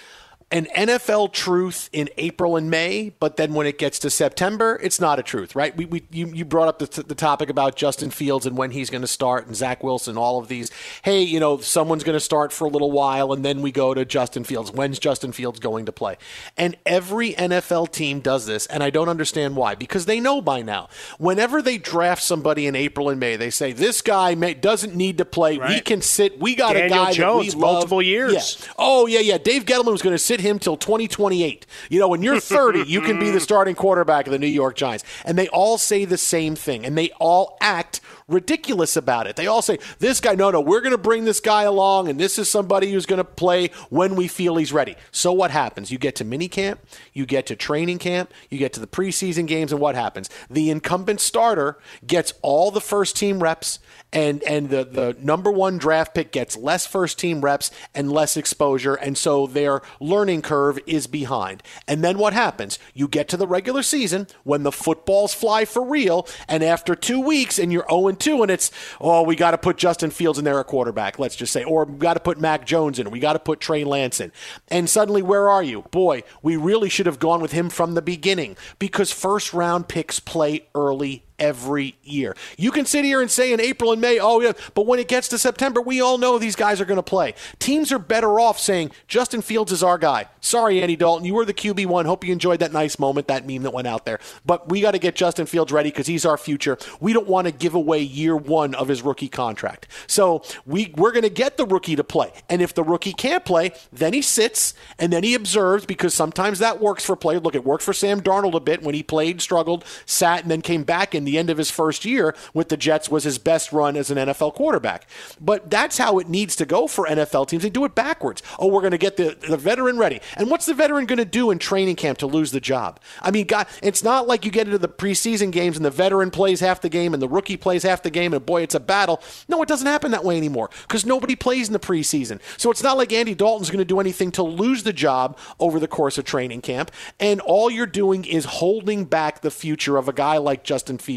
an 0.54 0.68
NFL 0.78 1.34
truth 1.34 1.90
in 1.92 2.10
April 2.20 2.56
and 2.56 2.70
May, 2.70 3.12
but 3.20 3.38
then 3.38 3.56
when 3.56 3.66
it 3.66 3.80
gets 3.80 3.98
to 4.00 4.12
September, 4.12 4.80
it's 4.84 5.02
not 5.02 5.18
a 5.18 5.24
truth, 5.24 5.56
right? 5.56 5.76
We, 5.76 5.86
we 5.86 6.04
you, 6.12 6.28
you 6.28 6.46
brought 6.46 6.68
up 6.68 6.78
the, 6.78 7.02
the 7.02 7.16
topic 7.16 7.50
about 7.50 7.76
Justin 7.76 8.12
Fields 8.12 8.46
and 8.46 8.56
when 8.56 8.70
he's 8.70 8.92
going 8.92 9.02
to 9.02 9.08
start 9.08 9.48
and 9.48 9.56
Zach 9.56 9.84
Wilson, 9.84 10.16
all 10.16 10.38
of 10.38 10.50
these. 10.50 10.70
Hey, 11.02 11.24
you 11.24 11.40
know, 11.40 11.58
someone's 11.58 12.04
going 12.04 12.16
to 12.16 12.20
start 12.20 12.54
for 12.54 12.66
a 12.66 12.68
little 12.68 12.92
while 12.92 13.34
and 13.34 13.44
then 13.44 13.64
we 13.64 13.72
go 13.72 13.96
to 13.96 14.06
Justin 14.06 14.44
Fields. 14.44 14.72
When's 14.72 15.00
Justin 15.00 15.32
Fields 15.32 15.60
going 15.60 15.88
to 15.88 15.92
play? 15.92 16.18
And 16.56 16.78
every 16.86 17.34
NFL 17.34 17.92
team 17.92 18.20
does 18.20 18.46
this, 18.46 18.68
and 18.68 18.84
I 18.84 18.92
don't 18.92 19.10
understand 19.10 19.56
why, 19.56 19.74
because 19.74 20.06
they 20.06 20.20
know 20.20 20.40
by 20.40 20.62
now. 20.62 20.88
Whenever 21.18 21.64
they 21.64 21.80
draft 21.80 22.22
somebody 22.22 22.68
in 22.68 22.76
April 22.76 23.10
and 23.10 23.20
May, 23.20 23.38
they 23.38 23.50
say, 23.50 23.72
this 23.72 24.04
guy 24.04 24.36
may, 24.36 24.54
doesn't 24.54 24.94
need 24.94 25.18
to 25.18 25.26
play. 25.26 25.58
We 25.58 25.82
can 25.82 26.04
sit. 26.04 26.40
We 26.40 26.54
got 26.54 26.74
Daniel 26.74 27.02
a 27.02 27.06
guy 27.06 27.14
Jones, 27.14 27.48
that 27.48 27.58
we 27.58 27.62
love. 27.64 27.74
multiple 27.74 28.02
years. 28.04 28.34
Yeah. 28.60 28.74
Oh, 28.78 29.08
yeah, 29.08 29.20
yeah. 29.20 29.40
Dave 29.40 29.66
Gettleman 29.66 29.92
was 29.92 30.04
going 30.04 30.14
to 30.14 30.20
sit 30.20 30.43
him 30.44 30.60
till 30.60 30.78
2028. 30.78 31.66
You 31.90 32.00
know, 32.00 32.08
when 32.08 32.22
you're 32.22 32.40
30, 32.40 32.84
you 32.84 33.02
can 33.02 33.20
be 33.20 33.32
the 33.32 33.40
starting 33.40 33.76
quarterback 33.76 34.28
of 34.28 34.32
the 34.32 34.40
New 34.40 34.48
York 34.48 34.76
Giants. 34.76 35.04
And 35.26 35.38
they 35.38 35.48
all 35.48 35.78
say 35.78 36.06
the 36.06 36.18
same 36.18 36.56
thing, 36.56 36.86
and 36.86 36.98
they 36.98 37.10
all 37.20 37.58
act 37.60 38.02
ridiculous 38.28 38.96
about 38.96 39.28
it. 39.28 39.36
They 39.36 39.48
all 39.48 39.62
say, 39.62 39.80
this 40.00 40.20
guy, 40.20 40.36
no, 40.36 40.52
no, 40.52 40.62
we're 40.62 40.82
going 40.82 40.92
to 40.92 40.98
bring 40.98 41.26
this 41.26 41.40
guy 41.40 41.64
along, 41.64 42.08
and 42.10 42.20
this 42.20 42.40
is 42.40 42.50
somebody 42.50 42.92
who's 42.92 43.06
going 43.06 43.18
to 43.18 43.24
play 43.24 43.70
when 43.90 44.16
we 44.16 44.28
feel 44.28 44.58
he's 44.58 44.74
ready. 44.74 44.96
So 45.12 45.32
what 45.34 45.52
happens? 45.52 45.92
You 45.92 45.98
get 45.98 46.16
to 46.16 46.26
minicamp, 46.26 46.78
you 47.14 47.26
get 47.26 47.46
to 47.48 47.56
training 47.56 48.00
camp, 48.00 48.34
you 48.50 48.58
get 48.58 48.74
to 48.74 48.80
the 48.80 48.88
preseason 48.88 49.48
games, 49.48 49.72
and 49.72 49.82
what 49.82 49.96
happens? 49.96 50.30
The 50.50 50.70
incumbent 50.70 51.22
starter 51.22 51.78
gets 52.06 52.34
all 52.42 52.72
the 52.72 52.82
first 52.82 53.16
team 53.16 53.42
reps, 53.42 53.80
and 54.12 54.44
and 54.44 54.70
the, 54.70 54.86
the 54.86 55.18
number 55.20 55.52
one 55.52 55.78
draft 55.78 56.14
pick 56.14 56.32
gets 56.32 56.56
less 56.56 56.86
first 56.86 57.18
team 57.18 57.42
reps 57.42 57.72
and 57.96 58.12
less 58.12 58.38
exposure, 58.38 58.96
and 58.96 59.18
so 59.18 59.48
their 59.48 59.82
learning 60.00 60.42
curve 60.44 60.80
is 60.86 61.08
behind. 61.08 61.64
And 61.88 62.04
then 62.04 62.18
what 62.18 62.34
happens? 62.34 62.80
You 62.94 63.08
get 63.08 63.28
to 63.30 63.38
the 63.38 63.48
regular 63.48 63.84
season 63.84 64.28
when 64.44 64.64
the 64.64 64.72
footballs 64.72 65.34
fly 65.34 65.66
for 65.66 65.84
real, 65.84 66.28
and 66.48 66.64
after 66.64 66.96
two 66.96 67.20
weeks, 67.20 67.58
and 67.58 67.72
you're 67.72 67.86
0 67.90 68.13
2, 68.16 68.42
and 68.42 68.52
it's, 68.52 68.72
oh, 69.00 69.24
we 69.24 69.36
got 69.36 69.52
to 69.52 69.58
put 69.58 69.78
Justin 69.78 70.10
Fields 70.10 70.40
in 70.40 70.46
there 70.46 70.60
a 70.60 70.64
quarterback, 70.64 71.20
let's 71.20 71.36
just 71.36 71.54
say, 71.54 71.64
or 71.64 71.86
we 71.86 71.98
got 71.98 72.16
to 72.16 72.20
put 72.20 72.40
Mac 72.40 72.66
Jones 72.66 73.00
in, 73.00 73.10
we 73.12 73.20
got 73.20 73.34
to 73.34 73.40
put 73.40 73.60
Trey 73.60 73.84
Lance 73.84 74.20
in. 74.20 74.32
And 74.70 74.90
suddenly, 74.90 75.22
where 75.22 75.50
are 75.50 75.64
you? 75.64 75.84
Boy, 75.92 76.24
we 76.42 76.56
really 76.56 76.90
should 76.90 77.06
have 77.06 77.20
gone 77.20 77.42
with 77.42 77.52
him 77.52 77.70
from 77.70 77.94
the 77.94 78.02
beginning 78.02 78.58
because 78.80 79.12
first 79.12 79.54
round 79.54 79.88
picks 79.88 80.20
play 80.20 80.68
early 80.76 81.23
every 81.44 81.98
year. 82.04 82.36
You 82.58 82.72
can 82.72 82.86
sit 82.86 83.04
here 83.04 83.22
and 83.22 83.30
say 83.30 83.52
in 83.52 83.60
April 83.60 83.92
and 83.92 84.00
May, 84.00 84.18
oh, 84.18 84.40
yeah, 84.40 84.54
but 84.74 84.88
when 84.88 84.98
it 84.98 85.10
gets 85.10 85.28
to 85.28 85.38
September, 85.38 85.82
we 85.82 86.00
all 86.00 86.18
know 86.18 86.40
these 86.40 86.56
guys 86.56 86.80
are 86.80 86.86
going 86.86 86.98
to 86.98 87.04
play. 87.04 87.36
Teams 87.60 87.92
are 87.92 88.00
better 88.00 88.40
off 88.40 88.58
saying, 88.58 88.92
Justin 89.10 89.42
Fields 89.42 89.74
is 89.74 89.84
our 89.84 89.98
guy. 89.98 90.28
Sorry, 90.40 90.82
Andy 90.82 90.96
Dalton, 90.96 91.26
you 91.26 91.34
were 91.34 91.44
the 91.44 91.54
QB1. 91.54 92.06
Hope 92.06 92.24
you 92.24 92.32
enjoyed 92.32 92.62
that 92.62 92.72
nice 92.72 92.98
moment, 92.98 93.28
that 93.28 93.46
meme 93.46 93.64
that 93.64 93.74
went 93.74 93.88
out 93.88 94.06
there. 94.06 94.20
But 94.46 94.70
we 94.70 94.80
got 94.80 94.92
to 94.92 95.00
get 95.00 95.16
Justin 95.16 95.46
Fields 95.46 95.74
ready 95.74 95.90
because 95.90 96.08
he's 96.08 96.26
our 96.26 96.38
future. 96.38 96.78
We 97.02 97.12
don't 97.12 97.28
want 97.28 97.48
to 97.48 97.52
give 97.52 97.76
away 97.76 98.00
year 98.00 98.38
one 98.38 98.74
of 98.74 98.88
his 98.88 99.02
rookie 99.02 99.28
contract. 99.28 99.90
So 100.08 100.44
we, 100.66 100.94
we're 100.96 101.12
going 101.12 101.24
to 101.24 101.30
get 101.30 101.58
the 101.58 101.66
rookie 101.66 101.98
to 101.98 102.06
play. 102.06 102.32
And 102.50 102.62
if 102.62 102.74
the 102.74 102.84
rookie 102.84 103.14
can't 103.14 103.44
play, 103.44 103.74
then 103.92 104.14
he 104.14 104.22
sits 104.22 104.74
and 104.98 105.12
then 105.12 105.24
he 105.24 105.34
observes 105.34 105.86
because 105.86 106.14
sometimes 106.14 106.60
that 106.60 106.80
works 106.80 107.04
for 107.04 107.18
players. 107.18 107.44
Look, 107.44 107.56
it 107.56 107.66
worked 107.66 107.84
for 107.84 107.92
Sam 107.92 108.22
Darnold 108.22 108.54
a 108.54 108.62
bit 108.62 108.82
when 108.82 108.96
he 108.96 109.04
played, 109.04 109.42
struggled, 109.42 109.84
sat, 110.06 110.44
and 110.44 110.50
then 110.50 110.62
came 110.62 110.84
back 110.84 111.14
in 111.14 111.26
the 111.26 111.33
end 111.38 111.50
of 111.50 111.58
his 111.58 111.72
first 111.72 112.06
year 112.06 112.36
with 112.54 112.70
the 112.70 112.78
Jets 112.78 113.10
was 113.10 113.24
his 113.24 113.38
best 113.38 113.72
run 113.72 113.96
as 113.96 114.12
an 114.12 114.18
NFL 114.18 114.54
quarterback. 114.54 115.08
But 115.40 115.70
that's 115.70 115.98
how 115.98 116.20
it 116.20 116.30
needs 116.30 116.56
to 116.58 116.66
go 116.66 116.88
for 116.88 117.06
NFL 117.06 117.48
teams. 117.48 117.64
They 117.64 117.70
do 117.70 117.86
it 117.86 117.96
backwards. 117.96 118.42
Oh, 118.60 118.68
we're 118.68 118.82
going 118.82 118.92
to 118.92 118.98
get 118.98 119.18
the, 119.18 119.38
the 119.48 119.58
veteran 119.58 119.98
ready. 119.98 120.22
And 120.36 120.50
what's 120.50 120.66
the 120.66 120.74
veteran 120.74 121.06
going 121.06 121.18
to 121.18 121.26
do 121.26 121.52
in 121.52 121.60
training 121.60 121.96
camp 121.96 122.18
to 122.20 122.28
lose 122.28 122.52
the 122.52 122.60
job? 122.60 123.00
I 123.22 123.32
mean, 123.32 123.46
God, 123.46 123.68
it's 123.82 124.04
not 124.04 124.28
like 124.28 124.46
you 124.46 124.52
get 124.52 124.68
into 124.68 124.78
the 124.78 124.90
preseason 124.90 125.52
games 125.52 125.76
and 125.78 125.86
the 125.86 125.92
veteran 125.92 126.32
plays 126.32 126.60
half 126.60 126.82
the 126.82 126.90
game 126.90 127.14
and 127.14 127.22
the 127.22 127.30
rookie 127.30 127.58
plays 127.58 127.84
half 127.84 128.04
the 128.04 128.10
game 128.10 128.34
and 128.34 128.46
boy, 128.46 128.62
it's 128.62 128.76
a 128.76 128.80
battle. 128.80 129.22
No, 129.48 129.62
it 129.62 129.70
doesn't 129.70 129.88
happen 129.88 130.12
that 130.12 130.24
way 130.24 130.38
anymore 130.38 130.70
because 130.84 131.06
nobody 131.06 131.36
plays 131.36 131.68
in 131.68 131.74
the 131.74 131.80
preseason. 131.80 132.40
So 132.58 132.72
it's 132.72 132.84
not 132.84 132.98
like 132.98 133.14
Andy 133.14 133.36
Dalton's 133.36 133.70
going 133.70 133.80
to 133.80 133.86
do 133.86 134.00
anything 134.00 134.32
to 134.32 134.44
lose 134.44 134.84
the 134.84 134.94
job 134.94 135.38
over 135.60 135.80
the 135.80 135.88
course 135.88 136.18
of 136.18 136.26
training 136.26 136.62
camp. 136.62 136.92
And 137.20 137.42
all 137.42 137.70
you're 137.70 137.86
doing 137.86 138.26
is 138.26 138.46
holding 138.46 139.06
back 139.06 139.42
the 139.42 139.52
future 139.52 139.98
of 139.98 140.08
a 140.08 140.14
guy 140.14 140.38
like 140.38 140.64
Justin 140.64 140.98
Fields 140.98 141.13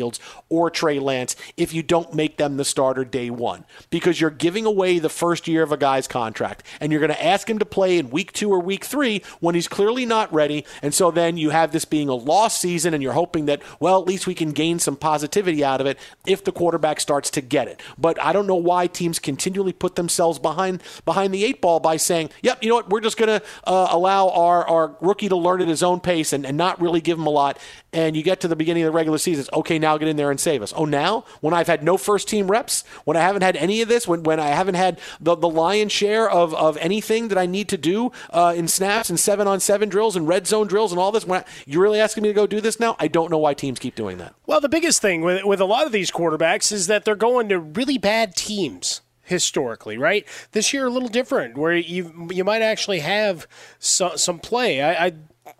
or 0.49 0.71
Trey 0.71 0.99
Lance 0.99 1.37
if 1.57 1.73
you 1.73 1.83
don't 1.83 2.15
make 2.15 2.37
them 2.37 2.57
the 2.57 2.65
starter 2.65 3.05
day 3.05 3.31
one 3.31 3.65
because 3.91 4.21
you're 4.21 4.31
giving 4.31 4.65
away 4.65 4.99
the 4.99 5.09
first 5.09 5.49
year 5.49 5.63
of 5.63 5.73
a 5.73 5.77
guy's 5.77 6.09
contract 6.09 6.63
and 6.81 6.93
you're 6.93 7.01
going 7.01 7.13
to 7.13 7.25
ask 7.25 7.49
him 7.49 7.59
to 7.59 7.65
play 7.65 7.99
in 7.99 8.11
week 8.11 8.33
two 8.33 8.51
or 8.51 8.61
week 8.61 8.85
three 8.85 9.23
when 9.41 9.55
he's 9.55 9.69
clearly 9.69 10.07
not 10.07 10.33
ready. 10.33 10.65
And 10.83 10.95
so 10.95 11.11
then 11.11 11.37
you 11.37 11.51
have 11.51 11.73
this 11.73 11.85
being 11.85 12.09
a 12.09 12.15
lost 12.15 12.61
season 12.61 12.95
and 12.95 13.03
you're 13.03 13.13
hoping 13.13 13.47
that, 13.47 13.63
well, 13.81 14.01
at 14.01 14.07
least 14.07 14.27
we 14.27 14.35
can 14.35 14.53
gain 14.53 14.79
some 14.79 14.97
positivity 14.97 15.65
out 15.65 15.81
of 15.81 15.87
it 15.87 15.99
if 16.27 16.45
the 16.45 16.53
quarterback 16.53 17.01
starts 17.01 17.31
to 17.31 17.41
get 17.41 17.69
it. 17.69 17.81
But 17.99 18.21
I 18.23 18.33
don't 18.33 18.47
know 18.47 18.57
why 18.57 18.87
teams 18.87 19.19
continually 19.19 19.73
put 19.73 19.97
themselves 19.97 20.39
behind 20.39 20.83
behind 21.05 21.33
the 21.33 21.45
eight 21.45 21.61
ball 21.61 21.81
by 21.81 21.97
saying, 21.97 22.31
yep, 22.43 22.63
you 22.63 22.69
know 22.69 22.77
what, 22.77 22.91
we're 22.91 23.01
just 23.01 23.17
going 23.17 23.41
to 23.41 23.47
uh, 23.65 23.89
allow 23.91 24.29
our, 24.31 24.67
our 24.69 24.97
rookie 25.01 25.29
to 25.29 25.37
learn 25.37 25.61
at 25.61 25.69
his 25.69 25.83
own 25.83 26.01
pace 26.01 26.33
and, 26.33 26.47
and 26.47 26.57
not 26.57 26.81
really 26.81 27.01
give 27.01 27.19
him 27.19 27.27
a 27.27 27.31
lot. 27.31 27.59
And 27.97 28.15
you 28.15 28.23
get 28.23 28.41
to 28.41 28.49
the 28.49 28.57
beginning 28.57 28.83
of 28.83 28.89
the 28.89 28.97
regular 28.97 29.17
season, 29.17 29.41
it's 29.41 29.53
okay, 29.55 29.79
now 29.79 29.97
get 29.97 30.07
in 30.07 30.17
there 30.17 30.31
and 30.31 30.39
save 30.39 30.61
us. 30.61 30.75
Oh, 30.77 30.85
now 30.85 31.25
when 31.41 31.55
I've 31.55 31.67
had 31.67 31.83
no 31.83 31.97
first 31.97 32.29
team 32.29 32.51
reps, 32.51 32.85
when 33.05 33.17
I 33.17 33.21
haven't 33.21 33.41
had 33.41 33.57
any 33.57 33.81
of 33.81 33.89
this, 33.89 34.07
when, 34.07 34.23
when 34.23 34.39
I 34.39 34.49
haven't 34.49 34.75
had 34.75 35.01
the, 35.19 35.35
the 35.35 35.49
lion's 35.49 35.93
share 35.93 36.29
of, 36.29 36.55
of 36.55 36.77
anything 36.77 37.29
that 37.29 37.39
I 37.39 37.47
need 37.47 37.71
to 37.71 37.79
do 37.79 38.13
uh, 38.31 38.53
in 38.55 38.69
snaps 38.69 39.09
and 39.09 39.19
seven 39.19 39.49
on 39.49 39.61
seven 39.61 39.89
drills 39.89 40.15
and 40.15 40.29
red 40.29 40.47
zone 40.47 40.67
drills 40.67 40.93
and 40.93 41.01
all 41.01 41.11
this, 41.11 41.27
when 41.27 41.41
I, 41.41 41.45
you're 41.65 41.83
really 41.83 41.99
asking 41.99 42.25
me 42.25 42.29
to 42.29 42.35
go 42.35 42.47
do 42.47 42.61
this 42.61 42.79
now? 42.79 42.97
I 42.99 43.09
don't 43.09 43.31
know 43.31 43.39
why 43.39 43.55
teams 43.55 43.79
keep 43.79 43.95
doing 43.95 44.19
that. 44.19 44.35
Well, 44.45 44.61
the 44.61 44.69
biggest 44.69 45.01
thing 45.01 45.23
with, 45.23 45.45
with 45.45 45.61
a 45.61 45.65
lot 45.65 45.87
of 45.87 45.93
these 45.93 46.11
quarterbacks 46.11 46.73
is 46.73 46.89
that 46.89 47.07
they're 47.07 47.17
going 47.17 47.49
to 47.49 47.59
really 47.59 47.97
bad 47.97 48.37
teams 48.37 49.01
historically, 49.23 49.97
right? 49.97 50.27
This 50.53 50.73
year 50.75 50.87
a 50.87 50.91
little 50.91 51.09
different, 51.09 51.57
where 51.57 51.75
you 51.75 52.29
you 52.31 52.45
might 52.45 52.63
actually 52.63 53.01
have 53.01 53.49
so, 53.79 54.17
some 54.17 54.39
play. 54.39 54.83
I, 54.83 55.07
I 55.07 55.13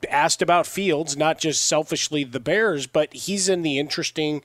asked 0.09 0.43
about 0.43 0.67
Fields, 0.67 1.17
not 1.17 1.39
just 1.39 1.65
selfishly 1.65 2.25
the 2.25 2.41
Bears, 2.41 2.87
but 2.87 3.13
he's 3.13 3.49
in 3.49 3.63
the 3.63 3.79
interesting 3.79 4.43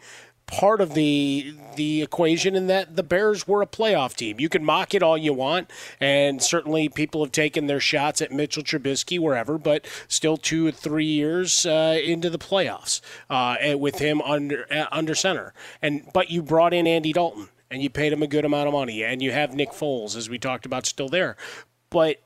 part 0.52 0.82
of 0.82 0.94
the 0.94 1.56
the 1.78 2.02
equation 2.02 2.56
in 2.56 2.68
that 2.68 2.98
the 2.98 3.04
Bears 3.04 3.48
were 3.48 3.62
a 3.62 3.68
playoff 3.68 4.16
team. 4.16 4.39
You 4.39 4.50
can 4.50 4.66
mock 4.66 4.94
it 4.94 5.02
all 5.02 5.18
you 5.18 5.34
want, 5.34 5.72
and 6.00 6.44
certainly 6.44 6.89
people 6.89 7.24
have 7.24 7.32
taken 7.32 7.68
their 7.68 7.80
shots 7.80 8.22
at 8.22 8.32
Mitchell 8.32 8.64
Trubisky 8.64 9.18
wherever, 9.18 9.58
but 9.58 9.88
still 10.08 10.38
two 10.38 10.68
or 10.68 10.72
three 10.72 11.06
years 11.06 11.66
uh, 11.66 11.98
into 12.04 12.30
the 12.30 12.38
playoffs 12.38 13.00
uh, 13.30 13.78
with 13.78 14.00
him 14.00 14.22
under 14.22 14.66
uh, 14.72 14.88
under 14.92 15.16
center. 15.16 15.54
And 15.82 16.08
but 16.14 16.30
you 16.30 16.44
brought 16.44 16.74
in 16.74 16.86
Andy 16.86 17.14
Dalton 17.14 17.48
and 17.72 17.82
you 17.82 17.89
paid 17.89 18.12
him 18.12 18.22
a 18.22 18.28
good 18.28 18.44
amount 18.44 18.68
of 18.68 18.74
money, 18.74 19.04
and 19.04 19.22
you 19.22 19.32
have 19.32 19.56
Nick 19.56 19.72
Foles, 19.72 20.18
as 20.18 20.30
we 20.30 20.38
talked 20.38 20.66
about, 20.66 20.86
still 20.86 21.08
there. 21.08 21.38
But 21.89 22.18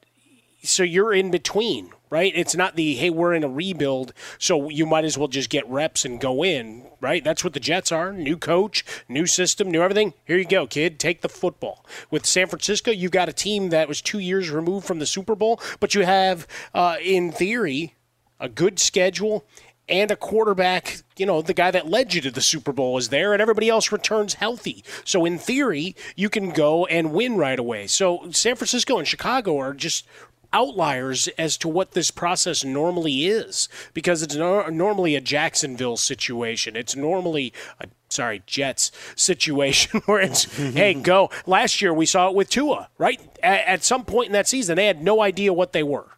so 0.63 0.82
you're 0.82 1.13
in 1.13 1.30
between 1.30 1.91
right? 2.09 2.31
It's 2.35 2.55
not 2.55 2.75
the 2.75 2.95
hey, 2.95 3.09
we're 3.09 3.33
in 3.33 3.43
a 3.43 3.49
rebuild, 3.49 4.13
so 4.37 4.69
you 4.69 4.85
might 4.85 5.05
as 5.05 5.17
well 5.17 5.27
just 5.27 5.49
get 5.49 5.69
reps 5.69 6.05
and 6.05 6.19
go 6.19 6.43
in, 6.43 6.85
right? 7.01 7.23
That's 7.23 7.43
what 7.43 7.53
the 7.53 7.59
Jets 7.59 7.91
are. 7.91 8.11
New 8.11 8.37
coach, 8.37 8.85
new 9.07 9.25
system, 9.25 9.71
new 9.71 9.81
everything. 9.81 10.13
Here 10.25 10.37
you 10.37 10.45
go, 10.45 10.67
kid. 10.67 10.99
Take 10.99 11.21
the 11.21 11.29
football. 11.29 11.85
With 12.11 12.25
San 12.25 12.47
Francisco, 12.47 12.91
you 12.91 13.09
got 13.09 13.29
a 13.29 13.33
team 13.33 13.69
that 13.69 13.87
was 13.87 14.01
two 14.01 14.19
years 14.19 14.49
removed 14.49 14.85
from 14.85 14.99
the 14.99 15.05
Super 15.05 15.35
Bowl, 15.35 15.59
but 15.79 15.95
you 15.95 16.01
have, 16.05 16.47
uh, 16.73 16.97
in 17.01 17.31
theory, 17.31 17.95
a 18.39 18.49
good 18.49 18.79
schedule 18.79 19.45
and 19.87 20.09
a 20.09 20.15
quarterback, 20.15 21.03
you 21.17 21.25
know, 21.25 21.41
the 21.41 21.53
guy 21.53 21.71
that 21.71 21.87
led 21.87 22.13
you 22.13 22.21
to 22.21 22.31
the 22.31 22.41
Super 22.41 22.71
Bowl 22.71 22.97
is 22.97 23.09
there, 23.09 23.33
and 23.33 23.41
everybody 23.41 23.69
else 23.69 23.91
returns 23.91 24.35
healthy. 24.35 24.83
So, 25.03 25.25
in 25.25 25.37
theory, 25.37 25.95
you 26.15 26.29
can 26.29 26.49
go 26.49 26.85
and 26.87 27.13
win 27.13 27.37
right 27.37 27.59
away. 27.59 27.87
So, 27.87 28.29
San 28.31 28.55
Francisco 28.55 28.97
and 28.97 29.07
Chicago 29.07 29.57
are 29.59 29.73
just 29.73 30.07
outliers 30.55 31.27
as 31.37 31.57
to 31.57 31.67
what 31.67 31.91
this 31.91 32.09
process 32.09 32.63
normally 32.63 33.27
is 33.27 33.67
because 33.93 34.23
it's 34.23 34.35
no- 34.35 34.67
normally 34.69 35.15
a 35.15 35.21
Jacksonville 35.21 35.97
situation. 35.97 36.77
It's 36.77 36.95
normally 36.95 37.53
a 37.79 37.87
sorry, 38.07 38.41
Jets 38.47 38.91
situation 39.17 39.99
where 40.05 40.21
it's, 40.21 40.45
hey, 40.55 40.93
go. 41.11 41.29
Last 41.45 41.81
year 41.81 41.93
we 41.93 42.05
saw 42.05 42.29
it 42.29 42.35
with 42.35 42.49
Tua, 42.49 42.89
right? 42.97 43.19
At, 43.43 43.65
at 43.65 43.83
some 43.83 44.05
point 44.05 44.27
in 44.27 44.33
that 44.33 44.47
season, 44.47 44.77
they 44.77 44.85
had 44.87 45.03
no 45.03 45.21
idea 45.21 45.51
what 45.51 45.73
they 45.73 45.83
were. 45.83 46.11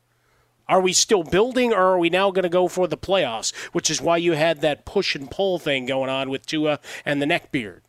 Are 0.69 0.81
we 0.81 0.93
still 0.93 1.23
building, 1.23 1.73
or 1.73 1.93
are 1.93 1.97
we 1.97 2.09
now 2.09 2.29
going 2.29 2.43
to 2.43 2.49
go 2.49 2.67
for 2.67 2.87
the 2.87 2.97
playoffs? 2.97 3.55
Which 3.71 3.89
is 3.89 4.01
why 4.01 4.17
you 4.17 4.33
had 4.33 4.61
that 4.61 4.85
push 4.85 5.15
and 5.15 5.31
pull 5.31 5.59
thing 5.59 5.85
going 5.85 6.09
on 6.09 6.29
with 6.29 6.45
Tua 6.45 6.79
and 7.05 7.21
the 7.21 7.25
neck 7.25 7.51
beard. 7.51 7.83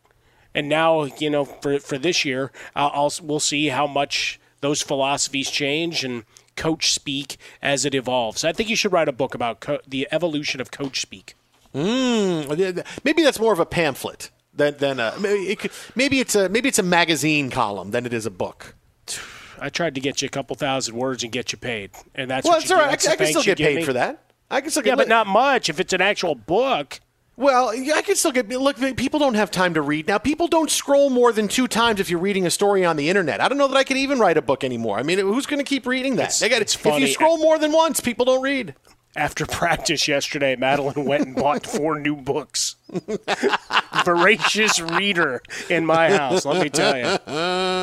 And 0.55 0.69
now, 0.69 1.03
you 1.03 1.29
know, 1.29 1.45
for 1.45 1.77
for 1.79 1.97
this 1.97 2.25
year, 2.25 2.51
uh, 2.75 2.89
I'll, 2.93 3.13
we'll 3.21 3.41
see 3.41 3.67
how 3.67 3.85
much 3.85 4.39
those 4.61 4.81
philosophies 4.81 5.49
change 5.51 6.03
and 6.03 6.23
coach 6.59 6.93
speak 6.93 7.37
as 7.61 7.85
it 7.85 7.95
evolves. 7.95 8.43
I 8.43 8.51
think 8.51 8.69
you 8.69 8.75
should 8.75 8.91
write 8.91 9.07
a 9.07 9.13
book 9.13 9.33
about 9.33 9.61
co- 9.61 9.79
the 9.87 10.07
evolution 10.11 10.61
of 10.61 10.69
coach 10.69 11.01
speak. 11.01 11.33
Mm, 11.73 12.85
maybe 13.03 13.23
that's 13.23 13.39
more 13.39 13.53
of 13.53 13.59
a 13.59 13.65
pamphlet 13.65 14.29
than 14.53 14.77
than 14.77 14.99
a, 14.99 15.13
maybe, 15.19 15.49
it 15.49 15.59
could, 15.59 15.71
maybe 15.95 16.19
it's 16.19 16.35
a 16.35 16.49
maybe 16.49 16.67
it's 16.67 16.79
a 16.79 16.83
magazine 16.83 17.49
column 17.49 17.91
than 17.91 18.05
it 18.05 18.13
is 18.13 18.25
a 18.25 18.31
book. 18.31 18.75
I 19.59 19.69
tried 19.69 19.95
to 19.95 20.01
get 20.01 20.21
you 20.21 20.27
a 20.27 20.29
couple 20.29 20.55
thousand 20.55 20.95
words 20.95 21.23
and 21.23 21.31
get 21.31 21.51
you 21.51 21.57
paid, 21.57 21.91
and 22.15 22.29
that's 22.29 22.45
well, 22.45 22.57
what 22.57 22.69
you 22.69 22.75
all 22.75 22.81
That's 22.81 23.07
I, 23.07 23.13
I 23.13 23.15
can 23.15 23.27
still 23.27 23.43
get 23.43 23.57
paid 23.57 23.77
me. 23.77 23.83
for 23.83 23.93
that. 23.93 24.23
I 24.51 24.61
can 24.61 24.71
still 24.71 24.85
Yeah, 24.85 24.95
but 24.95 25.07
not 25.07 25.27
much 25.27 25.69
if 25.69 25.79
it's 25.79 25.93
an 25.93 26.01
actual 26.01 26.35
book. 26.35 26.99
Well, 27.39 27.69
I 27.69 28.01
can 28.01 28.17
still 28.17 28.33
get. 28.33 28.49
Look, 28.49 28.75
people 28.97 29.17
don't 29.17 29.35
have 29.35 29.49
time 29.49 29.73
to 29.75 29.81
read 29.81 30.09
now. 30.09 30.17
People 30.17 30.49
don't 30.49 30.69
scroll 30.69 31.09
more 31.09 31.31
than 31.31 31.47
two 31.47 31.69
times 31.69 32.01
if 32.01 32.09
you're 32.09 32.19
reading 32.19 32.45
a 32.45 32.49
story 32.49 32.83
on 32.83 32.97
the 32.97 33.07
internet. 33.07 33.39
I 33.39 33.47
don't 33.47 33.57
know 33.57 33.69
that 33.69 33.77
I 33.77 33.85
can 33.85 33.95
even 33.95 34.19
write 34.19 34.35
a 34.35 34.41
book 34.41 34.65
anymore. 34.65 34.99
I 34.99 35.03
mean, 35.03 35.19
who's 35.19 35.45
going 35.45 35.59
to 35.59 35.63
keep 35.63 35.87
reading 35.87 36.17
that? 36.17 36.35
It's- 36.35 36.41
got 36.41 36.61
it's 36.61 36.75
if 36.75 36.99
you 36.99 37.07
scroll 37.07 37.37
more 37.37 37.57
than 37.57 37.71
once, 37.71 38.01
people 38.01 38.25
don't 38.25 38.41
read. 38.41 38.75
After 39.15 39.45
practice 39.45 40.05
yesterday, 40.05 40.57
Madeline 40.57 41.05
went 41.05 41.27
and 41.27 41.35
bought 41.35 41.65
four 41.65 41.97
new 41.97 42.17
books. 42.17 42.75
Voracious 44.05 44.81
reader 44.81 45.41
in 45.69 45.85
my 45.85 46.11
house, 46.11 46.45
let 46.45 46.61
me 46.61 46.69
tell 46.69 46.97
you. 46.97 47.17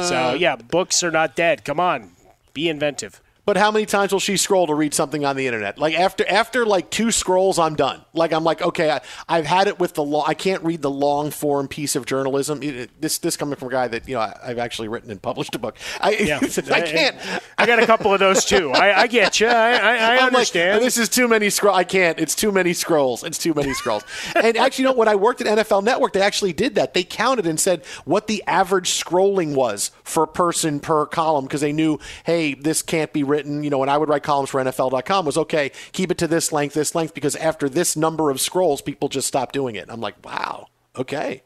So, 0.06 0.34
yeah, 0.38 0.56
books 0.56 1.02
are 1.02 1.10
not 1.10 1.34
dead. 1.34 1.64
Come 1.64 1.80
on, 1.80 2.10
be 2.52 2.68
inventive. 2.68 3.22
But 3.46 3.56
how 3.56 3.70
many 3.70 3.86
times 3.86 4.12
will 4.12 4.18
she 4.20 4.36
scroll 4.36 4.66
to 4.66 4.74
read 4.74 4.92
something 4.92 5.24
on 5.24 5.36
the 5.36 5.46
internet? 5.46 5.78
Like 5.78 5.94
after 5.94 6.28
after 6.28 6.66
like 6.66 6.90
two 6.90 7.12
scrolls, 7.12 7.58
I'm 7.60 7.76
done. 7.76 8.04
Like 8.12 8.32
I'm 8.32 8.42
like, 8.42 8.60
okay, 8.60 8.90
I, 8.90 9.00
I've 9.28 9.46
had 9.46 9.68
it 9.68 9.78
with 9.78 9.94
the 9.94 10.02
long. 10.02 10.24
I 10.26 10.34
can't 10.34 10.64
read 10.64 10.82
the 10.82 10.90
long 10.90 11.30
form 11.30 11.68
piece 11.68 11.94
of 11.94 12.06
journalism. 12.06 12.60
It- 12.62 12.76
it- 12.76 12.90
this 13.00 13.18
this 13.18 13.36
coming 13.36 13.54
from 13.54 13.68
a 13.68 13.70
guy 13.70 13.86
that 13.86 14.08
you 14.08 14.16
know 14.16 14.20
I, 14.20 14.36
I've 14.44 14.58
actually 14.58 14.88
written 14.88 15.12
and 15.12 15.22
published 15.22 15.54
a 15.54 15.58
book. 15.60 15.76
I, 16.00 16.10
Yeah. 16.16 16.40
I 16.72 16.80
can't. 16.80 17.16
I 17.56 17.66
got 17.66 17.80
a 17.80 17.86
couple 17.86 18.12
of 18.12 18.18
those 18.18 18.44
too. 18.44 18.72
I, 18.72 19.02
I 19.02 19.06
get 19.06 19.38
you. 19.38 19.46
I, 19.46 19.52
I, 19.52 19.94
I 19.94 20.08
I'm 20.14 20.16
like, 20.18 20.32
understand. 20.32 20.82
this 20.82 20.98
is 20.98 21.08
too 21.08 21.28
many 21.28 21.48
scroll. 21.48 21.74
I 21.74 21.84
can't. 21.84 22.18
It's 22.18 22.34
too 22.34 22.50
many 22.50 22.72
scrolls. 22.72 23.22
It's 23.22 23.38
too 23.38 23.54
many 23.54 23.74
scrolls. 23.74 24.02
and 24.34 24.56
actually, 24.56 24.82
you 24.82 24.88
know, 24.90 24.96
when 24.96 25.06
I 25.06 25.14
worked 25.14 25.40
at 25.40 25.46
NFL 25.58 25.84
Network, 25.84 26.14
they 26.14 26.20
actually 26.20 26.52
did 26.52 26.74
that. 26.74 26.94
They 26.94 27.04
counted 27.04 27.46
and 27.46 27.60
said 27.60 27.84
what 28.04 28.26
the 28.26 28.42
average 28.48 28.90
scrolling 28.90 29.54
was 29.54 29.92
for 30.02 30.26
person 30.26 30.80
per 30.80 31.06
column 31.06 31.44
because 31.44 31.60
they 31.60 31.72
knew, 31.72 32.00
hey, 32.24 32.54
this 32.54 32.82
can't 32.82 33.12
be 33.12 33.22
written. 33.22 33.35
You 33.44 33.70
know, 33.70 33.78
when 33.78 33.88
I 33.88 33.98
would 33.98 34.08
write 34.08 34.22
columns 34.22 34.50
for 34.50 34.62
NFL.com, 34.62 35.26
was 35.26 35.36
okay. 35.38 35.72
Keep 35.92 36.10
it 36.12 36.18
to 36.18 36.26
this 36.26 36.52
length, 36.52 36.74
this 36.74 36.94
length, 36.94 37.14
because 37.14 37.36
after 37.36 37.68
this 37.68 37.96
number 37.96 38.30
of 38.30 38.40
scrolls, 38.40 38.80
people 38.80 39.08
just 39.08 39.28
stop 39.28 39.52
doing 39.52 39.76
it. 39.76 39.86
I'm 39.88 40.00
like, 40.00 40.24
wow, 40.24 40.68
okay. 40.96 41.42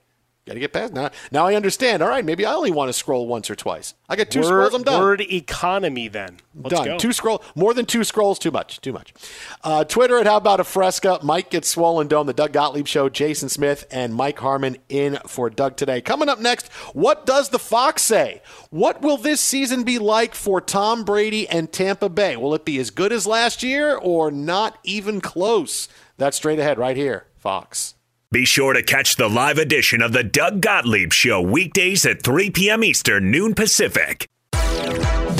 Got 0.50 0.54
to 0.54 0.60
get 0.60 0.72
past 0.72 0.92
now. 0.92 1.10
Now 1.30 1.46
I 1.46 1.54
understand. 1.54 2.02
All 2.02 2.08
right, 2.08 2.24
maybe 2.24 2.44
I 2.44 2.52
only 2.54 2.72
want 2.72 2.88
to 2.88 2.92
scroll 2.92 3.28
once 3.28 3.48
or 3.48 3.54
twice. 3.54 3.94
I 4.08 4.16
got 4.16 4.30
two 4.30 4.40
word, 4.40 4.46
scrolls. 4.46 4.74
I'm 4.74 4.82
done. 4.82 5.00
Word 5.00 5.20
economy, 5.20 6.08
then. 6.08 6.38
Let's 6.56 6.74
Done. 6.74 6.84
go. 6.86 6.98
Two 6.98 7.12
scroll, 7.12 7.40
more 7.54 7.72
than 7.72 7.86
two 7.86 8.02
scrolls, 8.02 8.36
too 8.36 8.50
much, 8.50 8.80
too 8.80 8.92
much. 8.92 9.14
Uh, 9.62 9.84
Twitter 9.84 10.18
at 10.18 10.26
How 10.26 10.38
About 10.38 10.58
a 10.58 10.64
Fresca. 10.64 11.20
Mike 11.22 11.50
gets 11.50 11.68
swollen 11.68 12.08
dome. 12.08 12.26
The 12.26 12.32
Doug 12.32 12.52
Gottlieb 12.52 12.88
Show. 12.88 13.08
Jason 13.08 13.48
Smith 13.48 13.86
and 13.92 14.12
Mike 14.12 14.40
Harmon 14.40 14.78
in 14.88 15.20
for 15.24 15.50
Doug 15.50 15.76
today. 15.76 16.00
Coming 16.00 16.28
up 16.28 16.40
next, 16.40 16.66
what 16.94 17.26
does 17.26 17.50
the 17.50 17.60
Fox 17.60 18.02
say? 18.02 18.42
What 18.70 19.02
will 19.02 19.18
this 19.18 19.40
season 19.40 19.84
be 19.84 20.00
like 20.00 20.34
for 20.34 20.60
Tom 20.60 21.04
Brady 21.04 21.48
and 21.48 21.70
Tampa 21.72 22.08
Bay? 22.08 22.36
Will 22.36 22.56
it 22.56 22.64
be 22.64 22.80
as 22.80 22.90
good 22.90 23.12
as 23.12 23.24
last 23.24 23.62
year 23.62 23.94
or 23.94 24.32
not 24.32 24.78
even 24.82 25.20
close? 25.20 25.86
That's 26.16 26.36
straight 26.36 26.58
ahead 26.58 26.76
right 26.76 26.96
here, 26.96 27.26
Fox. 27.36 27.94
Be 28.32 28.44
sure 28.44 28.74
to 28.74 28.82
catch 28.84 29.16
the 29.16 29.28
live 29.28 29.58
edition 29.58 30.00
of 30.00 30.12
the 30.12 30.22
Doug 30.22 30.60
Gottlieb 30.60 31.12
Show 31.12 31.42
weekdays 31.42 32.06
at 32.06 32.22
3 32.22 32.50
p.m. 32.50 32.84
Eastern, 32.84 33.28
noon 33.32 33.56
Pacific. 33.56 34.28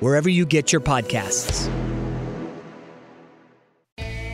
wherever 0.00 0.28
you 0.28 0.44
get 0.46 0.72
your 0.72 0.80
podcasts. 0.80 1.70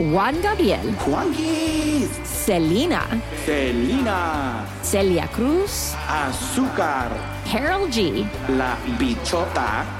Juan 0.01 0.41
Gabriel. 0.41 0.81
Juanquis. 1.05 2.09
Selena. 2.25 3.05
Selena. 3.45 4.67
Celia 4.83 5.29
Cruz. 5.29 5.95
Azúcar. 6.09 7.13
Karol 7.45 7.89
G. 7.91 8.25
La 8.49 8.77
Bichota. 8.97 10.00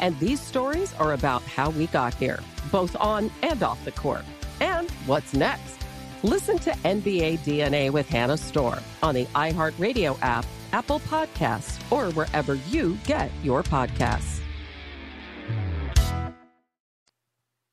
And 0.00 0.18
these 0.18 0.40
stories 0.40 0.94
are 0.94 1.12
about 1.12 1.42
how 1.42 1.70
we 1.70 1.86
got 1.88 2.14
here, 2.14 2.40
both 2.72 2.96
on 2.96 3.30
and 3.42 3.62
off 3.62 3.82
the 3.84 3.92
court. 3.92 4.24
And 4.60 4.90
what's 5.06 5.34
next? 5.34 5.78
Listen 6.22 6.58
to 6.58 6.70
NBA 6.70 7.38
DNA 7.40 7.90
with 7.90 8.08
Hannah 8.08 8.36
Storm 8.36 8.80
on 9.02 9.14
the 9.14 9.26
iHeartRadio 9.26 10.18
app, 10.22 10.44
Apple 10.72 11.00
Podcasts, 11.00 11.80
or 11.92 12.12
wherever 12.12 12.54
you 12.54 12.98
get 13.04 13.30
your 13.42 13.62
podcasts. 13.62 14.40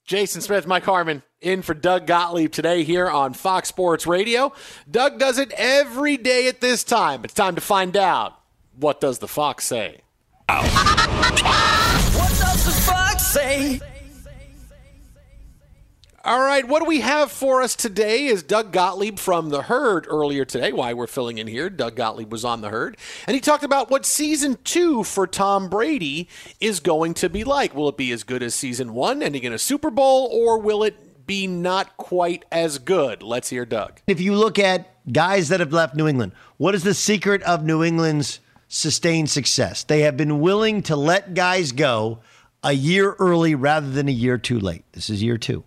Jason 0.05 0.39
Smith, 0.39 0.65
Mike 0.65 0.85
Harmon, 0.85 1.21
in 1.41 1.61
for 1.61 1.73
Doug 1.73 2.07
Gottlieb 2.07 2.51
today 2.51 2.83
here 2.83 3.09
on 3.09 3.33
Fox 3.33 3.67
Sports 3.67 4.07
Radio. 4.07 4.53
Doug 4.89 5.19
does 5.19 5.37
it 5.37 5.51
every 5.57 6.15
day 6.15 6.47
at 6.47 6.61
this 6.61 6.85
time. 6.85 7.25
It's 7.25 7.33
time 7.33 7.55
to 7.55 7.61
find 7.61 7.97
out 7.97 8.39
what 8.77 9.01
does 9.01 9.19
the 9.19 9.27
Fox 9.27 9.65
say. 9.65 10.01
What 10.47 10.63
does 10.63 11.41
the 11.41 11.47
fox 11.47 11.86
say? 13.27 13.81
All 16.23 16.39
right, 16.41 16.67
what 16.67 16.81
do 16.81 16.85
we 16.85 16.99
have 17.01 17.31
for 17.31 17.61
us 17.61 17.75
today 17.75 18.25
is 18.25 18.43
Doug 18.43 18.73
Gottlieb 18.73 19.17
from 19.17 19.49
The 19.49 19.61
Herd 19.61 20.05
earlier 20.09 20.43
today. 20.43 20.73
Why 20.73 20.93
we're 20.93 21.07
filling 21.07 21.37
in 21.37 21.47
here. 21.47 21.69
Doug 21.69 21.95
Gottlieb 21.95 22.31
was 22.31 22.43
on 22.43 22.59
The 22.59 22.69
Herd. 22.69 22.97
And 23.27 23.35
he 23.35 23.39
talked 23.39 23.63
about 23.63 23.89
what 23.89 24.05
season 24.05 24.57
two 24.65 25.05
for 25.05 25.25
Tom 25.25 25.69
Brady 25.69 26.27
is 26.59 26.81
going 26.81 27.13
to 27.15 27.29
be 27.29 27.45
like. 27.45 27.73
Will 27.73 27.87
it 27.87 27.95
be 27.95 28.11
as 28.11 28.23
good 28.23 28.43
as 28.43 28.55
season 28.55 28.93
one, 28.93 29.23
ending 29.23 29.43
in 29.43 29.53
a 29.53 29.57
Super 29.57 29.89
Bowl, 29.89 30.29
or 30.33 30.59
will 30.59 30.83
it 30.83 31.25
be 31.25 31.47
not 31.47 31.95
quite 31.95 32.43
as 32.51 32.77
good? 32.77 33.23
Let's 33.23 33.49
hear 33.49 33.65
Doug. 33.65 34.01
If 34.07 34.19
you 34.19 34.35
look 34.35 34.59
at 34.59 34.89
guys 35.11 35.47
that 35.47 35.61
have 35.61 35.71
left 35.71 35.95
New 35.95 36.07
England, 36.07 36.33
what 36.57 36.75
is 36.75 36.83
the 36.83 36.93
secret 36.93 37.41
of 37.43 37.63
New 37.63 37.83
England's 37.83 38.41
sustained 38.67 39.29
success? 39.29 39.83
They 39.83 40.01
have 40.01 40.17
been 40.17 40.41
willing 40.41 40.81
to 40.83 40.97
let 40.97 41.33
guys 41.35 41.71
go 41.71 42.19
a 42.67 42.73
year 42.73 43.15
early 43.17 43.55
rather 43.55 43.89
than 43.89 44.09
a 44.09 44.11
year 44.11 44.37
too 44.37 44.59
late. 44.59 44.83
This 44.91 45.09
is 45.09 45.23
year 45.23 45.37
two. 45.37 45.63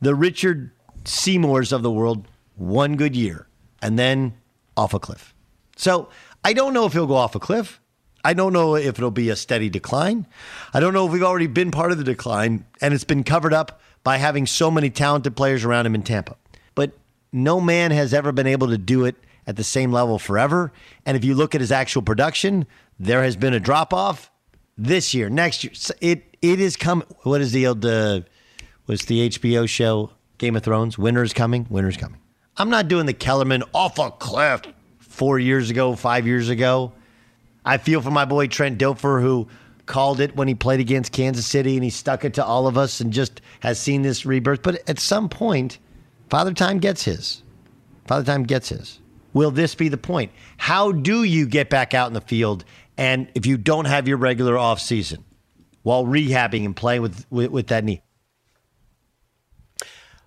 The 0.00 0.16
Richard 0.16 0.72
Seymours 1.04 1.70
of 1.70 1.82
the 1.82 1.92
world, 1.92 2.26
one 2.56 2.96
good 2.96 3.14
year, 3.14 3.46
and 3.80 3.96
then 3.96 4.34
off 4.76 4.92
a 4.92 4.98
cliff. 4.98 5.32
So 5.76 6.08
I 6.44 6.52
don't 6.52 6.74
know 6.74 6.86
if 6.86 6.92
he'll 6.92 7.06
go 7.06 7.14
off 7.14 7.36
a 7.36 7.38
cliff. 7.38 7.80
I 8.24 8.34
don't 8.34 8.52
know 8.52 8.74
if 8.74 8.98
it'll 8.98 9.12
be 9.12 9.30
a 9.30 9.36
steady 9.36 9.70
decline. 9.70 10.26
I 10.74 10.80
don't 10.80 10.92
know 10.92 11.06
if 11.06 11.12
we've 11.12 11.22
already 11.22 11.46
been 11.46 11.70
part 11.70 11.92
of 11.92 11.98
the 11.98 12.04
decline 12.04 12.66
and 12.80 12.92
it's 12.92 13.04
been 13.04 13.22
covered 13.22 13.54
up 13.54 13.80
by 14.02 14.16
having 14.16 14.44
so 14.44 14.72
many 14.72 14.90
talented 14.90 15.36
players 15.36 15.64
around 15.64 15.86
him 15.86 15.94
in 15.94 16.02
Tampa. 16.02 16.36
But 16.74 16.98
no 17.32 17.60
man 17.60 17.92
has 17.92 18.12
ever 18.12 18.32
been 18.32 18.48
able 18.48 18.66
to 18.68 18.78
do 18.78 19.04
it 19.04 19.14
at 19.46 19.54
the 19.54 19.64
same 19.64 19.92
level 19.92 20.18
forever. 20.18 20.72
And 21.06 21.16
if 21.16 21.24
you 21.24 21.34
look 21.36 21.54
at 21.54 21.60
his 21.60 21.70
actual 21.70 22.02
production, 22.02 22.66
there 22.98 23.22
has 23.22 23.36
been 23.36 23.54
a 23.54 23.60
drop 23.60 23.94
off 23.94 24.32
this 24.76 25.14
year, 25.14 25.30
next 25.30 25.62
year. 25.62 25.72
It 26.00 26.29
it 26.42 26.60
is 26.60 26.76
coming. 26.76 27.06
What 27.22 27.40
is 27.40 27.52
the 27.52 27.66
old 27.66 27.84
uh, 27.84 28.22
was 28.86 29.02
the 29.02 29.28
HBO 29.28 29.68
show 29.68 30.10
Game 30.38 30.56
of 30.56 30.62
Thrones? 30.62 30.98
Winter's 30.98 31.32
coming. 31.32 31.66
Winter's 31.68 31.96
coming. 31.96 32.20
I'm 32.56 32.70
not 32.70 32.88
doing 32.88 33.06
the 33.06 33.12
Kellerman 33.12 33.62
off 33.74 33.98
a 33.98 34.10
cliff 34.10 34.62
four 34.98 35.38
years 35.38 35.70
ago, 35.70 35.94
five 35.96 36.26
years 36.26 36.48
ago. 36.48 36.92
I 37.64 37.78
feel 37.78 38.00
for 38.00 38.10
my 38.10 38.24
boy 38.24 38.46
Trent 38.46 38.78
Dilfer 38.78 39.20
who 39.20 39.48
called 39.86 40.20
it 40.20 40.36
when 40.36 40.48
he 40.48 40.54
played 40.54 40.80
against 40.80 41.12
Kansas 41.12 41.46
City 41.46 41.74
and 41.74 41.84
he 41.84 41.90
stuck 41.90 42.24
it 42.24 42.34
to 42.34 42.44
all 42.44 42.66
of 42.66 42.78
us 42.78 43.00
and 43.00 43.12
just 43.12 43.40
has 43.60 43.78
seen 43.78 44.02
this 44.02 44.24
rebirth. 44.24 44.62
But 44.62 44.88
at 44.88 44.98
some 44.98 45.28
point, 45.28 45.78
Father 46.28 46.54
Time 46.54 46.78
gets 46.78 47.04
his. 47.04 47.42
Father 48.06 48.24
Time 48.24 48.44
gets 48.44 48.70
his. 48.70 49.00
Will 49.32 49.50
this 49.50 49.74
be 49.74 49.88
the 49.88 49.98
point? 49.98 50.32
How 50.56 50.90
do 50.92 51.22
you 51.22 51.46
get 51.46 51.70
back 51.70 51.92
out 51.94 52.08
in 52.08 52.14
the 52.14 52.20
field 52.20 52.64
and 52.96 53.28
if 53.34 53.46
you 53.46 53.56
don't 53.56 53.84
have 53.84 54.08
your 54.08 54.16
regular 54.16 54.58
off 54.58 54.80
season 54.80 55.24
while 55.82 56.04
rehabbing 56.04 56.64
and 56.64 56.76
playing 56.76 57.02
with, 57.02 57.26
with, 57.30 57.50
with 57.50 57.66
that 57.68 57.84
knee? 57.84 58.02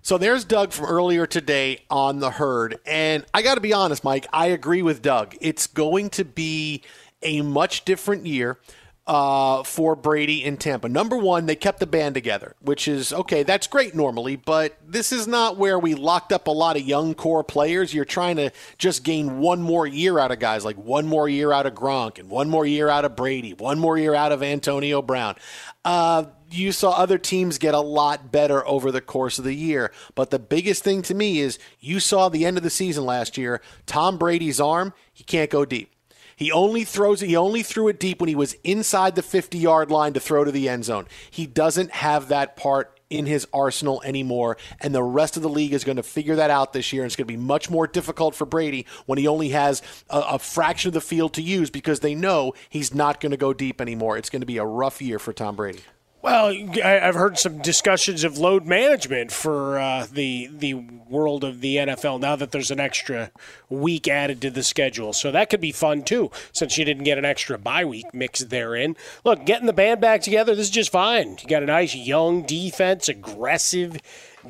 So 0.01 0.17
there's 0.17 0.43
Doug 0.43 0.73
from 0.73 0.85
earlier 0.85 1.25
today 1.25 1.79
on 1.89 2.19
the 2.19 2.31
herd. 2.31 2.77
And 2.85 3.25
I 3.33 3.41
got 3.41 3.55
to 3.55 3.61
be 3.61 3.71
honest, 3.71 4.03
Mike, 4.03 4.27
I 4.33 4.47
agree 4.47 4.81
with 4.81 5.01
Doug. 5.01 5.35
It's 5.39 5.65
going 5.65 6.09
to 6.11 6.25
be 6.25 6.83
a 7.21 7.41
much 7.41 7.85
different 7.85 8.25
year. 8.25 8.59
Uh, 9.05 9.63
for 9.63 9.95
Brady 9.95 10.43
in 10.43 10.55
Tampa. 10.57 10.87
Number 10.87 11.17
one, 11.17 11.45
they 11.45 11.55
kept 11.55 11.79
the 11.79 11.87
band 11.87 12.15
together, 12.15 12.55
which 12.61 12.87
is 12.87 13.11
okay. 13.11 13.43
That's 13.43 13.67
great 13.67 13.93
normally, 13.93 14.37
but 14.37 14.77
this 14.85 15.11
is 15.11 15.27
not 15.27 15.57
where 15.57 15.77
we 15.77 15.93
locked 15.93 16.31
up 16.31 16.47
a 16.47 16.51
lot 16.51 16.77
of 16.77 16.83
young 16.83 17.13
core 17.13 17.43
players. 17.43 17.93
You're 17.93 18.05
trying 18.05 18.37
to 18.37 18.51
just 18.77 19.03
gain 19.03 19.39
one 19.39 19.61
more 19.61 19.85
year 19.85 20.19
out 20.19 20.31
of 20.31 20.39
guys, 20.39 20.63
like 20.63 20.77
one 20.77 21.05
more 21.05 21.27
year 21.27 21.51
out 21.51 21.65
of 21.65 21.73
Gronk 21.73 22.17
and 22.17 22.29
one 22.29 22.49
more 22.49 22.65
year 22.65 22.87
out 22.87 23.03
of 23.03 23.15
Brady, 23.15 23.53
one 23.53 23.77
more 23.77 23.97
year 23.97 24.15
out 24.15 24.31
of 24.31 24.41
Antonio 24.41 25.01
Brown. 25.01 25.35
Uh, 25.83 26.25
you 26.49 26.71
saw 26.71 26.91
other 26.91 27.17
teams 27.17 27.57
get 27.57 27.73
a 27.73 27.79
lot 27.79 28.31
better 28.31 28.65
over 28.65 28.91
the 28.91 29.01
course 29.01 29.37
of 29.37 29.43
the 29.43 29.55
year. 29.55 29.91
But 30.15 30.29
the 30.29 30.39
biggest 30.39 30.83
thing 30.83 31.01
to 31.03 31.13
me 31.13 31.39
is 31.39 31.59
you 31.79 31.99
saw 31.99 32.29
the 32.29 32.45
end 32.45 32.57
of 32.57 32.63
the 32.63 32.69
season 32.69 33.05
last 33.05 33.37
year, 33.37 33.59
Tom 33.85 34.17
Brady's 34.17 34.61
arm, 34.61 34.93
he 35.11 35.23
can't 35.25 35.49
go 35.49 35.65
deep. 35.65 35.92
He 36.35 36.51
only 36.51 36.83
throws 36.83 37.21
he 37.21 37.35
only 37.35 37.63
threw 37.63 37.87
it 37.87 37.99
deep 37.99 38.19
when 38.19 38.29
he 38.29 38.35
was 38.35 38.55
inside 38.63 39.15
the 39.15 39.21
50-yard 39.21 39.91
line 39.91 40.13
to 40.13 40.19
throw 40.19 40.43
to 40.43 40.51
the 40.51 40.69
end 40.69 40.85
zone. 40.85 41.07
He 41.29 41.45
doesn't 41.45 41.91
have 41.91 42.27
that 42.29 42.55
part 42.55 42.99
in 43.09 43.25
his 43.27 43.47
arsenal 43.53 44.01
anymore, 44.03 44.57
and 44.79 44.93
the 44.93 45.03
rest 45.03 45.37
of 45.37 45.43
the 45.43 45.49
league 45.49 45.73
is 45.73 45.83
going 45.83 45.97
to 45.97 46.03
figure 46.03 46.35
that 46.35 46.49
out 46.49 46.73
this 46.73 46.91
year. 46.91 47.03
And 47.03 47.09
it's 47.09 47.15
going 47.15 47.27
to 47.27 47.33
be 47.33 47.37
much 47.37 47.69
more 47.69 47.85
difficult 47.85 48.33
for 48.33 48.45
Brady 48.45 48.87
when 49.05 49.19
he 49.19 49.27
only 49.27 49.49
has 49.49 49.81
a, 50.09 50.19
a 50.19 50.39
fraction 50.39 50.89
of 50.89 50.93
the 50.93 51.01
field 51.01 51.33
to 51.35 51.41
use 51.41 51.69
because 51.69 51.99
they 51.99 52.15
know 52.15 52.53
he's 52.69 52.93
not 52.93 53.19
going 53.19 53.31
to 53.31 53.37
go 53.37 53.53
deep 53.53 53.79
anymore. 53.79 54.17
It's 54.17 54.29
going 54.29 54.41
to 54.41 54.47
be 54.47 54.57
a 54.57 54.65
rough 54.65 55.01
year 55.01 55.19
for 55.19 55.31
Tom 55.31 55.55
Brady. 55.55 55.81
Well, 56.23 56.55
I've 56.81 57.15
heard 57.15 57.37
some 57.37 57.57
discussions 57.57 58.23
of 58.23 58.37
load 58.37 58.65
management 58.65 59.29
for 59.29 59.77
uh, 59.77 60.07
the 60.09 60.47
the 60.53 60.73
world 60.73 61.43
of 61.43 61.59
the 61.59 61.75
NFL 61.75 62.21
now 62.21 62.37
that 62.37 62.51
there's 62.51 62.71
an 62.71 62.79
extra 62.79 63.29
week 63.69 64.07
added 64.07 64.41
to 64.41 64.49
the 64.49 64.63
schedule. 64.63 65.11
So 65.11 65.33
that 65.33 65.49
could 65.49 65.59
be 65.59 65.73
fun 65.73 66.03
too, 66.03 66.31
since 66.53 66.77
you 66.77 66.85
didn't 66.85 67.03
get 67.03 67.17
an 67.17 67.25
extra 67.25 67.57
bye 67.57 67.83
week 67.83 68.05
mixed 68.13 68.49
therein. 68.49 68.95
Look, 69.25 69.45
getting 69.45 69.67
the 69.67 69.73
band 69.73 69.99
back 69.99 70.21
together, 70.21 70.55
this 70.55 70.67
is 70.67 70.71
just 70.71 70.93
fine. 70.93 71.37
You 71.41 71.47
got 71.49 71.61
a 71.61 71.65
nice 71.65 71.93
young 71.93 72.43
defense, 72.43 73.09
aggressive 73.09 73.99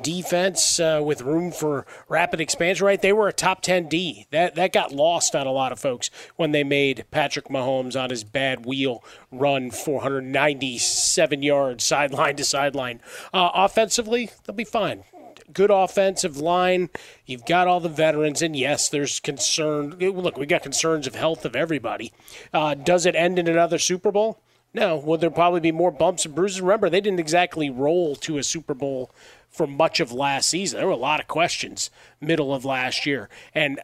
defense 0.00 0.80
uh, 0.80 1.00
with 1.04 1.22
room 1.22 1.52
for 1.52 1.86
rapid 2.08 2.40
expansion. 2.40 2.86
Right, 2.86 3.00
they 3.00 3.12
were 3.12 3.28
a 3.28 3.32
top 3.32 3.62
ten 3.62 3.88
D. 3.88 4.26
That 4.30 4.54
that 4.54 4.72
got 4.72 4.92
lost 4.92 5.34
on 5.34 5.46
a 5.46 5.52
lot 5.52 5.72
of 5.72 5.78
folks 5.78 6.10
when 6.36 6.52
they 6.52 6.64
made 6.64 7.04
Patrick 7.10 7.48
Mahomes 7.48 8.00
on 8.00 8.10
his 8.10 8.24
bad 8.24 8.66
wheel 8.66 9.02
run 9.30 9.70
497 9.70 11.42
yards 11.42 11.84
sideline 11.84 12.36
to 12.36 12.44
sideline. 12.44 13.00
Uh, 13.32 13.50
offensively, 13.54 14.30
they'll 14.44 14.54
be 14.54 14.64
fine. 14.64 15.04
Good 15.52 15.70
offensive 15.70 16.38
line. 16.38 16.90
You've 17.26 17.44
got 17.44 17.68
all 17.68 17.80
the 17.80 17.88
veterans, 17.88 18.40
and 18.40 18.56
yes, 18.56 18.88
there's 18.88 19.20
concern. 19.20 19.90
Look, 19.98 20.38
we 20.38 20.46
got 20.46 20.62
concerns 20.62 21.06
of 21.06 21.14
health 21.14 21.44
of 21.44 21.54
everybody. 21.54 22.12
Uh, 22.52 22.74
does 22.74 23.04
it 23.04 23.14
end 23.14 23.38
in 23.38 23.46
another 23.46 23.78
Super 23.78 24.10
Bowl? 24.10 24.40
No. 24.74 24.96
Will 24.96 25.16
there 25.16 25.30
probably 25.30 25.60
be 25.60 25.72
more 25.72 25.90
bumps 25.90 26.26
and 26.26 26.34
bruises? 26.34 26.60
Remember, 26.60 26.90
they 26.90 27.00
didn't 27.00 27.20
exactly 27.20 27.70
roll 27.70 28.16
to 28.16 28.36
a 28.36 28.42
Super 28.42 28.74
Bowl 28.74 29.10
for 29.48 29.66
much 29.66 30.00
of 30.00 30.12
last 30.12 30.48
season. 30.48 30.78
There 30.78 30.86
were 30.86 30.92
a 30.92 30.96
lot 30.96 31.20
of 31.20 31.28
questions 31.28 31.90
middle 32.20 32.52
of 32.52 32.64
last 32.64 33.06
year, 33.06 33.28
and 33.54 33.80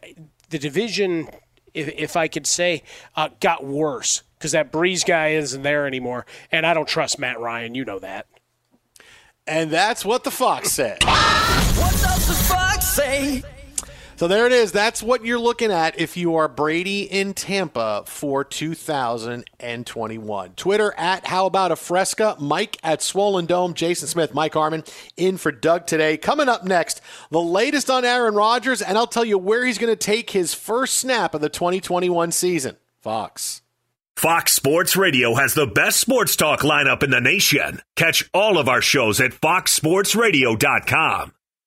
the 0.49 0.59
division, 0.59 1.29
if, 1.73 1.87
if 1.87 2.17
I 2.17 2.27
could 2.27 2.45
say, 2.45 2.83
uh, 3.15 3.29
got 3.39 3.65
worse 3.65 4.23
because 4.37 4.51
that 4.51 4.71
Brees 4.71 5.05
guy 5.05 5.29
isn't 5.29 5.63
there 5.63 5.87
anymore, 5.87 6.25
and 6.51 6.65
I 6.65 6.73
don't 6.73 6.87
trust 6.87 7.17
Matt 7.19 7.39
Ryan. 7.39 7.73
You 7.73 7.85
know 7.85 7.99
that. 7.99 8.27
And 9.47 9.71
that's 9.71 10.03
what 10.03 10.23
the 10.23 10.31
Fox 10.31 10.71
said. 10.71 11.03
What 11.03 11.91
does 11.91 12.27
the 12.27 12.33
fox 12.33 12.87
say? 12.87 13.43
So 14.21 14.27
there 14.27 14.45
it 14.45 14.51
is. 14.51 14.71
That's 14.71 15.01
what 15.01 15.25
you're 15.25 15.39
looking 15.39 15.71
at 15.71 15.99
if 15.99 16.15
you 16.15 16.35
are 16.35 16.47
Brady 16.47 17.11
in 17.11 17.33
Tampa 17.33 18.03
for 18.05 18.43
2021. 18.43 20.49
Twitter 20.51 20.93
at 20.95 21.25
How 21.25 21.47
About 21.47 21.71
a 21.71 21.75
Fresca, 21.75 22.35
Mike 22.39 22.77
at 22.83 23.01
Swollen 23.01 23.47
Dome, 23.47 23.73
Jason 23.73 24.07
Smith, 24.07 24.35
Mike 24.35 24.53
Harmon 24.53 24.83
in 25.17 25.37
for 25.37 25.51
Doug 25.51 25.87
today. 25.87 26.17
Coming 26.17 26.49
up 26.49 26.63
next, 26.63 27.01
the 27.31 27.41
latest 27.41 27.89
on 27.89 28.05
Aaron 28.05 28.35
Rodgers, 28.35 28.83
and 28.83 28.95
I'll 28.95 29.07
tell 29.07 29.25
you 29.25 29.39
where 29.39 29.65
he's 29.65 29.79
going 29.79 29.91
to 29.91 29.95
take 29.95 30.29
his 30.29 30.53
first 30.53 30.99
snap 30.99 31.33
of 31.33 31.41
the 31.41 31.49
2021 31.49 32.31
season. 32.31 32.77
Fox. 32.99 33.63
Fox 34.15 34.53
Sports 34.53 34.95
Radio 34.95 35.33
has 35.33 35.55
the 35.55 35.65
best 35.65 35.99
sports 35.99 36.35
talk 36.35 36.59
lineup 36.59 37.01
in 37.01 37.09
the 37.09 37.21
nation. 37.21 37.81
Catch 37.95 38.29
all 38.35 38.59
of 38.59 38.69
our 38.69 38.83
shows 38.83 39.19
at 39.19 39.31
foxsportsradio.com. 39.31 41.33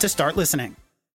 to 0.00 0.08
start 0.08 0.36
listening. 0.36 0.76